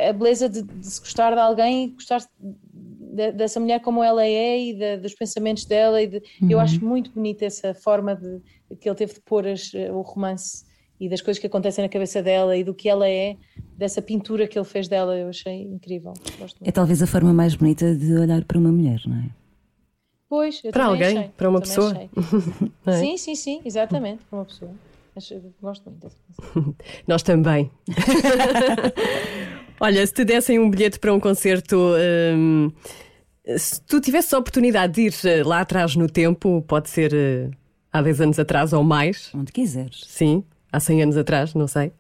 a 0.10 0.12
beleza 0.14 0.50
de, 0.50 0.62
de 0.62 0.86
se 0.86 1.00
gostar 1.00 1.34
de 1.34 1.40
alguém 1.40 1.86
e 1.86 1.88
gostar 1.90 2.20
de- 2.40 3.32
dessa 3.32 3.60
mulher 3.60 3.80
como 3.82 4.04
ela 4.04 4.26
é 4.26 4.60
e 4.60 4.74
de- 4.74 4.98
dos 4.98 5.14
pensamentos 5.14 5.66
dela. 5.66 6.02
E 6.02 6.08
de- 6.08 6.22
Eu 6.50 6.60
acho 6.60 6.84
muito 6.84 7.12
bonita 7.12 7.46
essa 7.46 7.74
forma 7.74 8.16
de, 8.16 8.42
que 8.78 8.88
ele 8.90 8.96
teve 8.96 9.14
de 9.14 9.22
pôr 9.22 9.48
as- 9.48 9.72
o 9.74 10.02
romance 10.02 10.66
e 11.00 11.08
das 11.08 11.22
coisas 11.22 11.40
que 11.40 11.48
acontecem 11.48 11.84
na 11.84 11.90
cabeça 11.90 12.22
dela 12.24 12.58
e 12.58 12.64
do 12.64 12.74
que 12.74 12.90
ela 12.90 13.08
é, 13.08 13.38
dessa 13.78 14.02
pintura 14.02 14.48
que 14.48 14.58
ele 14.58 14.66
fez 14.66 14.88
dela. 14.88 15.16
Eu 15.18 15.30
achei 15.30 15.62
incrível. 15.62 16.14
Gosto 16.40 16.58
É 16.64 16.72
talvez 16.72 17.02
a 17.02 17.08
forma 17.08 17.32
mais 17.34 17.56
bonita 17.56 17.96
de 17.96 18.14
olhar 18.14 18.44
para 18.44 18.58
uma 18.58 18.72
mulher, 18.72 19.00
não 19.06 19.16
é? 19.18 19.30
Pois, 20.30 20.62
eu 20.64 20.72
Para 20.72 20.86
alguém, 20.86 21.18
achei, 21.18 21.30
para 21.38 21.50
uma 21.50 21.62
também 21.62 21.76
pessoa. 21.76 22.10
é? 22.86 23.00
Sim, 23.00 23.18
sim, 23.18 23.36
sim, 23.36 23.62
exatamente, 23.64 24.24
para 24.26 24.40
uma 24.40 24.46
pessoa. 24.46 24.72
Gosto 25.62 25.90
muito 25.90 26.02
dessa. 26.02 26.18
Nós 27.08 27.24
também. 27.24 27.72
Olha, 29.80 30.06
se 30.06 30.14
te 30.14 30.26
dessem 30.26 30.60
um 30.60 30.70
bilhete 30.70 31.00
para 31.00 31.14
um 31.14 31.20
concerto, 31.20 31.78
hum, 32.36 32.72
se 33.58 33.82
tu 33.82 34.02
tivesses 34.02 34.34
a 34.34 34.38
oportunidade 34.38 34.94
de 34.94 35.02
ir 35.08 35.14
eh, 35.26 35.44
lá 35.44 35.62
atrás 35.62 35.96
no 35.96 36.08
tempo, 36.10 36.64
pode 36.68 36.90
ser 36.90 37.14
eh, 37.14 37.50
há 37.92 38.02
10 38.02 38.22
anos 38.22 38.40
atrás 38.40 38.74
ou 38.74 38.84
mais, 38.84 39.32
Onde 39.34 39.52
quiseres. 39.52 40.04
sim, 40.08 40.44
há 40.72 40.80
100 40.80 41.04
anos 41.04 41.18
atrás, 41.18 41.54
não 41.54 41.68
sei. 41.68 41.92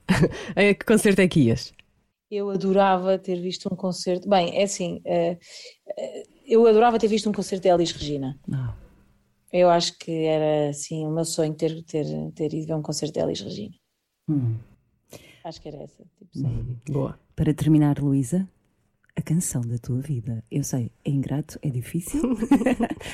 a 0.55 0.73
que 0.73 0.85
concerto 0.85 1.21
é 1.21 1.27
que 1.27 1.39
ias? 1.39 1.73
Eu 2.29 2.49
adorava 2.49 3.17
ter 3.17 3.39
visto 3.41 3.69
um 3.71 3.75
concerto. 3.75 4.27
Bem, 4.27 4.59
é 4.59 4.63
assim, 4.63 5.01
eh, 5.05 5.37
eh, 5.97 6.23
eu 6.47 6.65
adorava 6.65 6.97
ter 6.97 7.07
visto 7.07 7.29
um 7.29 7.33
concerto 7.33 7.63
de 7.63 7.69
Elis 7.69 7.91
Regina. 7.91 8.39
Não. 8.47 8.73
Eu 9.51 9.69
acho 9.69 9.97
que 9.99 10.11
era 10.25 10.69
assim 10.69 11.05
o 11.05 11.11
meu 11.11 11.25
sonho 11.25 11.53
ter, 11.53 11.83
ter, 11.83 12.05
ter 12.33 12.53
ido 12.53 12.67
ver 12.67 12.73
um 12.75 12.81
concerto 12.81 13.13
de 13.13 13.19
Elis 13.19 13.41
Regina. 13.41 13.75
Hum. 14.29 14.55
Acho 15.43 15.61
que 15.61 15.67
era 15.69 15.83
essa. 15.83 16.03
Tipo, 16.17 16.27
dúvida. 16.35 16.81
Boa. 16.91 17.19
Para 17.35 17.53
terminar, 17.53 17.99
Luísa, 17.99 18.47
a 19.15 19.21
canção 19.21 19.61
da 19.61 19.77
tua 19.77 19.99
vida. 20.01 20.43
Eu 20.51 20.63
sei, 20.63 20.91
é 21.05 21.09
ingrato, 21.09 21.57
é 21.61 21.69
difícil, 21.69 22.21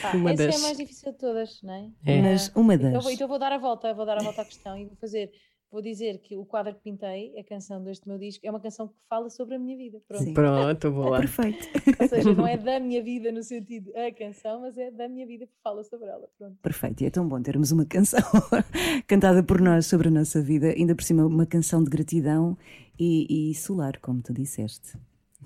Ah, 0.03 0.15
Uma 0.17 0.31
essa 0.31 0.47
das- 0.47 0.55
é 0.55 0.57
a 0.57 0.61
mais 0.61 0.77
difícil 0.77 1.11
de 1.11 1.17
todas, 1.17 1.61
não 1.61 1.73
é? 1.73 1.89
É. 2.05 2.21
mas 2.21 2.51
uma 2.55 2.73
Então, 2.75 2.91
das. 2.93 3.03
vou- 3.03 3.11
então 3.11 3.27
vou 3.27 3.37
dar 3.39 3.51
a 3.51 3.57
volta, 3.57 3.93
vou 3.93 4.05
dar 4.05 4.17
a 4.19 4.23
volta 4.23 4.41
à 4.41 4.45
questão 4.45 4.77
e 4.77 4.85
vou 4.85 4.95
fazer. 4.95 5.31
Vou 5.73 5.81
dizer 5.81 6.19
que 6.19 6.37
o 6.37 6.45
quadro 6.45 6.71
que 6.75 6.81
pintei, 6.81 7.33
a 7.35 7.43
canção 7.43 7.83
deste 7.83 8.07
meu 8.07 8.19
disco, 8.19 8.45
é 8.45 8.49
uma 8.51 8.59
canção 8.59 8.89
que 8.89 8.93
fala 9.09 9.27
sobre 9.31 9.55
a 9.55 9.59
minha 9.59 9.75
vida. 9.75 9.99
Pronto. 10.07 10.23
Sim. 10.23 10.31
Pronto, 10.31 10.91
boa. 10.91 11.17
Perfeito. 11.17 11.67
Ou 11.99 12.07
seja, 12.07 12.31
não 12.31 12.45
é 12.45 12.55
da 12.61 12.79
minha 12.79 13.01
vida 13.01 13.31
no 13.31 13.41
sentido 13.41 13.91
a 13.97 14.11
canção, 14.11 14.61
mas 14.61 14.77
é 14.77 14.91
da 14.91 15.09
minha 15.09 15.25
vida 15.25 15.47
que 15.47 15.53
fala 15.63 15.83
sobre 15.83 16.09
ela. 16.09 16.29
Pronto. 16.37 16.55
Perfeito, 16.61 17.01
e 17.01 17.07
é 17.07 17.09
tão 17.09 17.27
bom 17.27 17.41
termos 17.41 17.71
uma 17.71 17.85
canção 17.85 18.21
cantada 19.07 19.41
por 19.41 19.59
nós 19.59 19.87
sobre 19.87 20.09
a 20.09 20.11
nossa 20.11 20.43
vida, 20.43 20.67
ainda 20.67 20.93
por 20.93 21.03
cima 21.03 21.25
uma 21.25 21.47
canção 21.47 21.83
de 21.83 21.89
gratidão 21.89 22.55
e, 22.99 23.49
e 23.49 23.55
solar, 23.55 23.97
como 23.99 24.21
tu 24.21 24.31
disseste. 24.31 24.95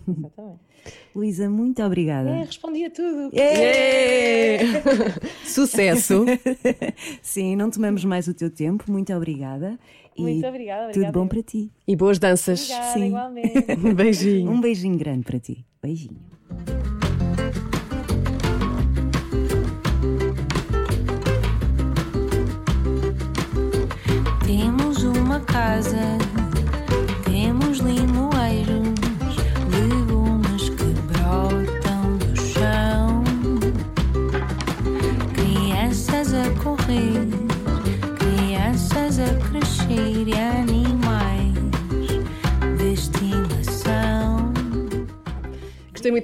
Exatamente. 0.05 0.59
Luísa, 1.15 1.49
muito 1.49 1.81
obrigada. 1.83 2.29
É, 2.29 2.43
respondi 2.43 2.85
a 2.85 2.89
tudo. 2.89 3.29
Yeah! 3.33 5.13
Sucesso! 5.45 6.25
Sim, 7.21 7.55
não 7.55 7.69
tomamos 7.69 8.05
mais 8.05 8.27
o 8.27 8.33
teu 8.33 8.49
tempo, 8.49 8.91
muito 8.91 9.13
obrigada. 9.13 9.79
Muito 10.21 10.45
obrigada, 10.47 10.81
Tudo 10.87 10.89
obrigada 10.91 11.11
bom 11.13 11.23
eu. 11.25 11.27
para 11.27 11.43
ti. 11.43 11.71
E 11.87 11.95
boas 11.95 12.19
danças. 12.19 12.61
Obrigada, 12.69 12.93
Sim. 12.93 13.07
igualmente. 13.07 13.75
Beijinho. 13.95 14.51
Um 14.51 14.61
beijinho 14.61 14.97
grande 14.97 15.23
para 15.23 15.39
ti. 15.39 15.65
Beijinho. 15.81 16.17
Temos 24.45 25.03
uma 25.03 25.39
casa, 25.41 26.17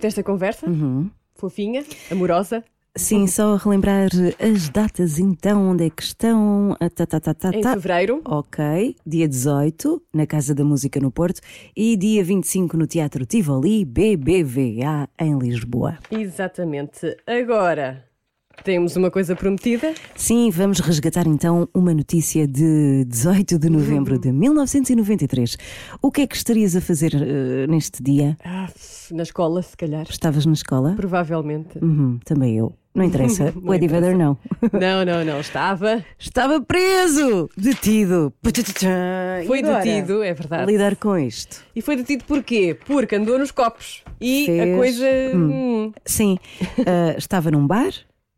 desta 0.04 0.24
conversa. 0.24 0.70
Uhum. 0.70 1.10
Fofinha, 1.36 1.84
amorosa. 2.12 2.64
Sim, 2.96 3.26
só 3.26 3.56
relembrar 3.56 4.08
as 4.40 4.70
datas 4.70 5.18
então, 5.18 5.72
onde 5.72 5.88
é 5.88 5.90
que 5.90 6.04
estão? 6.04 6.78
Ah, 6.80 6.90
tá, 6.92 7.08
tá, 7.08 7.20
tá, 7.20 7.34
tá, 7.34 7.50
Em 7.50 7.64
fevereiro. 7.64 8.22
Ok, 8.24 8.96
dia 9.04 9.28
18 9.28 10.00
na 10.14 10.28
Casa 10.28 10.54
da 10.54 10.64
Música 10.64 11.00
no 11.00 11.12
Porto 11.12 11.42
e 11.76 11.98
dia 11.98 12.24
25 12.24 12.78
no 12.78 12.86
Teatro 12.86 13.26
Tivoli 13.26 13.84
BBVA 13.84 15.10
em 15.20 15.40
Lisboa. 15.40 15.98
Exatamente. 16.12 17.18
Agora 17.26 18.13
temos 18.64 18.96
uma 18.96 19.10
coisa 19.10 19.36
prometida. 19.36 19.94
Sim, 20.16 20.50
vamos 20.52 20.80
resgatar 20.80 21.28
então 21.28 21.68
uma 21.74 21.94
notícia 21.94 22.48
de 22.48 23.06
18 23.06 23.58
de 23.58 23.70
novembro 23.70 24.18
de 24.20 24.32
1993. 24.32 25.58
O 26.02 26.12
que 26.12 26.22
é 26.22 26.28
que 26.28 26.36
estarias 26.36 26.76
a 26.76 26.82
fazer 26.82 27.14
eh, 27.16 27.68
neste 27.68 28.02
dia? 28.04 28.38
Ah, 28.44 28.68
na 29.12 29.24
escola, 29.24 29.62
se 29.62 29.76
calhar. 29.76 30.06
Estavas 30.10 30.46
na 30.46 30.54
escola? 30.54 30.94
Provavelmente. 30.96 31.78
Uhum, 31.82 32.20
também 32.26 32.58
eu. 32.58 32.74
Não 32.96 33.04
interessa. 33.04 33.52
o 33.64 33.74
Eddie 33.74 33.88
Vedder 33.88 34.16
não. 34.16 34.38
Não, 34.72 35.04
não, 35.04 35.26
não. 35.26 35.40
Estava. 35.40 36.06
Estava 36.20 36.62
preso, 36.62 37.50
detido. 37.58 38.32
Foi 39.48 39.60
agora? 39.60 39.84
detido, 39.84 40.22
é 40.22 40.32
verdade. 40.32 40.72
Lidar 40.72 40.96
com 40.98 41.18
isto. 41.18 41.64
E 41.76 41.82
foi 41.82 41.96
detido 41.96 42.24
porquê? 42.26 42.78
Porque 42.86 43.16
andou 43.16 43.40
nos 43.40 43.50
copos. 43.50 44.04
E 44.22 44.46
Fez- 44.46 44.62
a 44.74 44.78
coisa. 44.78 45.06
hum, 45.36 45.92
Sim, 46.06 46.38
ah, 46.86 47.16
estava 47.18 47.50
num 47.50 47.66
bar 47.66 47.92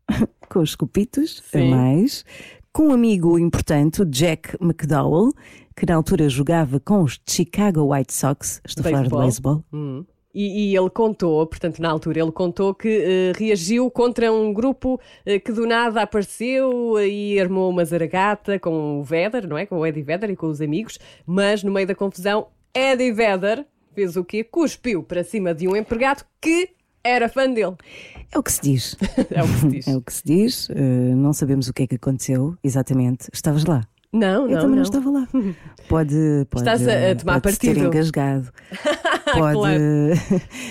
com 0.48 0.60
os 0.60 0.74
copitos 0.74 1.42
a 1.54 1.58
mais, 1.58 2.24
com 2.72 2.88
um 2.88 2.92
amigo 2.92 3.38
importante, 3.38 4.04
Jack 4.04 4.56
McDowell, 4.60 5.32
que 5.74 5.86
na 5.86 5.94
altura 5.94 6.28
jogava 6.28 6.80
com 6.80 7.02
os 7.02 7.20
Chicago 7.28 7.92
White 7.92 8.12
Sox. 8.12 8.60
Estou 8.64 8.82
a 8.82 8.90
falar 8.90 9.02
de 9.04 9.10
Beisebol. 9.10 9.64
beisebol. 9.70 10.06
E, 10.34 10.70
e 10.70 10.76
ele 10.76 10.90
contou, 10.90 11.46
portanto, 11.46 11.80
na 11.80 11.88
altura, 11.88 12.20
ele 12.20 12.30
contou 12.30 12.74
que 12.74 12.88
eh, 12.88 13.32
reagiu 13.38 13.90
contra 13.90 14.30
um 14.30 14.52
grupo 14.52 15.00
eh, 15.24 15.38
que 15.38 15.50
do 15.50 15.66
nada 15.66 16.02
apareceu 16.02 17.00
e 17.00 17.40
armou 17.40 17.70
uma 17.70 17.82
zaragata 17.86 18.58
com 18.58 19.00
o 19.00 19.02
Vedder, 19.02 19.48
não 19.48 19.56
é? 19.56 19.64
Com 19.64 19.78
o 19.78 19.86
Eddie 19.86 20.02
Vedder 20.02 20.28
e 20.28 20.36
com 20.36 20.48
os 20.48 20.60
amigos, 20.60 20.98
mas 21.24 21.64
no 21.64 21.72
meio 21.72 21.86
da 21.86 21.94
confusão, 21.94 22.48
Eddie 22.74 23.12
Vedder 23.12 23.64
fez 23.94 24.14
o 24.14 24.22
quê? 24.22 24.44
Cuspiu 24.44 25.02
para 25.02 25.24
cima 25.24 25.54
de 25.54 25.66
um 25.66 25.74
empregado 25.74 26.22
que 26.38 26.68
era 27.06 27.28
fã 27.28 27.50
dele. 27.52 27.74
É 28.32 28.38
o 28.40 28.42
que 28.42 28.50
se 28.52 28.60
diz. 28.60 28.96
É 29.30 29.40
o 29.42 29.46
que 29.46 29.54
se 29.60 29.68
diz. 29.68 29.86
É 29.88 29.96
o 29.96 30.02
que 30.02 30.12
se 30.12 30.22
diz. 30.24 30.68
Ah, 30.70 31.14
não 31.14 31.32
sabemos 31.32 31.68
o 31.68 31.72
que 31.72 31.84
é 31.84 31.86
que 31.86 31.94
aconteceu 31.94 32.56
exatamente. 32.62 33.28
Estavas 33.32 33.64
lá. 33.64 33.86
Não, 34.12 34.46
Eu 34.48 34.56
não, 34.56 34.60
também 34.62 34.76
não, 34.76 34.82
estava 34.82 35.08
lá. 35.10 35.28
Pode, 35.88 36.14
pode, 36.50 36.62
Estás 36.68 36.88
a- 36.88 37.12
a 37.12 37.14
tomar 37.14 37.40
pode 37.40 37.56
ter 37.58 37.68
partido. 37.68 37.86
engasgado. 37.86 38.52
Pode. 39.32 39.54
Claro. 39.54 39.80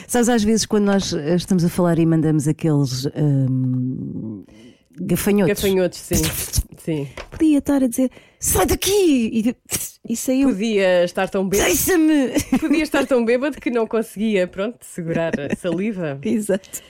Sabes, 0.06 0.28
às 0.30 0.44
vezes, 0.44 0.66
quando 0.66 0.84
nós 0.86 1.14
eh, 1.14 1.36
estamos 1.36 1.64
a 1.64 1.70
falar 1.70 1.98
e 1.98 2.06
mandamos 2.06 2.46
aqueles 2.50 3.06
hum, 3.16 4.44
gafanhotos, 5.00 5.62
Gafanhotos, 5.64 6.00
sim. 6.00 6.16
sim. 6.78 7.08
podia 7.32 7.60
estar 7.60 7.82
a 7.82 7.88
dizer 7.88 8.12
sai 8.46 8.66
daqui! 8.68 9.32
E, 9.34 9.56
e 10.08 10.16
saiu. 10.16 10.50
Podia 10.50 11.04
estar 11.04 11.28
tão 11.28 11.50
bêbado. 11.50 11.68
Deixa-me! 11.68 12.60
Podia 12.60 12.84
estar 12.84 13.06
tão 13.08 13.26
bêbado 13.26 13.60
que 13.60 13.72
não 13.72 13.88
conseguia, 13.88 14.48
pronto, 14.48 14.78
segurar 14.82 15.34
a 15.40 15.56
saliva. 15.56 16.20
Exato. 16.24 16.82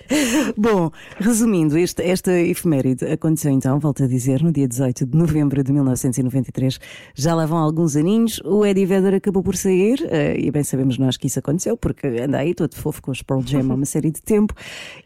Bom, 0.57 0.91
resumindo, 1.17 1.77
este, 1.77 2.03
esta 2.03 2.37
efeméride 2.37 3.05
aconteceu 3.05 3.51
então, 3.51 3.79
volto 3.79 4.03
a 4.03 4.07
dizer, 4.07 4.43
no 4.43 4.51
dia 4.51 4.67
18 4.67 5.05
de 5.05 5.17
novembro 5.17 5.63
de 5.63 5.71
1993. 5.71 6.77
Já 7.15 7.33
lá 7.33 7.45
vão 7.45 7.57
alguns 7.57 7.95
aninhos. 7.95 8.41
O 8.43 8.65
Eddie 8.65 8.85
Vedder 8.85 9.13
acabou 9.13 9.41
por 9.41 9.55
sair, 9.55 10.05
eh, 10.09 10.37
e 10.37 10.51
bem 10.51 10.63
sabemos 10.63 10.97
nós 10.97 11.15
que 11.15 11.27
isso 11.27 11.39
aconteceu, 11.39 11.77
porque 11.77 12.05
anda 12.05 12.39
aí 12.39 12.53
todo 12.53 12.75
fofo 12.75 13.01
com 13.01 13.11
os 13.11 13.21
Pearl 13.21 13.41
Jam 13.41 13.71
há 13.71 13.75
uma 13.75 13.85
série 13.85 14.11
de 14.11 14.21
tempo, 14.21 14.53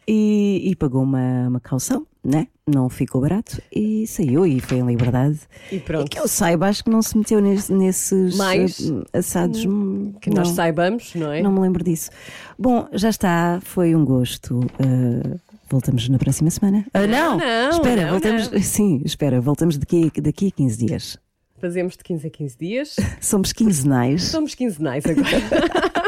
e, 0.07 0.61
e 0.65 0.75
pagou 0.75 1.03
uma, 1.03 1.47
uma 1.47 1.59
calção, 1.59 2.07
né? 2.23 2.47
Não 2.67 2.87
ficou 2.89 3.21
barato, 3.21 3.61
e 3.75 4.05
saiu 4.05 4.45
e 4.45 4.59
foi 4.59 4.77
em 4.77 4.85
liberdade. 4.85 5.39
E 5.71 5.79
pronto. 5.79 6.09
que 6.09 6.19
eu 6.19 6.27
saiba, 6.27 6.67
acho 6.67 6.83
que 6.83 6.89
não 6.89 7.01
se 7.01 7.17
meteu 7.17 7.39
nes- 7.41 7.69
nesses 7.69 8.35
Mais? 8.37 8.91
assados. 9.11 9.65
hum, 9.65 10.13
Que 10.21 10.29
nós 10.29 10.49
não. 10.49 10.55
saibamos, 10.55 11.15
não 11.15 11.31
é? 11.31 11.41
Não 11.41 11.51
me 11.51 11.59
lembro 11.61 11.83
disso. 11.83 12.11
Bom, 12.57 12.87
já 12.93 13.09
está, 13.09 13.59
foi 13.63 13.95
um 13.95 14.05
gosto. 14.05 14.59
Uh, 14.59 15.39
voltamos 15.69 16.07
na 16.09 16.17
próxima 16.19 16.49
semana. 16.51 16.85
Ah, 16.93 17.07
não, 17.07 17.37
não, 17.37 17.69
espera, 17.71 18.03
não, 18.03 18.11
voltamos. 18.11 18.51
não. 18.51 18.61
Sim, 18.61 19.01
espera, 19.03 19.41
voltamos 19.41 19.77
daqui, 19.77 20.11
daqui 20.21 20.47
a 20.47 20.51
15 20.51 20.85
dias. 20.85 21.17
Fazemos 21.59 21.97
de 21.97 22.03
15 22.05 22.27
a 22.27 22.29
15 22.29 22.57
dias. 22.57 22.95
Somos 23.19 23.51
quinzenais. 23.51 24.23
Somos 24.23 24.55
quinzenais 24.55 25.03
agora. 25.05 25.27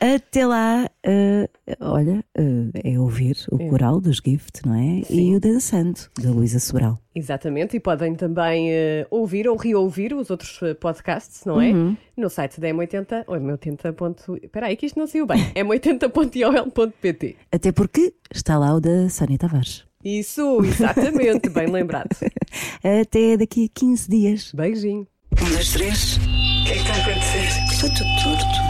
Até 0.00 0.46
lá, 0.46 0.88
uh, 1.06 1.48
olha, 1.78 2.24
uh, 2.38 2.70
é 2.82 2.98
ouvir 2.98 3.36
o 3.52 3.58
coral 3.68 4.00
dos 4.00 4.16
Gift, 4.16 4.66
não 4.66 4.74
é? 4.74 5.02
E 5.10 5.36
o 5.36 5.40
Dançando, 5.40 6.00
da 6.18 6.30
Luísa 6.30 6.58
Sobral. 6.58 6.98
Exatamente, 7.14 7.76
e 7.76 7.80
podem 7.80 8.14
também 8.14 8.72
eh, 8.72 9.06
ouvir 9.10 9.46
ou 9.48 9.56
reouvir 9.56 10.14
os 10.14 10.30
outros 10.30 10.58
podcasts, 10.80 11.44
não 11.44 11.60
é? 11.60 11.70
Uhum. 11.72 11.96
No 12.16 12.30
site 12.30 12.58
da 12.60 12.68
M80, 12.68 13.24
ou 13.26 13.36
M80. 13.36 13.92
ponto- 13.92 14.36
Espera 14.42 14.66
aí 14.68 14.76
que 14.76 14.86
isto 14.86 14.98
não 14.98 15.06
saiu 15.06 15.26
bem. 15.26 15.38
M80.iol.pt 15.54 17.36
Até 17.52 17.72
porque 17.72 18.14
está 18.32 18.56
lá 18.58 18.74
o 18.74 18.80
da 18.80 19.08
Sónia 19.10 19.36
Tavares. 19.36 19.84
Isso, 20.02 20.60
exatamente, 20.64 21.50
bem 21.50 21.66
lembrado. 21.66 22.08
Até 23.02 23.36
daqui 23.36 23.66
a 23.74 23.78
15 23.78 24.08
dias. 24.08 24.52
Beijinho. 24.54 25.06
Um, 25.32 25.50
dois, 25.52 25.72
três. 25.72 26.16
O 26.16 26.20
que 26.64 26.70
é 26.70 26.74
que 26.74 26.78
está 26.80 26.92
a 26.94 26.96
acontecer? 27.02 27.46
Está 27.70 27.88
tudo 27.88 28.22
torto. 28.22 28.69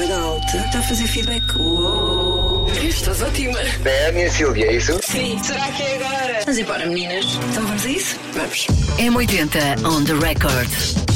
Bem 0.00 0.12
alta. 0.14 0.56
Está 0.56 0.78
a 0.78 0.82
fazer 0.82 1.06
feedback. 1.06 1.44
Uou. 1.58 2.66
Estás 2.82 3.20
ótima. 3.20 3.58
É 3.84 4.06
a 4.08 4.12
minha 4.12 4.30
Silvia, 4.30 4.64
é 4.68 4.76
isso? 4.76 4.98
Sim. 5.02 5.38
Será 5.44 5.70
que 5.72 5.82
é 5.82 5.96
agora? 5.96 6.40
Vamos 6.40 6.58
embora, 6.58 6.86
meninas. 6.86 7.26
Então 7.50 7.66
vamos 7.66 7.84
a 7.84 7.88
isso? 7.90 8.16
Vamos. 8.32 8.66
M80 8.98 9.84
on 9.84 10.02
the 10.04 10.14
record. 10.14 11.09